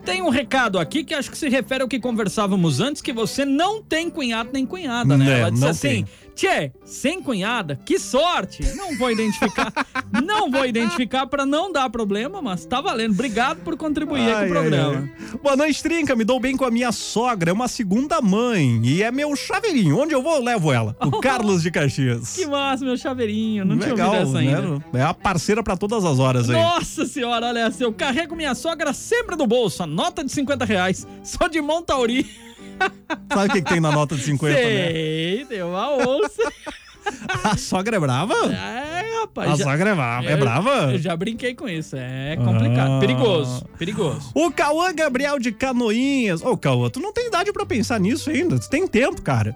Tem 0.03 0.21
um 0.21 0.29
recado 0.29 0.79
aqui 0.79 1.03
que 1.03 1.13
acho 1.13 1.29
que 1.29 1.37
se 1.37 1.47
refere 1.47 1.83
ao 1.83 1.87
que 1.87 1.99
conversávamos 1.99 2.79
antes, 2.79 3.01
que 3.01 3.13
você 3.13 3.45
não 3.45 3.83
tem 3.83 4.09
cunhado 4.09 4.49
nem 4.51 4.65
cunhada, 4.65 5.15
né? 5.15 5.31
É, 5.31 5.39
Ela 5.41 5.51
disse 5.51 5.61
não 5.61 5.69
assim, 5.69 6.05
Tchê, 6.41 6.71
sem 6.83 7.21
cunhada, 7.21 7.79
que 7.85 7.99
sorte! 7.99 8.63
Não 8.75 8.97
vou 8.97 9.11
identificar, 9.11 9.71
não 10.25 10.49
vou 10.49 10.65
identificar 10.65 11.27
pra 11.27 11.45
não 11.45 11.71
dar 11.71 11.87
problema, 11.91 12.41
mas 12.41 12.65
tá 12.65 12.81
valendo. 12.81 13.11
Obrigado 13.11 13.59
por 13.59 13.77
contribuir 13.77 14.21
Ai, 14.21 14.31
com 14.31 14.33
o 14.33 14.41
ai, 14.41 14.49
programa. 14.49 15.11
ai. 15.21 15.37
Boa 15.37 15.55
noite, 15.55 15.83
Trinca. 15.83 16.15
Me 16.15 16.23
dou 16.23 16.39
bem 16.39 16.57
com 16.57 16.65
a 16.65 16.71
minha 16.71 16.91
sogra, 16.91 17.51
é 17.51 17.53
uma 17.53 17.67
segunda 17.67 18.19
mãe 18.21 18.81
e 18.83 19.03
é 19.03 19.11
meu 19.11 19.35
chaveirinho. 19.35 19.99
Onde 19.99 20.15
eu 20.15 20.23
vou, 20.23 20.37
eu 20.37 20.43
levo 20.43 20.73
ela. 20.73 20.95
O 20.99 21.11
Carlos 21.21 21.61
de 21.61 21.69
Caxias. 21.69 22.35
Que 22.35 22.47
massa, 22.47 22.83
meu 22.83 22.97
chaveirinho. 22.97 23.63
Não 23.63 23.77
tinha 23.77 23.91
Legal, 23.91 24.11
ouvido 24.15 24.29
essa 24.29 24.39
ainda. 24.39 24.61
né? 24.61 24.81
É 24.95 25.03
a 25.03 25.13
parceira 25.13 25.61
pra 25.61 25.77
todas 25.77 26.03
as 26.03 26.17
horas 26.17 26.49
aí. 26.49 26.55
Nossa 26.55 27.05
senhora, 27.05 27.45
olha 27.49 27.59
essa. 27.67 27.83
Eu 27.83 27.93
carrego 27.93 28.35
minha 28.35 28.55
sogra 28.55 28.93
sempre 28.93 29.35
no 29.35 29.45
bolso. 29.45 29.83
A 29.83 29.85
nota 29.85 30.23
de 30.23 30.31
50 30.31 30.65
reais. 30.65 31.05
Só 31.23 31.47
de 31.47 31.61
Montauri. 31.61 32.27
Sabe 33.33 33.49
o 33.49 33.51
que, 33.53 33.61
que 33.61 33.69
tem 33.69 33.79
na 33.79 33.91
nota 33.91 34.15
de 34.15 34.23
50, 34.23 34.53
né? 34.53 34.61
Sei, 34.91 35.45
deu 35.49 35.69
uma 35.69 35.91
onça. 35.97 36.51
A 37.43 37.57
sogra 37.57 37.97
é 37.97 37.99
brava? 37.99 38.33
É, 38.53 39.21
rapaz. 39.21 39.51
A 39.51 39.55
já- 39.55 39.63
sogra 39.65 39.89
é 39.89 39.95
brava. 39.95 40.25
É 40.27 40.33
eu- 40.33 40.37
brava? 40.37 40.69
Eu 40.93 40.99
já 40.99 41.15
brinquei 41.17 41.55
com 41.55 41.67
isso. 41.67 41.95
É 41.97 42.35
complicado. 42.37 42.91
Ah. 42.93 42.99
Perigoso. 42.99 43.65
Perigoso. 43.77 44.31
O 44.35 44.51
Cauã 44.51 44.93
Gabriel 44.93 45.39
de 45.39 45.51
Canoinhas. 45.51 46.41
Ô, 46.43 46.55
Cauã, 46.55 46.89
tu 46.89 46.99
não 46.99 47.11
tem 47.11 47.27
idade 47.27 47.51
pra 47.51 47.65
pensar 47.65 47.99
nisso 47.99 48.29
ainda. 48.29 48.59
Tu 48.59 48.69
tem 48.69 48.87
tempo, 48.87 49.21
cara. 49.21 49.55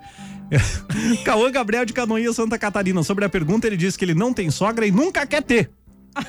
Cauã 1.23 1.51
Gabriel 1.51 1.85
de 1.85 1.93
Canoinhas, 1.93 2.35
Santa 2.35 2.57
Catarina. 2.57 3.03
Sobre 3.03 3.25
a 3.25 3.29
pergunta, 3.29 3.67
ele 3.67 3.77
disse 3.77 3.97
que 3.97 4.05
ele 4.05 4.15
não 4.15 4.33
tem 4.33 4.49
sogra 4.49 4.85
e 4.85 4.91
nunca 4.91 5.25
quer 5.25 5.43
ter. 5.43 5.69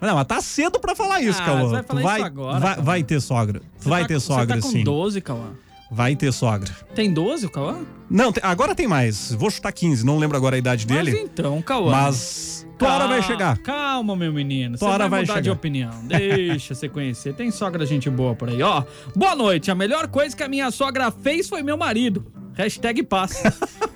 Não, 0.00 0.14
mas 0.14 0.26
tá 0.26 0.42
cedo 0.42 0.78
pra 0.78 0.94
falar 0.94 1.22
isso, 1.22 1.40
Ah, 1.40 1.44
Cauã. 1.46 1.68
vai 1.70 1.82
falar 1.82 2.02
vai, 2.02 2.16
isso 2.18 2.26
agora, 2.26 2.58
vai, 2.60 2.76
vai 2.82 3.02
ter 3.02 3.18
sogra. 3.18 3.62
Vai 3.80 4.02
tá- 4.02 4.08
ter 4.08 4.20
sogra, 4.20 4.54
Você 4.56 4.60
tá 4.60 4.66
com 4.66 4.70
sim. 4.70 4.84
12, 4.84 5.20
Cauã. 5.22 5.52
Vai 5.90 6.16
ter 6.16 6.32
sogra. 6.32 6.70
Tem 6.94 7.12
12, 7.12 7.46
o 7.46 7.50
Cauã? 7.50 7.84
Não, 8.10 8.32
tem- 8.32 8.42
agora 8.44 8.74
tem 8.74 8.88
mais. 8.88 9.32
Vou 9.32 9.50
chutar 9.50 9.70
15, 9.72 10.04
não 10.04 10.18
lembro 10.18 10.36
agora 10.36 10.56
a 10.56 10.58
idade 10.58 10.84
dele. 10.86 11.12
Mas 11.12 11.20
então, 11.20 11.62
Cauã. 11.62 11.90
Mas 11.92 12.65
tua 12.78 12.94
hora 12.94 13.06
vai 13.08 13.22
chegar. 13.22 13.58
Calma, 13.58 14.14
meu 14.16 14.32
menino. 14.32 14.76
Tua 14.78 14.88
Você 14.88 14.94
hora 14.94 15.08
vai 15.08 15.10
vai 15.10 15.20
mudar 15.22 15.34
de 15.40 15.44
chegar. 15.44 15.52
opinião. 15.56 15.90
Deixa 16.04 16.74
você 16.74 16.88
conhecer. 16.88 17.34
Tem 17.34 17.50
sogra 17.50 17.84
gente 17.86 18.08
boa 18.10 18.34
por 18.34 18.48
aí, 18.48 18.62
ó. 18.62 18.84
Boa 19.14 19.34
noite. 19.34 19.70
A 19.70 19.74
melhor 19.74 20.08
coisa 20.08 20.36
que 20.36 20.42
a 20.42 20.48
minha 20.48 20.70
sogra 20.70 21.10
fez 21.10 21.48
foi 21.48 21.62
meu 21.62 21.76
marido. 21.76 22.26
Hashtag 22.54 23.02
paz. 23.02 23.42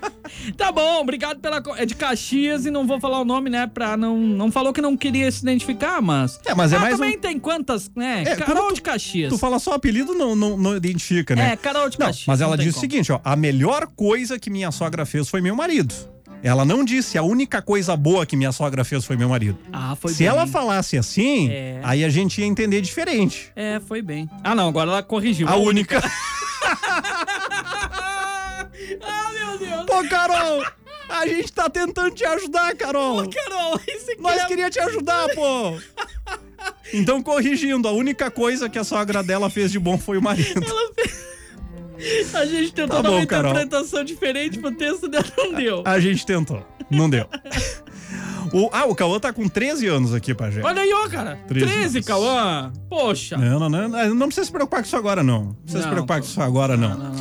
tá 0.57 0.71
bom, 0.71 1.01
obrigado 1.01 1.41
pela... 1.41 1.63
É 1.77 1.87
de 1.87 1.95
Caxias 1.95 2.67
e 2.67 2.71
não 2.71 2.87
vou 2.87 3.01
falar 3.01 3.21
o 3.21 3.25
nome, 3.25 3.49
né? 3.51 3.67
Pra 3.67 3.97
não... 3.97 4.19
Não 4.19 4.53
falou 4.53 4.73
que 4.73 4.81
não 4.83 4.97
queria 4.97 5.31
se 5.31 5.41
identificar, 5.43 6.01
mas... 6.03 6.39
É, 6.45 6.55
mas 6.55 6.73
é 6.73 6.77
Ah, 6.77 6.81
mais 6.81 6.97
também 6.99 7.17
um- 7.17 7.21
tem 7.21 7.39
quantas, 7.39 7.91
né? 7.97 8.23
É, 8.27 8.37
Carol 8.37 8.65
quando 8.65 8.75
de 8.75 8.83
Caxias. 8.83 9.33
Tu 9.33 9.39
fala 9.39 9.59
só 9.59 9.71
o 9.71 9.75
apelido, 9.75 10.15
não, 10.15 10.37
não, 10.37 10.57
não 10.59 10.77
identifica, 10.77 11.35
né? 11.35 11.53
É, 11.53 11.57
Carol 11.57 11.89
de 11.89 11.99
Não, 11.99 12.07
Caxias. 12.07 12.27
mas 12.27 12.41
ela 12.43 12.57
disse 12.57 12.77
o 12.77 12.81
seguinte, 12.81 13.11
ó. 13.11 13.19
A 13.25 13.35
melhor 13.35 13.87
coisa 13.97 14.39
que 14.39 14.51
minha 14.51 14.71
sogra 14.71 15.07
fez 15.07 15.29
foi 15.29 15.41
meu 15.41 15.57
marido. 15.57 15.95
Ela 16.43 16.65
não 16.65 16.83
disse 16.85 17.19
a 17.19 17.23
única 17.23 17.61
coisa 17.61 17.95
boa 17.97 18.25
que 18.25 18.35
minha 18.37 18.51
sogra 18.53 18.83
fez 18.85 19.05
foi 19.05 19.17
meu 19.17 19.29
marido. 19.29 19.59
Ah, 19.73 19.95
foi 19.95 20.13
Se 20.13 20.19
bem. 20.21 20.29
ela 20.29 20.47
falasse 20.47 20.97
assim, 20.97 21.51
É. 21.51 21.81
aí 21.83 22.03
a 22.05 22.09
gente 22.09 22.41
ia 22.41 22.47
entender 22.47 22.81
diferente. 22.81 23.53
É, 23.55 23.79
foi 23.87 24.01
bem. 24.01 24.29
Ah, 24.43 24.55
não, 24.55 24.69
agora 24.69 24.91
ela 24.91 25.03
corrigiu. 25.03 25.47
A 25.49 25.57
única. 25.57 26.01
ah, 29.03 29.31
meu 29.33 29.59
Deus. 29.59 29.87
Pô, 29.87 30.09
Carol! 30.09 30.65
A 31.09 31.27
gente 31.27 31.53
tá 31.53 31.69
tentando 31.69 32.13
te 32.15 32.25
ajudar, 32.25 32.75
Carol! 32.77 33.29
Carol, 33.29 33.81
isso 33.89 34.13
aqui 34.13 34.23
Nós 34.23 34.41
é- 34.41 34.47
queria 34.47 34.71
te 34.71 34.79
ajudar, 34.81 35.29
pô! 35.35 35.79
Então, 36.93 37.23
corrigindo, 37.23 37.87
a 37.89 37.93
única 37.93 38.31
coisa 38.33 38.69
que 38.69 38.79
a 38.79 38.83
sogra 38.85 39.23
dela 39.23 39.49
fez 39.49 39.71
de 39.71 39.79
bom 39.79 39.97
foi 39.97 40.19
o 40.19 40.23
marido. 40.23 40.61
A 42.35 42.45
gente 42.47 42.73
tentou 42.73 42.97
Tá 42.97 43.03
dar 43.03 43.09
bom, 43.11 43.17
uma 43.19 43.27
Carol. 43.27 43.51
interpretação 43.53 44.05
diferente 44.05 44.59
pro 44.59 44.71
texto 44.73 45.09
dela, 45.09 45.25
não 45.37 45.53
deu. 45.55 45.83
A 45.85 46.01
gente 46.01 46.25
tentou, 46.25 46.65
não 46.91 47.09
deu. 47.11 47.27
O, 48.53 48.69
ah, 48.73 48.87
o 48.87 48.95
Cauã 48.95 49.21
tá 49.21 49.33
com 49.33 49.49
13 49.49 49.87
anos 49.87 50.13
aqui, 50.15 50.35
Pajé. 50.35 50.61
Olha 50.65 50.83
aí, 50.83 50.93
ó, 50.93 51.09
cara. 51.09 51.39
13 51.47 51.67
13, 51.67 51.97
anos. 51.99 52.07
Cauã. 52.07 52.73
Poxa. 52.89 53.37
Não, 53.37 53.61
não, 53.61 53.69
não, 53.69 53.89
não, 53.89 54.15
não 54.15 54.27
precisa 54.27 54.47
se 54.47 54.51
preocupar 54.53 54.81
com 54.81 54.87
isso 54.87 54.97
agora, 54.97 55.23
não. 55.23 55.45
Não 55.45 55.55
precisa 55.55 55.79
se 55.83 55.87
Não, 55.87 55.93
preocupar 55.93 56.19
pô. 56.19 56.25
com 56.25 56.31
isso 56.31 56.41
agora, 56.43 56.77
não. 56.77 57.15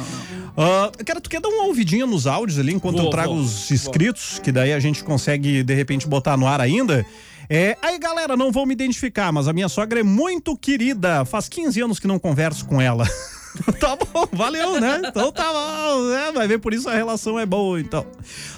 Ah, 0.57 0.91
cara, 1.05 1.21
tu 1.21 1.29
quer 1.29 1.39
dar 1.39 1.49
uma 1.49 1.65
ouvidinha 1.65 2.05
nos 2.07 2.25
áudios 2.25 2.57
ali 2.57 2.73
enquanto 2.73 2.97
Vou, 2.97 3.05
eu 3.05 3.11
trago 3.11 3.33
vou, 3.33 3.43
os 3.43 3.69
inscritos, 3.69 4.39
que 4.39 4.51
daí 4.51 4.73
a 4.73 4.79
gente 4.79 5.03
consegue, 5.03 5.61
de 5.63 5.73
repente, 5.75 6.07
botar 6.07 6.35
no 6.35 6.47
ar 6.47 6.59
ainda? 6.61 7.05
É, 7.47 7.77
aí, 7.81 7.97
galera, 7.99 8.35
não 8.35 8.51
vou 8.51 8.65
me 8.65 8.73
identificar, 8.73 9.31
mas 9.31 9.47
a 9.47 9.53
minha 9.53 9.69
sogra 9.69 9.99
é 9.99 10.03
muito 10.03 10.57
querida. 10.57 11.25
Faz 11.25 11.47
15 11.47 11.81
anos 11.81 11.99
que 11.99 12.07
não 12.07 12.17
converso 12.17 12.65
com 12.65 12.81
ela. 12.81 13.05
tá 13.79 13.95
bom, 13.95 14.27
valeu, 14.31 14.79
né? 14.79 15.01
Então 15.05 15.31
tá 15.31 15.51
bom, 15.51 16.03
né? 16.09 16.31
Vai 16.33 16.47
ver 16.47 16.59
por 16.59 16.73
isso 16.73 16.89
a 16.89 16.93
relação 16.93 17.39
é 17.39 17.45
boa, 17.45 17.79
então. 17.79 18.05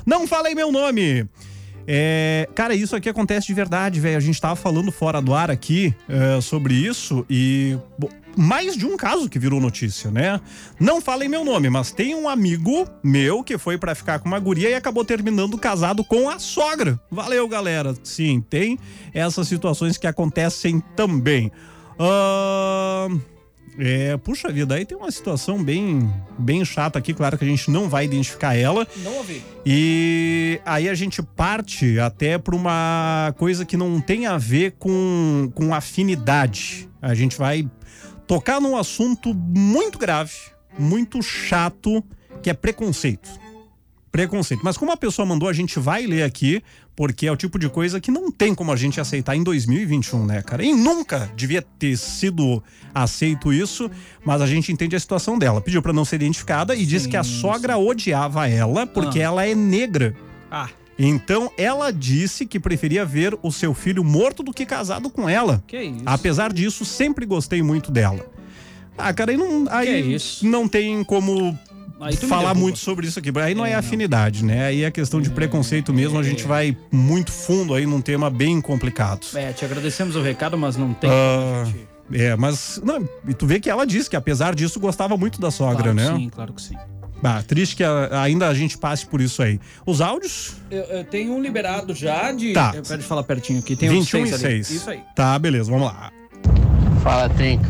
Não 0.06 0.28
falei 0.28 0.54
meu 0.56 0.72
nome. 0.72 1.28
É, 1.88 2.48
cara, 2.54 2.76
isso 2.76 2.96
aqui 2.96 3.10
acontece 3.10 3.48
de 3.48 3.54
verdade, 3.54 4.00
velho. 4.00 4.16
A 4.18 4.20
gente 4.22 4.40
tava 4.40 4.56
falando 4.56 4.92
fora 4.92 5.20
do 5.22 5.34
ar 5.34 5.50
aqui 5.50 5.94
é, 6.08 6.40
sobre 6.40 6.74
isso 6.76 7.26
e. 7.30 7.78
bo- 7.98 8.10
mais 8.38 8.78
de 8.78 8.86
um 8.86 8.96
caso 8.96 9.28
que 9.28 9.38
virou 9.38 9.60
notícia, 9.60 10.10
né? 10.10 10.40
Não 10.80 11.02
falem 11.02 11.28
meu 11.28 11.44
nome, 11.44 11.70
mas 11.70 11.92
tem 11.92 12.16
um 12.16 12.30
amigo 12.30 12.88
meu 13.04 13.44
que 13.44 13.58
foi 13.58 13.78
pra 13.78 13.94
ficar 13.94 14.20
com 14.20 14.28
uma 14.30 14.40
guria 14.40 14.70
e 14.70 14.74
acabou 14.74 15.04
terminando 15.04 15.58
casado 15.58 16.02
com 16.02 16.30
a 16.30 16.40
sogra. 16.40 16.98
Valeu, 17.12 17.46
galera. 17.48 17.94
Sim, 18.04 18.40
tem 18.48 18.80
essas 19.14 19.50
situações 19.50 19.98
que 19.98 20.08
acontecem 20.08 20.82
também. 20.96 21.52
Ahn, 22.00 23.20
é, 23.78 24.18
puxa 24.18 24.52
vida, 24.52 24.76
aí 24.76 24.86
tem 24.86 24.98
uma 24.98 25.12
situação 25.12 25.64
bem, 25.64 26.12
bem 26.38 26.64
chata 26.66 27.00
aqui, 27.00 27.14
claro 27.14 27.38
que 27.38 27.46
a 27.46 27.48
gente 27.48 27.70
não 27.72 27.90
vai 27.90 28.06
identificar 28.06 28.56
ela. 28.56 28.88
Não 28.98 29.18
ouvi. 29.18 29.42
E 29.66 30.60
aí 30.66 30.90
a 30.90 30.94
gente 30.94 31.22
parte 31.22 32.00
até 32.00 32.38
para 32.38 32.56
uma 32.56 33.34
coisa 33.38 33.66
que 33.66 33.78
não 33.78 34.02
tem 34.02 34.26
a 34.26 34.38
ver 34.38 34.76
com, 34.78 35.52
com 35.56 35.74
afinidade. 35.74 36.90
A 37.02 37.14
gente 37.14 37.38
vai 37.38 37.68
tocar 38.28 38.60
num 38.60 38.78
assunto 38.78 39.34
muito 39.34 39.98
grave, 39.98 40.34
muito 40.78 41.22
chato, 41.22 42.04
que 42.42 42.50
é 42.50 42.54
preconceito. 42.54 43.30
Preconceito. 44.12 44.60
Mas 44.64 44.78
como 44.78 44.92
a 44.92 44.98
pessoa 44.98 45.26
mandou, 45.26 45.48
a 45.48 45.54
gente 45.54 45.80
vai 45.80 46.06
ler 46.06 46.24
aqui, 46.24 46.62
porque 46.96 47.28
é 47.28 47.32
o 47.32 47.38
tipo 47.38 47.58
de 47.58 47.70
coisa 47.70 48.00
que 48.02 48.12
não 48.12 48.30
tem 48.30 48.54
como 48.54 48.72
a 48.72 48.76
gente 48.76 49.00
aceitar 49.00 49.36
em 49.38 49.44
2021, 49.44 50.26
né, 50.26 50.42
cara? 50.42 50.64
E 50.66 50.74
nunca 50.74 51.32
devia 51.36 51.62
ter 51.62 51.98
sido 51.98 52.62
aceito 52.94 53.54
isso, 53.54 53.90
mas 54.26 54.42
a 54.42 54.46
gente 54.48 54.70
entende 54.72 54.96
a 54.96 55.00
situação 55.00 55.40
dela. 55.40 55.62
Pediu 55.62 55.82
para 55.82 55.94
não 55.94 56.04
ser 56.04 56.18
identificada 56.18 56.76
e 56.76 56.86
disse 56.86 57.08
que 57.08 57.16
a 57.16 57.24
sogra 57.24 57.78
odiava 57.78 58.50
ela 58.50 58.86
porque 58.86 59.20
Ah. 59.20 59.24
ela 59.24 59.46
é 59.46 59.56
negra. 59.56 60.14
Ah. 60.52 60.68
Então 61.00 61.50
ela 61.58 61.90
disse 61.92 62.46
que 62.46 62.60
preferia 62.60 63.06
ver 63.06 63.36
o 63.42 63.50
seu 63.52 63.74
filho 63.74 64.04
morto 64.04 64.44
do 64.44 64.54
que 64.54 64.66
casado 64.66 65.10
com 65.10 65.28
ela. 65.30 65.64
Que 65.66 65.82
isso? 65.82 66.04
Apesar 66.06 66.52
disso, 66.52 66.84
sempre 66.84 67.26
gostei 67.26 67.64
muito 67.64 67.90
dela. 67.90 68.26
Ah, 68.98 69.14
cara, 69.14 69.32
aí 69.32 69.38
não, 69.38 69.66
aí 69.70 70.18
não 70.44 70.68
tem 70.68 71.02
como 71.04 71.58
falar 72.28 72.54
muito 72.54 72.80
sobre 72.80 73.08
isso 73.08 73.20
aqui. 73.20 73.32
Aí 73.40 73.54
não 73.56 73.66
é, 73.66 73.74
afinidade, 73.76 74.44
né? 74.44 74.66
Aí 74.66 74.84
é 74.84 74.92
questão 74.92 75.22
de 75.22 75.30
preconceito 75.30 75.94
mesmo. 75.94 76.18
A 76.20 76.24
gente 76.24 76.44
vai 76.46 76.76
muito 76.92 77.32
fundo 77.32 77.74
aí 77.74 77.86
num 77.86 78.02
tema 78.02 78.30
bem 78.30 78.60
complicado. 78.62 79.26
É, 79.36 79.52
te 79.54 79.64
agradecemos 79.66 80.16
o 80.16 80.22
recado, 80.22 80.58
mas 80.58 80.76
não 80.78 80.94
tem. 80.94 81.10
Ah, 81.10 81.68
é, 82.12 82.36
mas 82.36 82.82
não, 82.84 83.08
e 83.28 83.34
tu 83.34 83.46
vê 83.46 83.60
que 83.60 83.70
ela 83.70 83.86
disse 83.86 84.10
que 84.10 84.16
apesar 84.16 84.54
disso 84.56 84.80
gostava 84.80 85.16
muito 85.16 85.40
da 85.40 85.50
sogra, 85.52 85.94
claro 85.94 85.94
né? 85.94 86.12
que 86.12 86.18
sim, 86.18 86.30
claro 86.30 86.54
que 86.54 86.62
sim. 86.62 86.76
Ah, 87.24 87.44
triste 87.46 87.76
que 87.76 87.84
a- 87.84 88.24
ainda 88.24 88.48
a 88.48 88.54
gente 88.54 88.76
passe 88.78 89.06
por 89.06 89.22
isso 89.22 89.44
aí. 89.44 89.60
Os 89.86 90.02
áudios? 90.02 90.56
Eu, 90.72 90.82
eu 90.86 91.04
tenho 91.04 91.34
um 91.34 91.42
liberado 91.42 91.94
já 91.94 92.32
de. 92.32 92.52
Tá. 92.52 92.72
Eu 92.76 92.82
quero 92.82 93.04
falar 93.04 93.22
pertinho 93.24 93.60
aqui. 93.60 93.76
Tem 93.76 93.88
21 93.90 94.00
uns 94.00 94.08
e 94.08 94.32
seis 94.32 94.34
ali. 94.44 94.64
6. 94.66 94.70
Isso 94.72 94.90
aí. 94.90 95.02
Tá, 95.16 95.38
beleza, 95.38 95.70
vamos 95.70 95.86
lá. 95.86 96.12
Fala, 97.04 97.30
Trinca. 97.30 97.70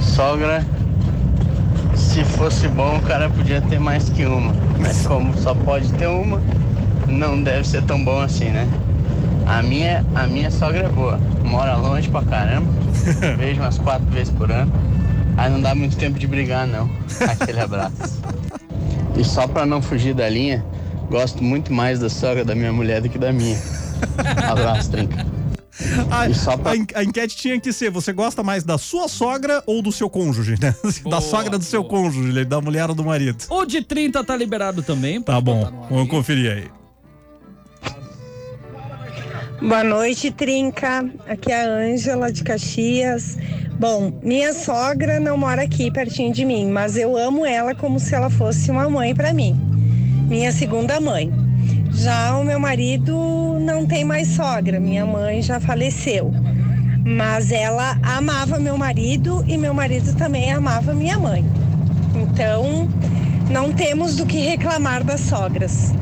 Sogra, 0.00 0.64
se 1.98 2.24
fosse 2.24 2.68
bom, 2.68 2.96
o 2.96 3.02
cara 3.02 3.28
podia 3.28 3.60
ter 3.60 3.78
mais 3.78 4.08
que 4.08 4.24
uma. 4.24 4.54
Mas 4.78 5.06
como 5.06 5.36
só 5.36 5.54
pode 5.54 5.92
ter 5.94 6.06
uma, 6.06 6.40
não 7.08 7.42
deve 7.42 7.66
ser 7.66 7.82
tão 7.82 8.02
bom 8.02 8.20
assim, 8.20 8.50
né? 8.50 8.66
A 9.46 9.62
minha, 9.62 10.04
a 10.14 10.26
minha 10.26 10.50
sogra 10.50 10.84
é 10.84 10.88
boa. 10.88 11.18
Mora 11.44 11.76
longe 11.76 12.08
pra 12.08 12.22
caramba. 12.22 12.70
Vejo 13.36 13.60
umas 13.60 13.78
quatro 13.78 14.06
vezes 14.06 14.32
por 14.32 14.50
ano. 14.50 14.72
Aí 15.36 15.50
não 15.50 15.60
dá 15.60 15.74
muito 15.74 15.96
tempo 15.96 16.18
de 16.18 16.26
brigar, 16.26 16.66
não. 16.66 16.88
Aquele 17.20 17.60
abraço. 17.60 18.22
E 19.16 19.24
só 19.24 19.46
pra 19.46 19.66
não 19.66 19.82
fugir 19.82 20.14
da 20.14 20.28
linha, 20.28 20.64
gosto 21.10 21.42
muito 21.42 21.72
mais 21.72 21.98
da 21.98 22.08
sogra 22.08 22.44
da 22.44 22.54
minha 22.54 22.72
mulher 22.72 23.00
do 23.00 23.08
que 23.08 23.18
da 23.18 23.32
minha. 23.32 23.58
Abraço, 24.48 24.90
Trinca. 24.90 25.26
A, 26.10 26.22
a 26.70 26.76
en- 26.76 26.86
a 26.94 27.04
enquete 27.04 27.36
tinha 27.36 27.60
que 27.60 27.72
ser: 27.72 27.90
você 27.90 28.12
gosta 28.12 28.42
mais 28.42 28.64
da 28.64 28.76
sua 28.78 29.06
sogra 29.08 29.62
ou 29.66 29.80
do 29.80 29.92
seu 29.92 30.10
cônjuge, 30.10 30.56
né? 30.60 30.74
da 31.08 31.20
sogra 31.20 31.56
do 31.56 31.64
seu 31.64 31.84
cônjuge, 31.84 32.44
da 32.44 32.60
mulher 32.60 32.88
ou 32.88 32.94
do 32.94 33.04
marido. 33.04 33.44
O 33.48 33.64
de 33.64 33.82
30 33.82 34.24
tá 34.24 34.36
liberado 34.36 34.82
também. 34.82 35.22
Tá 35.22 35.40
bom, 35.40 35.86
vamos 35.88 36.08
conferir 36.08 36.50
aí. 36.50 36.78
Boa 39.60 39.82
noite, 39.82 40.30
Trinca. 40.30 41.04
Aqui 41.28 41.50
é 41.50 41.64
a 41.64 41.68
Ângela 41.68 42.32
de 42.32 42.44
Caxias. 42.44 43.36
Bom, 43.78 44.20
minha 44.22 44.52
sogra 44.54 45.18
não 45.18 45.36
mora 45.36 45.62
aqui 45.62 45.90
pertinho 45.90 46.32
de 46.32 46.44
mim, 46.44 46.70
mas 46.70 46.96
eu 46.96 47.16
amo 47.16 47.44
ela 47.44 47.74
como 47.74 47.98
se 47.98 48.14
ela 48.14 48.30
fosse 48.30 48.70
uma 48.70 48.88
mãe 48.88 49.14
para 49.14 49.32
mim. 49.32 49.56
Minha 50.28 50.52
segunda 50.52 51.00
mãe. 51.00 51.32
Já 51.90 52.36
o 52.36 52.44
meu 52.44 52.60
marido 52.60 53.58
não 53.60 53.86
tem 53.86 54.04
mais 54.04 54.28
sogra, 54.28 54.78
minha 54.78 55.04
mãe 55.04 55.42
já 55.42 55.58
faleceu. 55.58 56.32
Mas 57.04 57.50
ela 57.50 57.98
amava 58.02 58.58
meu 58.58 58.76
marido 58.76 59.44
e 59.46 59.56
meu 59.56 59.72
marido 59.72 60.14
também 60.14 60.52
amava 60.52 60.94
minha 60.94 61.18
mãe. 61.18 61.44
Então, 62.14 62.88
não 63.50 63.72
temos 63.72 64.16
do 64.16 64.26
que 64.26 64.38
reclamar 64.38 65.02
das 65.02 65.20
sogras. 65.20 65.92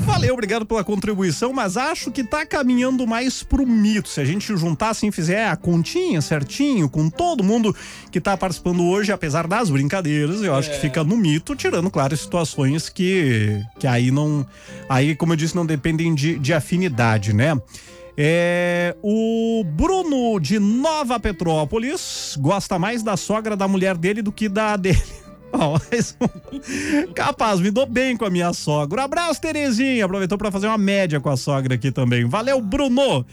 Valeu, 0.00 0.34
obrigado 0.34 0.66
pela 0.66 0.82
contribuição, 0.82 1.52
mas 1.52 1.76
acho 1.76 2.10
que 2.10 2.24
tá 2.24 2.44
caminhando 2.44 3.06
mais 3.06 3.42
pro 3.42 3.66
mito. 3.66 4.08
Se 4.08 4.20
a 4.20 4.24
gente 4.24 4.56
juntar 4.56 4.90
assim, 4.90 5.10
fizer 5.10 5.48
a 5.48 5.56
continha 5.56 6.20
certinho 6.20 6.88
com 6.88 7.08
todo 7.08 7.44
mundo 7.44 7.74
que 8.10 8.20
tá 8.20 8.36
participando 8.36 8.84
hoje, 8.84 9.12
apesar 9.12 9.46
das 9.46 9.70
brincadeiras, 9.70 10.42
eu 10.42 10.54
acho 10.54 10.70
que 10.70 10.78
fica 10.78 11.04
no 11.04 11.16
mito, 11.16 11.54
tirando, 11.54 11.90
claro, 11.90 12.16
situações 12.16 12.88
que, 12.88 13.62
que 13.78 13.86
aí 13.86 14.10
não. 14.10 14.46
Aí, 14.88 15.14
como 15.14 15.32
eu 15.32 15.36
disse, 15.36 15.54
não 15.54 15.66
dependem 15.66 16.14
de, 16.14 16.38
de 16.38 16.52
afinidade, 16.52 17.32
né? 17.32 17.56
É, 18.16 18.94
o 19.02 19.64
Bruno 19.64 20.38
de 20.40 20.58
Nova 20.58 21.18
Petrópolis 21.18 22.36
gosta 22.38 22.78
mais 22.78 23.02
da 23.02 23.16
sogra 23.16 23.56
da 23.56 23.66
mulher 23.66 23.96
dele 23.96 24.20
do 24.20 24.32
que 24.32 24.48
da 24.48 24.76
dele. 24.76 25.19
Um. 25.60 27.12
Capaz, 27.12 27.60
me 27.60 27.70
dou 27.70 27.86
bem 27.86 28.16
com 28.16 28.24
a 28.24 28.30
minha 28.30 28.52
sogra. 28.52 29.02
Um 29.02 29.04
abraço, 29.04 29.40
Terezinha. 29.40 30.04
Aproveitou 30.04 30.38
para 30.38 30.50
fazer 30.50 30.66
uma 30.68 30.78
média 30.78 31.20
com 31.20 31.28
a 31.28 31.36
sogra 31.36 31.74
aqui 31.74 31.90
também. 31.90 32.24
Valeu, 32.24 32.60
Bruno. 32.60 33.26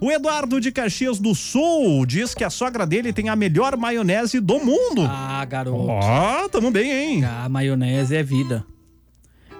O 0.00 0.10
Eduardo 0.10 0.60
de 0.60 0.72
Caxias 0.72 1.18
do 1.18 1.34
Sul 1.34 2.04
diz 2.06 2.34
que 2.34 2.44
a 2.44 2.50
sogra 2.50 2.86
dele 2.86 3.12
tem 3.12 3.28
a 3.28 3.36
melhor 3.36 3.76
maionese 3.76 4.40
do 4.40 4.58
mundo. 4.58 5.06
Ah, 5.08 5.44
garoto. 5.44 5.88
Ó, 5.88 6.48
tamo 6.48 6.70
bem, 6.70 6.90
hein? 6.90 7.24
Ah, 7.24 7.48
maionese 7.48 8.16
é 8.16 8.22
vida. 8.22 8.64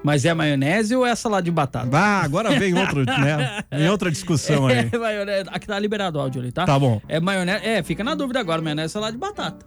Mas 0.02 0.26
é 0.26 0.34
maionese 0.34 0.94
ou 0.94 1.06
é 1.06 1.14
salada 1.14 1.44
de 1.44 1.50
batata? 1.50 1.88
Ah, 1.96 2.20
agora 2.22 2.50
vem 2.58 2.78
outro, 2.78 3.04
né? 3.06 3.64
Vem 3.72 3.88
outra 3.88 4.10
discussão 4.10 4.66
aí. 4.66 4.90
É, 4.92 4.98
maionese. 4.98 5.48
Aqui 5.50 5.66
tá 5.66 5.78
liberado 5.78 6.18
o 6.18 6.20
áudio 6.20 6.42
ali, 6.42 6.52
tá? 6.52 6.66
Tá 6.66 6.78
bom. 6.78 7.00
É 7.08 7.18
maionese. 7.18 7.64
É, 7.64 7.82
fica 7.82 8.04
na 8.04 8.14
dúvida 8.14 8.38
agora. 8.38 8.60
Maionese 8.60 8.86
é 8.86 8.88
salada 8.88 9.12
de 9.12 9.18
batata. 9.18 9.64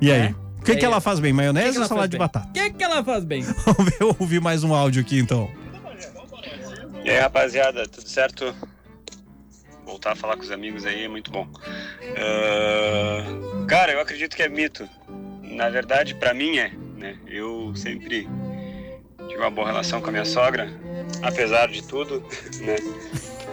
E 0.00 0.10
aí? 0.12 0.34
O 0.62 0.64
que, 0.64 0.72
É. 0.72 0.76
que 0.76 0.84
ela 0.84 1.00
faz 1.00 1.18
bem? 1.18 1.32
O 1.32 1.34
que 1.34 1.36
Maionese 1.38 1.72
que 1.72 1.78
ou 1.80 1.84
salada 1.86 2.06
de 2.08 2.12
bem? 2.16 2.20
batata? 2.20 2.48
O 2.48 2.52
que, 2.52 2.70
que 2.70 2.84
ela 2.84 3.02
faz 3.02 3.24
bem? 3.24 3.42
Vamos 3.66 3.84
ver, 3.92 4.04
ouvir 4.20 4.40
mais 4.40 4.62
um 4.62 4.72
áudio 4.72 5.02
aqui 5.02 5.18
então. 5.18 5.50
E 7.04 7.10
aí, 7.10 7.18
rapaziada, 7.18 7.86
tudo 7.88 8.08
certo? 8.08 8.54
Voltar 9.84 10.12
a 10.12 10.14
falar 10.16 10.36
com 10.36 10.42
os 10.42 10.50
amigos 10.52 10.86
aí 10.86 11.04
é 11.04 11.08
muito 11.08 11.32
bom. 11.32 11.48
Ah, 12.16 13.66
cara, 13.66 13.92
eu 13.92 14.00
acredito 14.00 14.36
que 14.36 14.42
é 14.42 14.48
mito. 14.48 14.88
Na 15.42 15.68
verdade, 15.68 16.14
pra 16.14 16.32
mim 16.32 16.58
é, 16.58 16.70
né? 16.96 17.18
Eu 17.26 17.72
sempre 17.74 18.28
tive 19.28 19.36
uma 19.40 19.50
boa 19.50 19.66
relação 19.66 20.00
com 20.00 20.08
a 20.08 20.12
minha 20.12 20.24
sogra, 20.24 20.72
apesar 21.22 21.66
de 21.68 21.82
tudo, 21.82 22.20
né? 22.62 22.76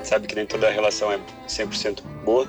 Sabe 0.03 0.27
que 0.27 0.35
nem 0.35 0.45
toda 0.45 0.69
relação 0.69 1.11
é 1.11 1.19
100% 1.47 2.03
boa. 2.23 2.47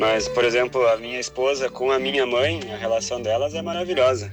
Mas, 0.00 0.26
por 0.26 0.46
exemplo, 0.46 0.88
a 0.88 0.96
minha 0.96 1.20
esposa 1.20 1.68
com 1.68 1.92
a 1.92 1.98
minha 1.98 2.24
mãe, 2.24 2.58
a 2.72 2.76
relação 2.78 3.20
delas 3.20 3.54
é 3.54 3.60
maravilhosa. 3.60 4.32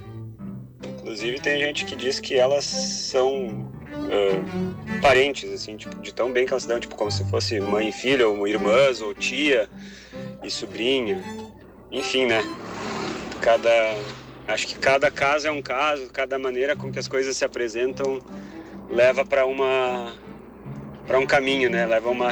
Inclusive, 0.81 1.41
tem 1.41 1.59
gente 1.59 1.83
que 1.83 1.93
diz 1.93 2.21
que 2.21 2.35
elas 2.35 2.63
são 2.63 3.69
ah, 3.91 4.99
parentes, 5.01 5.51
assim, 5.51 5.75
tipo, 5.75 5.93
de 6.01 6.13
tão 6.13 6.31
bem 6.31 6.45
que 6.45 6.53
elas 6.53 6.63
se 6.63 6.69
dão, 6.69 6.79
tipo, 6.79 6.95
como 6.95 7.11
se 7.11 7.29
fosse 7.29 7.59
mãe 7.59 7.89
e 7.89 7.91
filha, 7.91 8.29
ou 8.29 8.47
irmãs, 8.47 9.01
ou 9.01 9.13
tia 9.13 9.69
e 10.41 10.49
sobrinha. 10.49 11.21
Enfim, 11.91 12.27
né? 12.27 12.41
Cada. 13.41 13.69
Acho 14.47 14.67
que 14.67 14.75
cada 14.75 15.11
caso 15.11 15.49
é 15.49 15.51
um 15.51 15.61
caso, 15.61 16.09
cada 16.13 16.39
maneira 16.39 16.77
com 16.77 16.89
que 16.89 16.97
as 16.97 17.09
coisas 17.09 17.35
se 17.35 17.43
apresentam 17.43 18.21
leva 18.89 19.25
para 19.25 19.45
uma. 19.45 20.15
para 21.05 21.19
um 21.19 21.25
caminho, 21.25 21.69
né? 21.69 21.85
Leva 21.85 22.09
uma, 22.09 22.29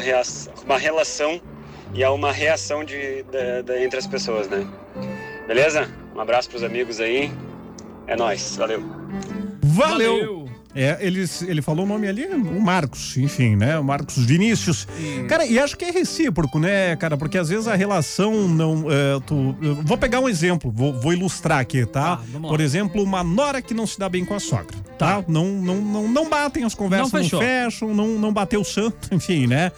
uma 0.63 0.77
relação 0.77 1.41
e 1.95 2.03
a 2.03 2.11
uma 2.11 2.31
reação 2.31 2.83
de, 2.83 3.23
da- 3.23 3.61
da- 3.63 3.81
entre 3.83 3.97
as 3.97 4.05
pessoas, 4.05 4.47
né? 4.47 4.67
Beleza? 5.47 5.89
Um 6.15 6.19
abraço 6.19 6.49
pros 6.49 6.61
amigos 6.63 6.99
aí. 6.99 7.31
É 8.07 8.15
nóis, 8.15 8.55
valeu. 8.57 8.83
Valeu! 9.63 10.45
É, 10.77 10.97
ele, 10.99 11.23
ele 11.47 11.61
falou 11.61 11.85
o 11.85 11.87
nome 11.87 12.05
ali, 12.05 12.25
o 12.25 12.61
Marcos, 12.61 13.15
enfim, 13.15 13.55
né? 13.55 13.79
O 13.79 13.83
Marcos 13.83 14.17
Vinícius. 14.17 14.85
Cara, 15.29 15.45
e 15.45 15.57
acho 15.57 15.77
que 15.77 15.85
é 15.85 15.89
recíproco, 15.91 16.59
né, 16.59 16.97
cara? 16.97 17.15
Porque 17.15 17.37
às 17.37 17.47
vezes 17.47 17.65
a 17.65 17.75
relação 17.75 18.45
não. 18.49 18.85
é, 18.91 19.17
tu, 19.25 19.55
vou 19.85 19.97
pegar 19.97 20.19
um 20.19 20.27
exemplo, 20.27 20.69
vou, 20.69 20.91
vou 20.99 21.13
ilustrar 21.13 21.59
aqui, 21.59 21.85
tá? 21.85 22.19
lá. 22.33 22.49
Por 22.49 22.59
exemplo, 22.59 23.01
uma 23.01 23.23
nora 23.23 23.61
que 23.61 23.73
não 23.73 23.87
se 23.87 23.97
dá 23.97 24.09
bem 24.09 24.25
com 24.25 24.33
a 24.33 24.39
sogra, 24.39 24.75
tá? 24.99 25.23
Não, 25.29 25.45
não, 25.45 25.75
não, 25.77 26.07
não 26.09 26.29
batem 26.29 26.65
as 26.65 26.75
conversas, 26.75 27.09
Não 27.13 27.19
não, 27.19 27.23
fechou. 27.23 27.39
fecham, 27.39 27.93
não, 27.93 28.07
não 28.19 28.33
bateu 28.33 28.59
o 28.59 28.65
santo, 28.65 29.07
enfim, 29.15 29.47
né? 29.47 29.71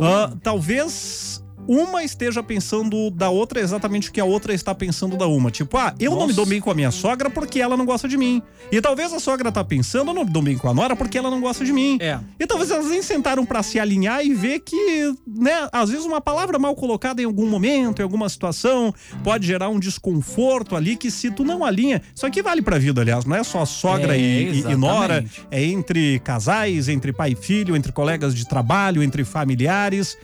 Ah, 0.00 0.32
talvez 0.44 1.42
uma 1.68 2.02
esteja 2.04 2.42
pensando 2.42 3.10
da 3.10 3.28
outra 3.30 3.60
exatamente 3.60 4.08
o 4.08 4.12
que 4.12 4.20
a 4.20 4.24
outra 4.24 4.52
está 4.54 4.74
pensando 4.74 5.16
da 5.16 5.26
uma. 5.26 5.50
Tipo, 5.50 5.76
ah, 5.76 5.94
eu 5.98 6.10
não 6.12 6.18
me 6.20 6.22
Nossa. 6.28 6.34
dou 6.36 6.46
bem 6.46 6.60
com 6.60 6.70
a 6.70 6.74
minha 6.74 6.90
sogra 6.90 7.28
porque 7.30 7.60
ela 7.60 7.76
não 7.76 7.84
gosta 7.86 8.08
de 8.08 8.16
mim. 8.16 8.42
E 8.70 8.80
talvez 8.80 9.12
a 9.12 9.18
sogra 9.20 9.50
tá 9.50 9.62
pensando, 9.64 10.10
eu 10.10 10.14
não 10.14 10.24
me 10.24 10.30
dou 10.30 10.42
bem 10.42 10.56
com 10.56 10.68
a 10.68 10.74
nora 10.74 10.94
porque 10.96 11.18
ela 11.18 11.30
não 11.30 11.40
gosta 11.40 11.64
de 11.64 11.72
mim. 11.72 11.98
É. 12.00 12.18
E 12.38 12.46
talvez 12.46 12.70
elas 12.70 12.86
nem 12.86 13.02
sentaram 13.02 13.44
pra 13.44 13.62
se 13.62 13.78
alinhar 13.80 14.24
e 14.24 14.34
ver 14.34 14.60
que, 14.60 15.14
né, 15.26 15.68
às 15.72 15.90
vezes 15.90 16.04
uma 16.06 16.20
palavra 16.20 16.58
mal 16.58 16.74
colocada 16.74 17.20
em 17.20 17.24
algum 17.24 17.46
momento, 17.48 18.00
em 18.00 18.02
alguma 18.02 18.28
situação, 18.28 18.94
pode 19.24 19.46
gerar 19.46 19.68
um 19.68 19.78
desconforto 19.80 20.76
ali 20.76 20.96
que 20.96 21.10
se 21.10 21.30
tu 21.30 21.44
não 21.44 21.64
alinha, 21.64 22.00
isso 22.14 22.26
aqui 22.26 22.42
vale 22.42 22.62
pra 22.62 22.78
vida, 22.78 23.00
aliás, 23.00 23.24
não 23.24 23.36
é 23.36 23.42
só 23.44 23.64
sogra 23.64 24.16
É, 24.16 24.20
e, 24.20 24.50
e- 24.60 24.72
e 24.72 24.76
nora, 24.76 25.24
é 25.50 25.64
entre 25.64 26.18
casais, 26.20 26.88
entre 26.88 27.12
pai 27.12 27.32
e 27.32 27.36
filho, 27.36 27.74
entre 27.76 27.92
colegas 27.92 28.34
de 28.34 28.46
trabalho, 28.46 29.02
entre 29.02 29.24
familiares. 29.24 30.16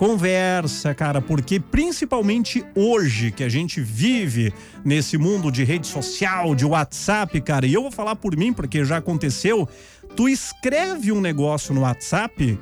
Conversa, 0.00 0.94
cara, 0.94 1.20
porque 1.20 1.60
principalmente 1.60 2.64
hoje 2.74 3.30
que 3.30 3.44
a 3.44 3.50
gente 3.50 3.82
vive 3.82 4.50
nesse 4.82 5.18
mundo 5.18 5.52
de 5.52 5.62
rede 5.62 5.86
social, 5.86 6.54
de 6.54 6.64
WhatsApp, 6.64 7.38
cara, 7.42 7.66
e 7.66 7.74
eu 7.74 7.82
vou 7.82 7.90
falar 7.90 8.16
por 8.16 8.34
mim 8.34 8.50
porque 8.50 8.82
já 8.82 8.96
aconteceu, 8.96 9.68
tu 10.16 10.26
escreve 10.26 11.12
um 11.12 11.20
negócio 11.20 11.74
no 11.74 11.82
WhatsApp 11.82 12.58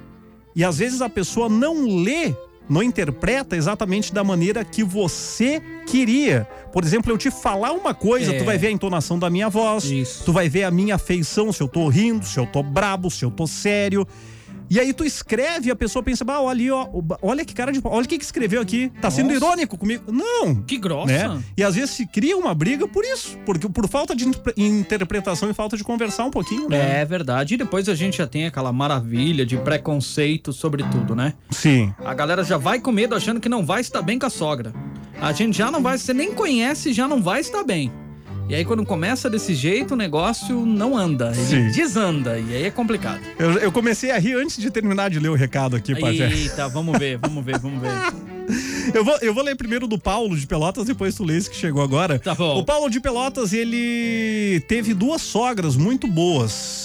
e 0.57 0.65
às 0.65 0.79
vezes 0.79 1.01
a 1.01 1.09
pessoa 1.09 1.49
não 1.49 2.03
lê, 2.03 2.35
não 2.69 2.83
interpreta 2.83 3.57
exatamente 3.57 4.13
da 4.13 4.25
maneira 4.25 4.65
que 4.65 4.83
você 4.83 5.63
queria. 5.87 6.45
Por 6.73 6.83
exemplo, 6.83 7.13
eu 7.13 7.17
te 7.17 7.31
falar 7.31 7.71
uma 7.71 7.95
coisa, 7.95 8.35
É. 8.35 8.39
tu 8.41 8.45
vai 8.45 8.59
ver 8.59 8.67
a 8.67 8.73
entonação 8.73 9.17
da 9.17 9.31
minha 9.31 9.49
voz, 9.49 9.85
tu 10.25 10.33
vai 10.33 10.49
ver 10.49 10.65
a 10.65 10.73
minha 10.73 10.99
feição, 10.99 11.53
se 11.53 11.61
eu 11.61 11.69
tô 11.69 11.87
rindo, 11.87 12.27
se 12.27 12.37
eu 12.37 12.47
tô 12.49 12.65
brabo, 12.65 13.09
se 13.13 13.25
eu 13.25 13.31
tô 13.31 13.47
sério. 13.47 14.05
E 14.71 14.79
aí 14.79 14.93
tu 14.93 15.05
escreve 15.05 15.69
e 15.69 15.71
a 15.71 15.77
pessoa 15.77 16.03
pensa, 16.03 16.25
bah, 16.25 16.41
olha 16.41 16.51
ali, 16.51 16.71
ó, 16.71 16.87
olha 17.23 17.45
que 17.45 17.55
cara 17.55 17.73
de 17.73 17.81
olha 17.85 18.05
o 18.05 18.09
que 18.09 18.19
que 18.19 18.25
escreveu 18.25 18.61
aqui, 18.61 18.93
tá 19.01 19.11
sendo 19.11 19.33
Nossa. 19.33 19.37
irônico 19.45 19.79
comigo. 19.79 20.13
Não! 20.13 20.57
Que 20.63 20.77
grossa. 20.77 21.07
Né? 21.29 21.43
E 21.57 21.63
às 21.65 21.75
vezes 21.75 21.91
se 21.91 22.07
cria 22.07 22.37
uma 22.37 22.55
briga 22.55 22.87
por 22.87 23.05
isso, 23.05 23.39
porque 23.47 23.69
por 23.69 23.89
falta 23.89 24.15
de 24.15 24.27
interpre- 24.27 24.55
interpretação 24.57 25.51
e 25.51 25.55
falta 25.55 25.77
de 25.77 25.85
conversar 25.85 26.25
um 26.25 26.31
pouquinho, 26.31 26.69
né? 26.69 27.01
É 27.01 27.05
verdade. 27.05 27.55
E 27.55 27.57
depois 27.57 27.89
a 27.89 27.95
gente 27.95 28.19
já 28.19 28.27
tem 28.27 28.47
aquela 28.47 28.73
maravilha 28.73 29.45
de 29.47 29.57
preconceito 29.57 30.53
sobre 30.53 30.83
tudo, 30.85 31.15
né? 31.17 31.35
Sim. 31.51 31.93
A 32.05 32.13
galera 32.15 32.45
já 32.45 32.57
vai 32.57 32.79
com 32.81 32.93
medo 32.93 33.15
achando 33.15 33.41
que 33.41 33.49
não 33.49 33.65
vai 33.65 33.81
estar 33.81 34.03
bem 34.03 34.19
com 34.19 34.27
a 34.27 34.31
sogra. 34.31 34.73
A 35.21 35.33
gente 35.33 35.57
já 35.57 35.71
não 35.71 35.83
vai, 35.83 35.99
você 35.99 36.13
nem 36.13 36.33
conhece, 36.35 36.93
já 36.93 37.09
não 37.09 37.23
vai 37.23 37.41
estar 37.41 37.65
bem. 37.65 37.91
E 38.49 38.55
aí 38.55 38.65
quando 38.65 38.85
começa 38.85 39.29
desse 39.29 39.55
jeito, 39.55 39.93
o 39.93 39.97
negócio 39.97 40.65
não 40.65 40.97
anda, 40.97 41.33
ele 41.37 41.45
Sim. 41.45 41.71
desanda. 41.71 42.39
E 42.39 42.57
aí 42.57 42.65
é 42.65 42.71
complicado. 42.71 43.21
Eu, 43.39 43.53
eu 43.59 43.71
comecei 43.71 44.11
a 44.11 44.19
rir 44.19 44.35
antes 44.35 44.57
de 44.57 44.71
terminar 44.71 45.11
de 45.11 45.19
ler 45.21 45.29
o 45.29 45.35
recado 45.35 45.77
aqui, 45.77 45.95
Pajé. 45.95 46.33
Eita, 46.33 46.67
vamos 46.69 46.99
ver, 46.99 47.19
vamos 47.19 47.45
ver, 47.45 47.59
vamos 47.59 47.81
ver. 47.81 47.91
Eu 48.95 49.05
vou, 49.05 49.19
eu 49.21 49.35
vou 49.35 49.45
ler 49.45 49.55
primeiro 49.55 49.87
do 49.87 49.99
Paulo 49.99 50.35
de 50.35 50.47
Pelotas, 50.47 50.87
depois 50.87 51.15
tu 51.15 51.23
lê 51.23 51.37
esse 51.37 51.51
que 51.51 51.57
chegou 51.57 51.83
agora. 51.83 52.19
Tá 52.19 52.35
bom. 52.35 52.59
O 52.59 52.65
Paulo 52.65 52.89
de 52.89 52.99
Pelotas, 52.99 53.53
ele 53.53 54.61
teve 54.67 54.95
duas 54.95 55.21
sogras 55.21 55.77
muito 55.77 56.07
boas. 56.07 56.78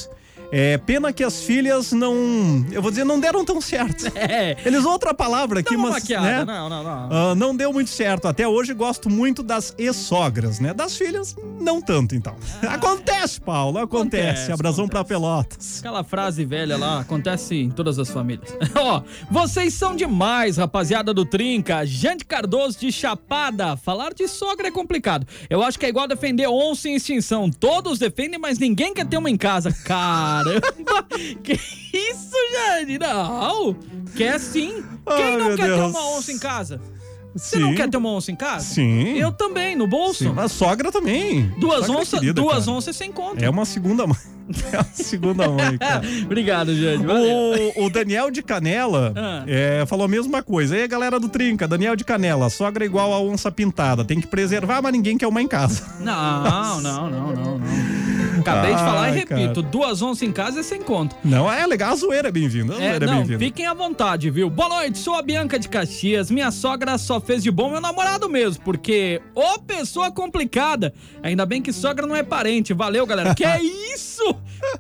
É, 0.55 0.77
pena 0.77 1.11
que 1.11 1.23
as 1.23 1.43
filhas 1.43 1.91
não. 1.91 2.63
Eu 2.71 2.79
vou 2.79 2.91
dizer, 2.91 3.03
não 3.03 3.19
deram 3.19 3.43
tão 3.43 3.59
certo. 3.59 4.03
É. 4.23 4.55
Eles 4.63 4.81
usam 4.81 4.91
outra 4.91 5.13
palavra 5.13 5.59
aqui, 5.59 5.75
mas. 5.75 5.91
maquiada, 5.95 6.45
né? 6.45 6.45
não, 6.45 6.69
não, 6.69 6.83
não. 6.83 7.09
Ah, 7.11 7.35
não 7.35 7.55
deu 7.55 7.73
muito 7.73 7.89
certo. 7.89 8.27
Até 8.27 8.47
hoje 8.47 8.73
gosto 8.73 9.09
muito 9.09 9.41
das 9.41 9.73
ex-sogras, 9.77 10.59
né? 10.59 10.73
Das 10.73 10.95
filhas, 10.95 11.35
não 11.59 11.81
tanto, 11.81 12.15
então. 12.15 12.35
Acontece, 12.61 13.41
Paulo, 13.41 13.79
acontece. 13.79 14.23
Ah. 14.23 14.29
Acontece, 14.33 14.51
Abração 14.51 14.87
pra 14.87 15.03
Pelotas. 15.03 15.79
Aquela 15.79 16.03
frase 16.03 16.45
velha 16.45 16.77
lá 16.77 16.99
acontece 16.99 17.55
em 17.55 17.71
todas 17.71 17.97
as 17.97 18.09
famílias. 18.09 18.55
Ó, 18.75 19.01
vocês 19.31 19.73
são 19.73 19.95
demais, 19.95 20.57
rapaziada 20.57 21.13
do 21.13 21.25
Trinca. 21.25 21.85
Jante 21.85 22.25
Cardoso 22.25 22.79
de 22.79 22.91
Chapada. 22.91 23.75
Falar 23.75 24.13
de 24.13 24.27
sogra 24.27 24.67
é 24.67 24.71
complicado. 24.71 25.27
Eu 25.49 25.63
acho 25.63 25.79
que 25.79 25.85
é 25.85 25.89
igual 25.89 26.07
defender 26.07 26.47
onça 26.47 26.87
em 26.87 26.95
extinção. 26.95 27.49
Todos 27.49 27.99
defendem, 27.99 28.39
mas 28.39 28.59
ninguém 28.59 28.93
quer 28.93 29.07
ter 29.07 29.17
uma 29.17 29.29
em 29.29 29.37
casa. 29.37 29.75
Caramba! 30.43 31.07
que 31.43 31.53
isso, 31.93 32.35
Jane? 32.51 32.97
Não! 32.99 33.75
Quer 34.15 34.39
sim. 34.39 34.83
Quem 35.15 35.37
não 35.37 35.55
quer 35.55 35.65
ter 35.65 35.75
Deus. 35.75 35.91
uma 35.91 36.07
onça 36.17 36.31
em 36.31 36.39
casa? 36.39 36.79
Você 37.35 37.57
não 37.57 37.73
quer 37.73 37.89
ter 37.89 37.97
uma 37.97 38.09
onça 38.11 38.31
em 38.31 38.35
casa? 38.35 38.63
Sim. 38.63 39.17
Eu 39.17 39.31
também, 39.31 39.75
no 39.75 39.87
bolso. 39.87 40.23
Sim, 40.23 40.31
mas 40.35 40.51
sogra 40.51 40.91
também. 40.91 41.51
Duas 41.59 41.89
é 41.89 41.91
onças, 41.91 42.21
duas 42.33 42.65
cara. 42.65 42.71
onças 42.77 42.95
sem 42.95 43.11
conta. 43.11 43.43
É 43.43 43.49
uma 43.49 43.65
segunda 43.65 44.05
mãe. 44.05 44.17
É 44.73 44.75
uma 44.75 44.83
segunda 44.93 45.47
mãe, 45.47 45.77
cara. 45.79 46.03
Obrigado, 46.25 46.75
Jane. 46.75 47.05
O, 47.07 47.85
o 47.85 47.89
Daniel 47.89 48.29
de 48.29 48.43
Canela 48.43 49.13
Ah. 49.15 49.43
é, 49.47 49.85
falou 49.87 50.03
a 50.03 50.07
mesma 50.09 50.43
coisa. 50.43 50.75
E 50.77 50.81
aí, 50.81 50.87
galera 50.87 51.17
do 51.17 51.29
Trinca, 51.29 51.65
Daniel 51.65 51.95
de 51.95 52.03
Canela, 52.03 52.49
sogra 52.49 52.83
igual 52.83 53.13
a 53.13 53.21
onça 53.21 53.49
pintada. 53.49 54.03
Tem 54.03 54.19
que 54.19 54.27
preservar, 54.27 54.81
mas 54.81 54.91
ninguém 54.91 55.17
quer 55.17 55.27
uma 55.27 55.41
em 55.41 55.47
casa. 55.47 55.83
Não, 56.01 56.81
não, 56.81 57.09
não, 57.09 57.09
não, 57.09 57.57
não. 57.57 57.61
Acabei 58.51 58.75
de 58.75 58.79
falar 58.81 59.09
e 59.09 59.19
repito: 59.19 59.61
cara. 59.61 59.71
duas 59.71 60.01
onças 60.01 60.23
em 60.23 60.31
casa 60.31 60.59
é 60.59 60.63
sem 60.63 60.81
conta. 60.81 61.15
Não, 61.23 61.51
é 61.51 61.65
legal, 61.65 61.93
a 61.93 61.95
zoeira 61.95 62.27
é 62.27 62.31
bem-vinda. 62.31 62.75
É, 62.75 62.95
é, 62.95 62.99
não, 62.99 63.17
bem-vinda. 63.17 63.39
fiquem 63.39 63.65
à 63.65 63.73
vontade, 63.73 64.29
viu? 64.29 64.49
Boa 64.49 64.69
noite, 64.69 64.97
sou 64.97 65.15
a 65.15 65.21
Bianca 65.21 65.57
de 65.57 65.69
Caxias. 65.69 66.29
Minha 66.29 66.51
sogra 66.51 66.97
só 66.97 67.19
fez 67.19 67.41
de 67.41 67.49
bom 67.49 67.69
meu 67.69 67.81
namorado 67.81 68.29
mesmo, 68.29 68.63
porque 68.63 69.21
ô 69.33 69.59
pessoa 69.59 70.11
complicada. 70.11 70.93
Ainda 71.21 71.45
bem 71.45 71.61
que 71.61 71.71
sogra 71.71 72.05
não 72.05 72.15
é 72.15 72.23
parente. 72.23 72.73
Valeu, 72.73 73.05
galera. 73.05 73.33
Que 73.33 73.45
é 73.45 73.59
isso? 73.93 74.23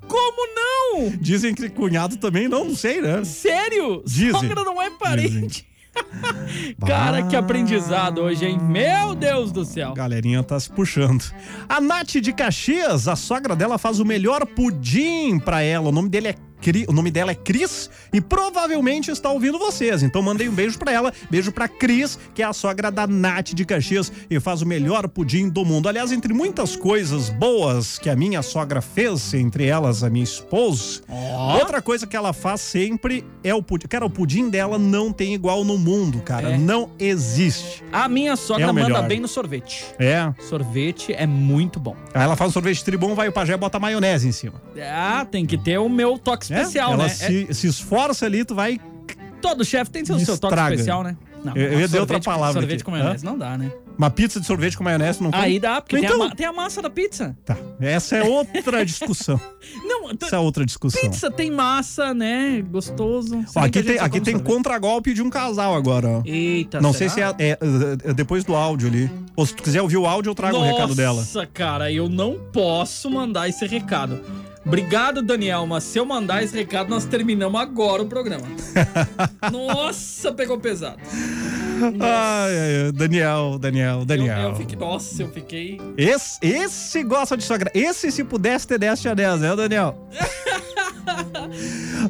Como 0.07 0.47
não? 0.55 1.09
Dizem 1.19 1.53
que 1.53 1.69
cunhado 1.69 2.17
também, 2.17 2.47
não, 2.47 2.65
não 2.65 2.75
sei, 2.75 3.01
né? 3.01 3.23
Sério? 3.23 4.03
Dizem. 4.05 4.31
Sogra 4.31 4.63
não 4.63 4.81
é 4.81 4.89
parente. 4.91 5.65
Cara, 6.85 7.23
que 7.23 7.35
aprendizado 7.35 8.21
hoje, 8.21 8.45
hein? 8.45 8.57
Meu 8.59 9.15
Deus 9.15 9.51
do 9.51 9.65
céu. 9.65 9.93
Galerinha 9.93 10.43
tá 10.43 10.59
se 10.59 10.69
puxando. 10.69 11.23
A 11.67 11.79
Nath 11.79 12.15
de 12.15 12.33
Caxias, 12.33 13.07
a 13.07 13.15
sogra 13.15 13.55
dela 13.55 13.77
faz 13.77 13.99
o 13.99 14.05
melhor 14.05 14.45
pudim 14.45 15.39
pra 15.39 15.61
ela. 15.61 15.89
O 15.89 15.91
nome 15.91 16.09
dele 16.09 16.29
é 16.29 16.35
Cri- 16.63 16.85
o 16.87 16.93
nome 16.93 17.11
dela 17.11 17.31
é 17.31 17.35
Cris 17.35 17.89
e 18.13 18.21
provavelmente 18.21 19.11
está 19.11 19.29
ouvindo 19.29 19.59
vocês. 19.59 20.01
Então 20.01 20.21
mandei 20.21 20.47
um 20.47 20.53
beijo 20.53 20.79
pra 20.79 20.93
ela, 20.93 21.11
beijo 21.29 21.51
pra 21.51 21.67
Cris, 21.67 22.17
que 22.33 22.41
é 22.41 22.45
a 22.45 22.53
sogra 22.53 22.89
da 22.89 23.05
Nath 23.05 23.49
de 23.53 23.65
Caxias 23.65 24.09
e 24.29 24.39
faz 24.39 24.61
o 24.61 24.65
melhor 24.65 25.07
pudim 25.09 25.49
do 25.49 25.65
mundo. 25.65 25.89
Aliás, 25.89 26.11
entre 26.13 26.33
muitas 26.33 26.75
coisas 26.77 27.29
boas 27.29 27.99
que 27.99 28.09
a 28.09 28.15
minha 28.15 28.41
sogra 28.41 28.81
fez, 28.81 29.33
entre 29.33 29.65
elas 29.65 30.03
a 30.05 30.09
minha 30.09 30.23
esposa, 30.23 31.01
outra 31.59 31.81
coisa 31.81 32.07
que 32.07 32.15
ela 32.15 32.31
faz 32.31 32.61
sempre 32.61 33.25
é 33.43 33.53
o 33.53 33.61
pudim. 33.61 33.87
Cara, 33.87 34.05
o 34.05 34.09
pudim 34.09 34.49
dela 34.49 34.79
não 34.79 35.11
tem 35.11 35.33
igual 35.33 35.65
no 35.65 35.77
mundo, 35.77 36.21
cara. 36.21 36.51
É. 36.53 36.57
Não 36.57 36.91
existe. 36.97 37.83
A 37.91 38.07
minha 38.07 38.35
sogra 38.37 38.63
É 38.63 38.71
manda 38.71 38.87
melhor. 38.87 39.07
bem 39.07 39.19
no 39.19 39.27
sorvete. 39.27 39.83
É. 39.99 40.31
Sorvete 40.47 41.11
é 41.13 41.27
muito 41.27 41.79
bom. 41.79 41.95
Aí 42.13 42.23
ela 42.23 42.35
faz 42.35 42.51
um 42.51 42.53
sorvete 42.53 42.83
tribom, 42.85 43.13
vai 43.15 43.27
o 43.27 43.31
pajé 43.33 43.53
e 43.53 43.57
bota 43.57 43.79
maionese 43.79 44.27
em 44.27 44.31
cima. 44.31 44.61
Ah, 44.81 45.25
tem 45.29 45.45
que 45.45 45.57
ter 45.57 45.77
o 45.77 45.89
meu 45.89 46.17
toque 46.17 46.52
especial, 46.61 46.91
É? 46.91 46.93
Ela 46.93 47.03
né? 47.03 47.09
se, 47.09 47.47
se 47.53 47.67
esforça 47.67 48.25
ali, 48.25 48.43
tu 48.45 48.55
vai. 48.55 48.73
É- 49.07 49.13
todo 49.41 49.63
chefe 49.65 49.91
tem 49.91 50.05
seu, 50.05 50.17
seu 50.19 50.37
toque 50.37 50.55
especial, 50.55 51.03
né? 51.03 51.17
Não, 51.43 51.53
Eu- 51.57 51.73
eu 51.73 51.79
ia 51.81 51.85
dizer 51.85 51.99
outra 51.99 52.21
palavra 52.21 52.53
Sorvete 52.61 52.75
aqui. 52.75 52.83
com 52.85 52.91
maionese 52.91 53.25
Hã? 53.27 53.29
não 53.31 53.37
dá, 53.37 53.57
né? 53.57 53.69
Uma 53.97 54.09
pizza 54.09 54.39
de 54.39 54.45
sorvete 54.47 54.75
com 54.77 54.83
maionese 54.83 55.21
não 55.21 55.29
Aí 55.33 55.59
dá, 55.59 55.79
porque 55.81 55.97
então, 55.97 56.11
tem, 56.17 56.25
a, 56.25 56.29
ma- 56.29 56.35
tem 56.35 56.45
a 56.47 56.53
massa 56.53 56.81
da 56.81 56.89
pizza. 56.89 57.37
Tá, 57.45 57.55
essa 57.81 58.15
é 58.15 58.23
outra 58.23 58.83
discussão. 58.85 59.39
Não, 59.83 60.09
Essa 60.21 60.37
é 60.37 60.39
outra 60.39 60.65
discussão. 60.65 60.99
pizza 61.01 61.29
tem 61.29 61.51
massa, 61.51 62.13
né? 62.13 62.63
Gostoso. 62.71 63.43
Ó, 63.53 63.59
aqui 63.59 63.83
tem, 63.83 63.99
aqui 63.99 64.21
tem 64.21 64.39
contragolpe 64.39 65.13
de 65.13 65.21
um 65.21 65.29
casal 65.29 65.75
agora, 65.75 66.07
ó. 66.07 66.21
Eita, 66.25 66.79
Não 66.81 66.93
será? 66.93 67.09
sei 67.11 67.23
se 67.23 67.43
é, 67.43 67.49
é, 67.51 67.51
é, 67.51 68.09
é 68.11 68.13
depois 68.13 68.43
do 68.45 68.55
áudio 68.55 68.87
ali. 68.87 69.11
Ou 69.35 69.45
se 69.45 69.53
tu 69.53 69.61
quiser 69.61 69.81
ouvir 69.81 69.97
o 69.97 70.05
áudio, 70.07 70.29
eu 70.31 70.35
trago 70.35 70.57
o 70.57 70.63
recado 70.63 70.95
dela. 70.95 71.17
Nossa, 71.19 71.45
cara, 71.45 71.91
eu 71.91 72.07
não 72.09 72.39
posso 72.53 73.11
mandar 73.11 73.49
esse 73.49 73.67
recado. 73.67 74.21
Obrigado, 74.65 75.21
Daniel, 75.21 75.65
mas 75.67 75.83
se 75.83 75.99
eu 75.99 76.05
mandar 76.05 76.41
esse 76.43 76.55
recado, 76.55 76.89
nós 76.89 77.05
terminamos 77.05 77.59
agora 77.59 78.01
o 78.01 78.07
programa. 78.07 78.47
Nossa, 79.51 80.31
pegou 80.31 80.57
pesado. 80.57 80.99
Ai, 81.99 82.85
ai, 82.85 82.91
Daniel, 82.91 83.57
Daniel, 83.59 84.05
Daniel. 84.05 84.39
Eu, 84.39 84.49
eu 84.49 84.55
fiquei, 84.55 84.77
nossa, 84.77 85.23
eu 85.23 85.29
fiquei. 85.29 85.79
Esse, 85.97 86.39
esse 86.41 87.03
gosta 87.03 87.35
de 87.35 87.43
sogra. 87.43 87.71
Esse, 87.73 88.11
se 88.11 88.23
pudesse 88.23 88.67
ter 88.67 88.79
10 88.79 89.05
a 89.07 89.13
10, 89.13 89.41
né, 89.41 89.55
Daniel? 89.55 90.07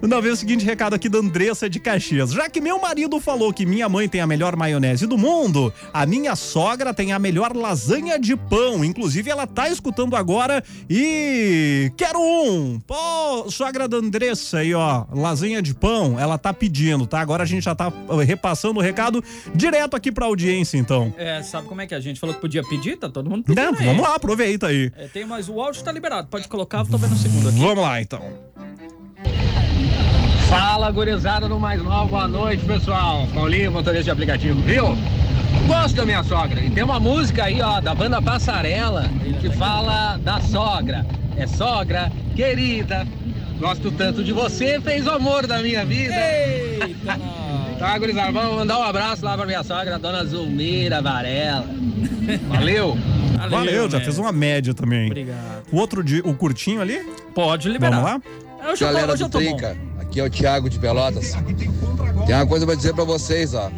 Não, 0.01 0.21
vem 0.21 0.31
o 0.31 0.35
seguinte 0.35 0.65
recado 0.65 0.93
aqui 0.93 1.09
da 1.09 1.19
Andressa 1.19 1.69
de 1.69 1.79
Caxias. 1.79 2.31
Já 2.31 2.49
que 2.49 2.61
meu 2.61 2.79
marido 2.79 3.19
falou 3.19 3.53
que 3.53 3.65
minha 3.65 3.87
mãe 3.87 4.07
tem 4.07 4.21
a 4.21 4.27
melhor 4.27 4.55
maionese 4.55 5.07
do 5.07 5.17
mundo, 5.17 5.73
a 5.93 6.05
minha 6.05 6.35
sogra 6.35 6.93
tem 6.93 7.13
a 7.13 7.19
melhor 7.19 7.55
lasanha 7.55 8.19
de 8.19 8.35
pão. 8.35 8.83
Inclusive, 8.83 9.29
ela 9.29 9.47
tá 9.47 9.69
escutando 9.69 10.15
agora 10.15 10.63
e. 10.89 11.91
Quero 11.97 12.19
um! 12.19 12.79
Pô, 12.85 13.49
sogra 13.49 13.87
da 13.87 13.97
Andressa 13.97 14.59
aí, 14.59 14.73
ó. 14.73 15.05
Lasanha 15.11 15.61
de 15.61 15.73
pão, 15.73 16.19
ela 16.19 16.37
tá 16.37 16.53
pedindo, 16.53 17.07
tá? 17.07 17.19
Agora 17.19 17.43
a 17.43 17.45
gente 17.45 17.63
já 17.63 17.75
tá 17.75 17.91
eh, 17.91 18.23
repassando 18.23 18.79
o 18.79 18.83
recado 18.83 19.23
direto 19.63 19.95
aqui 19.95 20.11
pra 20.11 20.25
audiência, 20.25 20.77
então. 20.77 21.13
É, 21.17 21.41
sabe 21.41 21.67
como 21.67 21.81
é 21.81 21.87
que 21.87 21.95
a 21.95 21.99
gente 21.99 22.19
falou 22.19 22.35
que 22.35 22.41
podia 22.41 22.63
pedir? 22.63 22.97
Tá 22.97 23.09
todo 23.09 23.29
mundo 23.29 23.43
pedindo. 23.43 23.79
Aí. 23.79 23.85
Vamos 23.85 24.01
lá, 24.01 24.15
aproveita 24.15 24.67
aí. 24.67 24.91
É, 24.97 25.07
tem, 25.07 25.25
mas 25.25 25.47
o 25.47 25.61
áudio 25.61 25.83
tá 25.83 25.91
liberado. 25.91 26.27
Pode 26.27 26.47
colocar, 26.47 26.85
tô 26.85 26.97
vendo 26.97 27.13
o 27.13 27.17
segundo 27.17 27.49
aqui. 27.49 27.59
Vamos 27.59 27.83
lá, 27.83 28.01
então. 28.01 28.21
Fala, 30.49 30.91
gurizada 30.91 31.47
do 31.47 31.59
Mais 31.59 31.81
Nova, 31.81 32.05
boa 32.05 32.27
noite, 32.27 32.63
pessoal. 32.65 33.25
Paulinho, 33.33 33.71
motorista 33.71 34.03
de 34.03 34.11
aplicativo, 34.11 34.61
viu? 34.61 34.95
Gosto 35.67 35.95
da 35.95 36.05
minha 36.05 36.23
sogra. 36.23 36.59
E 36.59 36.69
tem 36.69 36.83
uma 36.83 36.99
música 36.99 37.45
aí, 37.45 37.61
ó, 37.61 37.79
da 37.79 37.95
banda 37.95 38.21
Passarela, 38.21 39.09
que 39.39 39.49
fala 39.51 40.17
da 40.17 40.41
sogra. 40.41 41.05
É 41.37 41.47
sogra, 41.47 42.11
querida. 42.35 43.07
Gosto 43.59 43.91
tanto 43.91 44.23
de 44.23 44.33
você, 44.33 44.79
fez 44.81 45.07
o 45.07 45.11
amor 45.11 45.47
da 45.47 45.59
minha 45.59 45.85
vida. 45.85 46.13
Eita, 46.13 47.17
Tá, 47.83 47.97
gurizada, 47.97 48.31
vamos 48.31 48.55
mandar 48.55 48.79
um 48.79 48.83
abraço 48.83 49.25
lá 49.25 49.35
pra 49.35 49.45
minha 49.45 49.61
sogra, 49.61 49.99
dona 49.99 50.23
Zulmira 50.23 51.01
Varela. 51.01 51.67
Valeu. 52.47 52.97
Valeu, 53.49 53.89
já 53.89 53.99
fez 53.99 54.17
uma 54.17 54.31
média 54.31 54.73
também. 54.73 55.07
Obrigado. 55.07 55.63
O 55.69 55.75
outro 55.77 56.01
de, 56.01 56.21
o 56.21 56.33
curtinho 56.33 56.79
ali? 56.79 56.97
Pode 57.35 57.67
liberar. 57.67 57.99
Vamos 57.99 58.11
lá? 58.13 58.21
Eu 58.69 58.75
já 58.77 58.87
tô- 58.87 58.93
Galera 58.93 59.11
eu 59.11 59.17
já 59.17 59.27
do. 59.27 59.37
Trinca, 59.37 59.77
aqui 59.99 60.17
é 60.21 60.23
o 60.23 60.29
Thiago 60.29 60.69
de 60.69 60.79
Pelotas. 60.79 61.33
Tem 62.25 62.35
uma 62.35 62.47
coisa 62.47 62.65
pra 62.65 62.73
dizer 62.73 62.93
pra 62.95 63.03
vocês, 63.03 63.53
ó. 63.53 63.69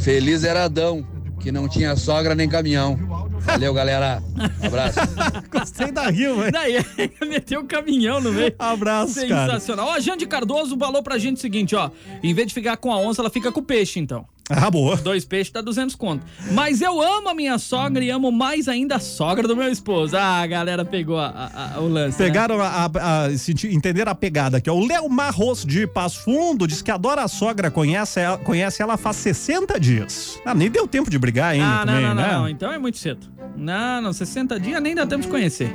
Feliz 0.00 0.44
era 0.44 0.64
Adão, 0.64 1.02
que 1.40 1.50
não 1.50 1.66
tinha 1.66 1.96
sogra 1.96 2.34
nem 2.34 2.46
caminhão. 2.46 2.98
Valeu, 3.46 3.72
galera. 3.72 4.22
Abraço. 4.62 4.98
Gostei 5.50 5.90
da 5.92 6.08
Rio, 6.10 6.36
velho. 6.36 6.52
Daí, 6.52 6.76
meteu 7.26 7.60
o 7.60 7.64
caminhão 7.64 8.20
no 8.20 8.32
meio. 8.32 8.54
Abraço, 8.58 9.26
cara. 9.26 9.52
Sensacional. 9.52 9.88
Ó, 9.88 10.00
Jande 10.00 10.26
Cardoso 10.26 10.76
falou 10.76 11.02
pra 11.02 11.18
gente 11.18 11.38
o 11.38 11.40
seguinte, 11.40 11.74
ó. 11.74 11.90
Em 12.22 12.34
vez 12.34 12.48
de 12.48 12.54
ficar 12.54 12.76
com 12.76 12.92
a 12.92 12.98
onça, 12.98 13.22
ela 13.22 13.30
fica 13.30 13.50
com 13.52 13.60
o 13.60 13.62
peixe, 13.62 13.98
então. 14.00 14.26
Ah, 14.48 14.70
boa. 14.70 14.96
Dois 14.96 15.24
peixes 15.24 15.52
dá 15.52 15.60
200 15.60 15.96
conto. 15.96 16.24
Mas 16.52 16.80
eu 16.80 17.00
amo 17.00 17.28
a 17.28 17.34
minha 17.34 17.58
sogra 17.58 18.04
e 18.04 18.10
amo 18.10 18.30
mais 18.30 18.68
ainda 18.68 18.96
a 18.96 19.00
sogra 19.00 19.48
do 19.48 19.56
meu 19.56 19.68
esposo. 19.70 20.16
Ah, 20.16 20.40
a 20.40 20.46
galera 20.46 20.84
pegou 20.84 21.18
a- 21.18 21.26
a- 21.52 21.74
a- 21.76 21.80
o 21.80 21.88
lance. 21.88 22.18
né? 22.20 22.26
Pegaram 22.26 22.60
a, 22.60 22.68
a, 22.68 23.24
a 23.24 23.28
entenderam 23.70 24.12
a 24.12 24.14
pegada 24.14 24.58
aqui. 24.58 24.70
ó. 24.70 24.74
O 24.74 24.86
Léo 24.86 25.08
Marros 25.08 25.64
de 25.64 25.86
Passo 25.86 26.20
Fundo 26.22 26.66
diz 26.66 26.80
que 26.80 26.90
adora 26.92 27.22
a 27.24 27.28
sogra, 27.28 27.70
conhece 27.70 28.20
ela, 28.20 28.38
conhece 28.38 28.80
ela 28.80 28.96
faz 28.96 29.16
60 29.16 29.80
dias. 29.80 30.38
Ah, 30.44 30.54
nem 30.54 30.70
deu 30.70 30.86
tempo 30.86 31.10
de 31.10 31.18
brigar 31.18 31.52
ainda 31.52 31.66
Ah, 31.66 31.78
não, 31.84 31.86
também, 31.94 32.02
não, 32.02 32.14
não, 32.14 32.22
né? 32.22 32.32
não. 32.34 32.48
Então 32.48 32.72
é 32.72 32.78
muito 32.78 32.98
cedo. 32.98 33.26
Não, 33.56 34.00
não, 34.00 34.12
60 34.12 34.60
dias 34.60 34.80
nem 34.80 34.94
dá 34.94 35.04
tempo 35.06 35.22
de 35.22 35.28
conhecer. 35.28 35.72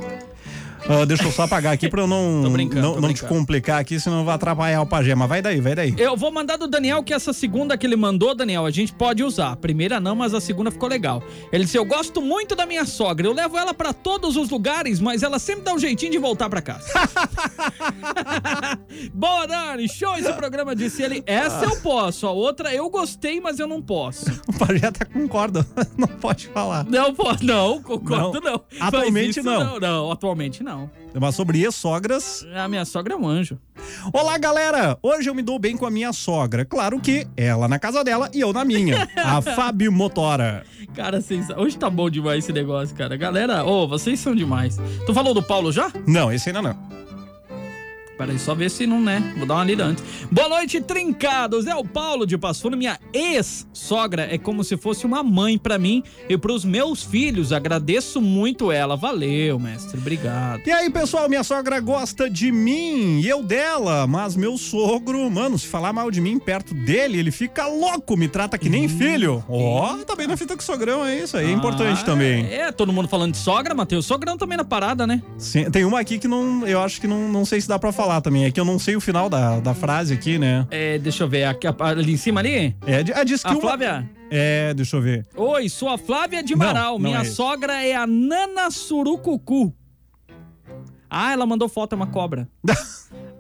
Ah, 0.92 1.06
deixa 1.06 1.24
eu 1.24 1.32
só 1.32 1.44
apagar 1.44 1.74
aqui 1.74 1.90
pra 1.90 2.02
eu 2.02 2.08
não, 2.08 2.42
não, 2.42 3.00
não 3.00 3.14
te 3.14 3.24
complicar 3.24 3.80
aqui, 3.80 4.00
senão 4.00 4.26
vai 4.26 4.36
atrapalhar 4.36 4.82
o 4.82 4.86
pajé. 4.86 5.16
Mas 5.16 5.30
vai 5.30 5.42
daí, 5.42 5.60
vai 5.62 5.76
daí. 5.76 5.94
Eu 5.98 6.18
vou 6.18 6.32
mandar 6.32 6.58
do 6.58 6.68
Daniel 6.68 7.04
que 7.04 7.14
essa 7.14 7.34
segunda 7.34 7.78
que 7.78 7.86
ele 7.86 7.96
mandou, 7.96 8.36
Daniel, 8.36 8.66
a 8.66 8.72
gente 8.72 8.94
pode 8.94 9.24
usar. 9.24 9.52
A 9.52 9.56
primeira 9.56 10.00
não, 10.00 10.16
mas 10.16 10.34
a 10.34 10.42
segunda 10.42 10.72
ficou 10.72 10.90
legal. 10.90 11.24
Ele 11.52 11.64
disse: 11.64 11.78
Eu 11.78 11.86
gosto 11.86 12.22
muito 12.22 12.56
da 12.56 12.66
minha 12.66 12.86
sogra. 12.86 13.28
Eu 13.28 13.34
levo 13.34 13.58
ela 13.58 13.74
pra 13.74 13.94
todos 13.94 14.36
os 14.36 14.50
lugares, 14.50 15.00
mas 15.00 15.24
ela 15.24 15.40
sempre 15.40 15.64
dá 15.64 15.74
um 15.74 15.80
jeitinho 15.80 16.12
de 16.12 16.18
voltar 16.18 16.50
pra 16.50 16.62
casa. 16.62 16.88
Boa, 19.14 19.48
Dani. 19.48 19.88
Show 19.88 20.16
esse 20.18 20.32
programa, 20.34 20.76
disse 20.76 21.02
ele. 21.02 21.24
Essa 21.26 21.66
eu 21.66 21.80
posso. 21.82 22.28
A 22.28 22.32
outra 22.32 22.74
eu 22.74 22.90
gostei, 22.90 23.40
mas 23.40 23.60
eu 23.60 23.68
não 23.68 23.82
posso. 23.82 24.26
O 24.48 24.54
pajé 24.54 24.92
tá 24.92 25.06
com 25.06 25.28
corda, 25.28 25.66
não 25.98 26.08
pode 26.08 26.48
falar. 26.48 26.86
Não 26.86 27.14
posso, 27.14 27.46
não, 27.46 27.82
concordo, 27.82 28.40
Não. 28.42 28.52
não. 28.52 28.62
Atualmente 28.80 29.42
não. 29.42 29.64
não. 29.64 29.80
Não, 29.80 30.12
atualmente 30.12 30.64
não. 30.64 30.81
Mas 31.20 31.36
sobre 31.36 31.62
ex-sogras. 31.62 32.46
A 32.56 32.68
minha 32.68 32.86
sogra 32.86 33.14
é 33.14 33.18
um 33.18 33.28
anjo. 33.28 33.58
Olá, 34.14 34.38
galera! 34.38 34.98
Hoje 35.02 35.30
eu 35.30 35.36
me 35.36 35.42
dou 35.42 35.60
bem 35.60 35.76
com 35.76 35.86
a 35.86 35.92
minha 35.92 36.14
sogra. 36.14 36.64
Claro 36.64 37.00
que 37.00 37.28
ela 37.36 37.68
na 37.68 37.78
casa 37.80 38.04
dela 38.04 38.30
e 38.34 38.40
eu 38.40 38.54
na 38.54 38.64
minha. 38.64 39.08
A 39.18 39.42
Fábio 39.44 39.92
Motora. 39.92 40.64
Cara, 40.96 41.22
sensa- 41.22 41.60
hoje 41.60 41.78
tá 41.78 41.90
bom 41.90 42.10
demais 42.10 42.44
esse 42.44 42.54
negócio, 42.54 42.96
cara. 42.96 43.16
Galera, 43.18 43.64
ô, 43.66 43.88
vocês 43.88 44.20
são 44.20 44.34
demais. 44.36 44.78
Tu 45.06 45.14
falou 45.14 45.34
do 45.34 45.44
Paulo 45.44 45.72
já? 45.72 45.92
Não, 46.08 46.32
esse 46.32 46.50
ainda 46.50 46.62
não. 46.62 46.76
Peraí, 48.22 48.38
só 48.38 48.54
ver 48.54 48.70
se 48.70 48.86
não, 48.86 49.02
né? 49.02 49.34
Vou 49.36 49.48
dar 49.48 49.56
uma 49.56 49.64
lida 49.64 49.84
antes. 49.84 50.04
Boa 50.32 50.48
noite, 50.48 50.80
trincados. 50.80 51.66
É 51.66 51.74
o 51.74 51.84
Paulo 51.84 52.28
de 52.28 52.38
Passo 52.38 52.62
Fundo. 52.62 52.78
Minha 52.78 53.00
ex-sogra 53.12 54.28
é 54.32 54.38
como 54.38 54.64
se 54.64 54.78
fosse 54.78 55.08
uma 55.08 55.24
mãe 55.24 55.58
pra 55.58 55.80
mim 55.80 56.04
e 56.30 56.38
pros 56.38 56.64
meus 56.64 57.02
filhos. 57.04 57.52
Agradeço 57.52 58.22
muito 58.22 58.72
ela. 58.72 58.96
Valeu, 58.96 59.58
mestre. 59.58 59.98
Obrigado. 59.98 60.62
E 60.68 60.72
aí, 60.72 60.88
pessoal, 60.92 61.28
minha 61.28 61.44
sogra 61.44 61.80
gosta 61.80 62.30
de 62.30 62.52
mim 62.52 63.22
e 63.22 63.28
eu 63.28 63.42
dela, 63.42 64.06
mas 64.06 64.36
meu 64.36 64.56
sogro, 64.56 65.28
mano, 65.32 65.58
se 65.58 65.66
falar 65.66 65.92
mal 65.92 66.12
de 66.12 66.22
mim 66.22 66.38
perto 66.38 66.76
dele, 66.76 67.18
ele 67.18 67.32
fica 67.32 67.66
louco, 67.66 68.16
me 68.16 68.28
trata 68.28 68.56
que 68.56 68.70
nem 68.70 68.88
filho. 68.88 69.44
Ó, 69.50 69.98
tá 70.06 70.16
bem 70.16 70.28
na 70.28 70.38
fita 70.38 70.56
com 70.56 70.62
o 70.62 70.64
sogrão, 70.64 71.04
é 71.04 71.18
isso 71.24 71.36
aí, 71.38 71.48
é 71.48 71.52
importante 71.52 72.02
Ah, 72.02 72.06
também. 72.06 72.46
É, 72.54 72.72
todo 72.72 72.94
mundo 72.94 73.08
falando 73.08 73.32
de 73.32 73.40
sogra, 73.40 73.74
Matheus. 73.74 74.06
Sogrão 74.06 74.38
também 74.38 74.58
na 74.60 74.64
parada, 74.64 75.08
né? 75.08 75.24
Sim, 75.40 75.72
tem 75.72 75.86
uma 75.86 76.00
aqui 76.00 76.20
que 76.20 76.28
não, 76.28 76.68
eu 76.68 76.80
acho 76.82 77.02
que 77.02 77.08
não, 77.08 77.28
não 77.28 77.46
sei 77.46 77.60
se 77.60 77.68
dá 77.68 77.80
pra 77.80 77.92
falar 77.92 78.11
também, 78.20 78.44
é 78.46 78.52
que 78.52 78.60
eu 78.60 78.66
não 78.66 78.78
sei 78.80 78.96
o 78.96 79.02
final 79.02 79.30
da, 79.30 79.60
da 79.60 79.74
frase 79.74 80.14
aqui, 80.14 80.38
né? 80.40 80.68
É, 80.72 80.98
deixa 80.98 81.24
eu 81.24 81.30
ver. 81.30 81.44
Aqui, 81.46 81.68
ali 81.80 82.14
em 82.14 82.18
cima 82.18 82.40
ali? 82.42 82.76
É, 82.86 83.04
ah, 83.14 83.24
diz 83.24 83.42
que 83.44 83.48
A 83.48 83.52
uma- 83.52 83.62
Flávia? 83.62 84.10
É, 84.30 84.74
deixa 84.74 84.98
eu 84.98 85.02
ver. 85.02 85.26
Oi, 85.36 85.70
sou 85.70 85.88
a 85.90 85.98
Flávia 85.98 86.42
de 86.44 86.56
Maral. 86.56 86.98
Minha 86.98 87.20
é 87.20 87.24
sogra 87.26 87.86
é 87.86 87.96
a 87.96 88.08
Nana 88.08 88.72
Surucucu. 88.72 89.74
Ah, 91.10 91.34
ela 91.34 91.46
mandou 91.46 91.68
foto, 91.70 91.94
é 91.94 91.96
uma 91.96 92.08
cobra. 92.08 92.48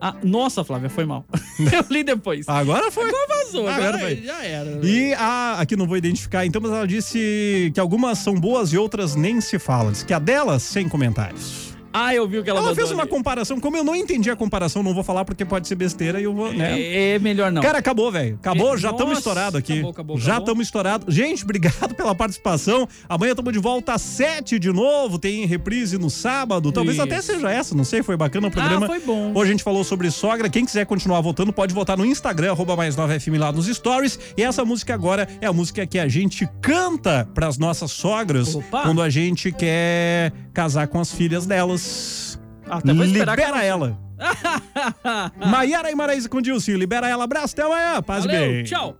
Ah, 0.03 0.15
nossa, 0.23 0.63
Flávia, 0.63 0.89
foi 0.89 1.05
mal. 1.05 1.23
Eu 1.59 1.85
li 1.91 2.03
depois. 2.03 2.49
Agora 2.49 2.89
foi. 2.89 3.07
Agora 3.07 3.27
vazou, 3.27 3.67
agora, 3.67 3.87
Agora 3.89 3.99
foi. 3.99 4.15
já 4.23 4.43
era. 4.43 4.79
E 4.83 5.13
a, 5.13 5.57
aqui 5.59 5.75
não 5.75 5.85
vou 5.85 5.95
identificar, 5.95 6.43
então, 6.43 6.59
mas 6.59 6.71
ela 6.71 6.87
disse 6.87 7.71
que 7.71 7.79
algumas 7.79 8.17
são 8.17 8.33
boas 8.33 8.73
e 8.73 8.79
outras 8.79 9.15
nem 9.15 9.39
se 9.39 9.59
fala. 9.59 9.91
Diz 9.91 10.01
que 10.01 10.11
a 10.11 10.17
delas, 10.17 10.63
sem 10.63 10.89
comentários. 10.89 11.70
Ah, 11.93 12.13
eu 12.15 12.27
vi 12.27 12.39
o 12.39 12.43
que 12.43 12.49
ela, 12.49 12.59
Ela 12.59 12.69
mandou 12.69 12.75
fez 12.83 12.91
uma 12.91 13.03
ali. 13.03 13.11
comparação, 13.11 13.59
como 13.59 13.77
eu 13.77 13.83
não 13.83 13.95
entendi 13.95 14.29
a 14.29 14.35
comparação, 14.35 14.81
não 14.83 14.93
vou 14.93 15.03
falar 15.03 15.25
porque 15.25 15.43
pode 15.45 15.67
ser 15.67 15.75
besteira 15.75 16.19
e 16.19 16.23
eu 16.23 16.33
vou, 16.33 16.51
né? 16.53 16.79
É, 16.79 17.09
é 17.15 17.19
melhor 17.19 17.51
não. 17.51 17.61
Cara, 17.61 17.79
acabou, 17.79 18.11
velho. 18.11 18.35
Acabou, 18.35 18.75
É, 18.75 18.77
já 18.77 18.91
estamos 18.91 19.17
estourados 19.17 19.55
aqui. 19.55 19.73
acabou, 19.73 19.91
acabou, 19.91 20.17
já 20.19 20.37
estamos 20.37 20.65
estourados. 20.67 21.13
Gente, 21.13 21.43
obrigado 21.43 21.93
pela 21.95 22.13
participação. 22.15 22.87
Amanhã 23.09 23.31
estamos 23.31 23.51
de 23.53 23.59
volta 23.59 23.93
às 23.93 24.01
sete 24.01 24.57
de 24.59 24.71
novo. 24.71 25.17
Tem 25.19 25.45
reprise 25.45 25.97
no 25.97 26.09
sábado. 26.09 26.71
Talvez 26.71 26.95
Isso. 26.97 27.03
até 27.03 27.21
seja 27.21 27.49
essa, 27.51 27.75
não 27.75 27.83
sei. 27.83 28.01
Foi 28.03 28.15
bacana 28.17 28.47
o 28.47 28.51
programa. 28.51 28.85
Ah, 28.85 28.89
foi 28.89 28.99
bom. 28.99 29.31
Hoje 29.35 29.49
a 29.49 29.51
gente 29.53 29.63
falou 29.63 29.83
sobre 29.83 30.09
sogra. 30.11 30.49
Quem 30.49 30.65
quiser 30.65 30.85
continuar 30.85 31.21
votando, 31.21 31.51
pode 31.51 31.73
votar 31.73 31.97
no 31.97 32.05
Instagram, 32.05 32.51
arroba 32.51 32.75
mais 32.75 32.95
nova 32.95 33.19
FM 33.19 33.37
lá 33.37 33.51
nos 33.51 33.67
stories. 33.67 34.19
E 34.37 34.43
essa 34.43 34.63
música 34.65 34.93
agora 34.93 35.27
é 35.41 35.45
a 35.47 35.53
música 35.53 35.85
que 35.85 35.99
a 35.99 36.07
gente 36.07 36.47
canta 36.61 37.27
pras 37.33 37.57
nossas 37.57 37.91
sogras 37.91 38.55
Opa. 38.55 38.83
quando 38.83 39.01
a 39.01 39.09
gente 39.09 39.51
quer 39.51 40.31
casar 40.53 40.87
com 40.87 40.99
as 40.99 41.11
filhas 41.11 41.45
delas. 41.45 42.39
Até 42.69 42.93
vou 42.93 43.05
esperar 43.05 43.35
que 43.35 43.43
Libera 43.43 43.63
ela-. 43.63 43.97
Maiara 45.49 45.91
e 45.91 45.95
Maraísa 45.95 46.29
com 46.29 46.41
Dilce, 46.41 46.75
libera 46.77 47.07
ela. 47.07 47.23
Abraço, 47.23 47.53
até 47.53 47.63
amanhã. 47.63 48.01
Paz 48.01 48.23
e 48.23 48.27
Valeu, 48.27 48.41
bem. 48.41 48.63
tchau. 48.63 48.95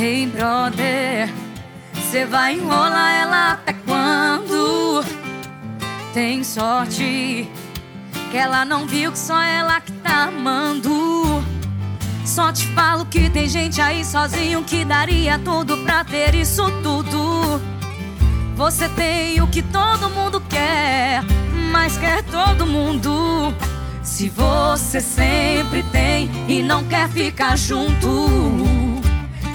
Hey 0.00 0.26
brother, 0.26 1.28
você 1.94 2.24
vai 2.24 2.54
enrolar 2.54 3.14
ela 3.20 3.52
até 3.54 3.72
quando? 3.72 5.02
Tem 6.14 6.44
sorte 6.44 7.48
que 8.30 8.36
ela 8.36 8.64
não 8.64 8.86
viu 8.86 9.10
que 9.10 9.18
só 9.18 9.42
ela 9.42 9.80
que 9.80 9.90
tá 9.92 10.24
amando. 10.24 11.42
Só 12.28 12.52
te 12.52 12.66
falo 12.68 13.06
que 13.06 13.30
tem 13.30 13.48
gente 13.48 13.80
aí 13.80 14.04
sozinho 14.04 14.62
que 14.62 14.84
daria 14.84 15.38
tudo 15.38 15.78
pra 15.78 16.04
ter 16.04 16.34
isso 16.34 16.70
tudo. 16.82 17.58
Você 18.54 18.86
tem 18.90 19.40
o 19.40 19.46
que 19.46 19.62
todo 19.62 20.10
mundo 20.10 20.38
quer, 20.46 21.24
mas 21.72 21.96
quer 21.96 22.22
todo 22.24 22.66
mundo. 22.66 23.54
Se 24.02 24.28
você 24.28 25.00
sempre 25.00 25.82
tem 25.84 26.30
e 26.46 26.62
não 26.62 26.84
quer 26.84 27.08
ficar 27.08 27.56
junto. 27.56 28.67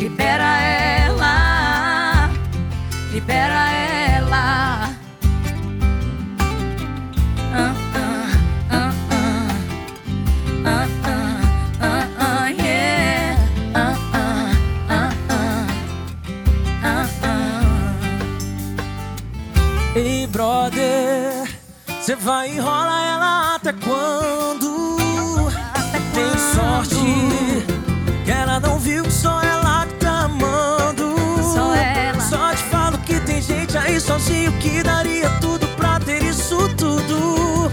Libera 0.00 0.58
ela, 0.62 2.30
libera 3.12 3.70
ela. 3.70 4.96
Ah, 7.52 7.74
ah, 7.92 8.88
ah, 12.18 12.48
yeah. 12.48 13.10
Ei, 19.94 20.26
brother, 20.28 21.46
você 22.00 22.16
vai 22.16 22.48
enrolar. 22.56 22.79
E 34.28 34.48
o 34.48 34.52
que 34.58 34.82
daria 34.82 35.28
tudo 35.40 35.66
pra 35.76 35.98
ter 35.98 36.22
isso 36.22 36.68
tudo. 36.76 37.70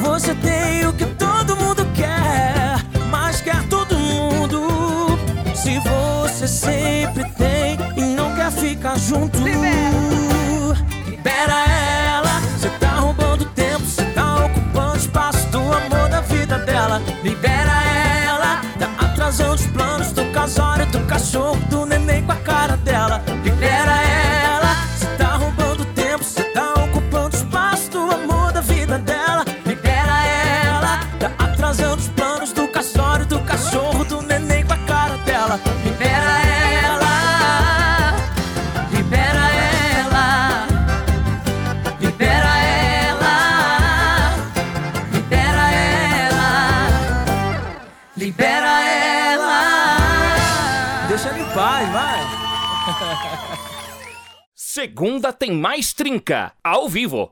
Você 0.00 0.34
tem 0.36 0.86
o 0.86 0.92
que 0.92 1.06
todo 1.06 1.56
mundo 1.56 1.86
quer, 1.94 2.76
mas 3.10 3.40
quer 3.40 3.62
todo 3.68 3.98
mundo. 3.98 5.18
Se 5.54 5.78
você 5.78 6.46
sempre 6.46 7.24
tem 7.32 7.78
e 7.96 8.02
não 8.14 8.34
quer 8.34 8.52
ficar 8.52 8.98
junto, 8.98 9.38
libera 11.08 11.64
ela. 11.68 12.11
segunda 54.92 55.32
tem 55.32 55.52
mais 55.52 55.94
trinca, 55.94 56.52
ao 56.62 56.86
vivo. 56.86 57.30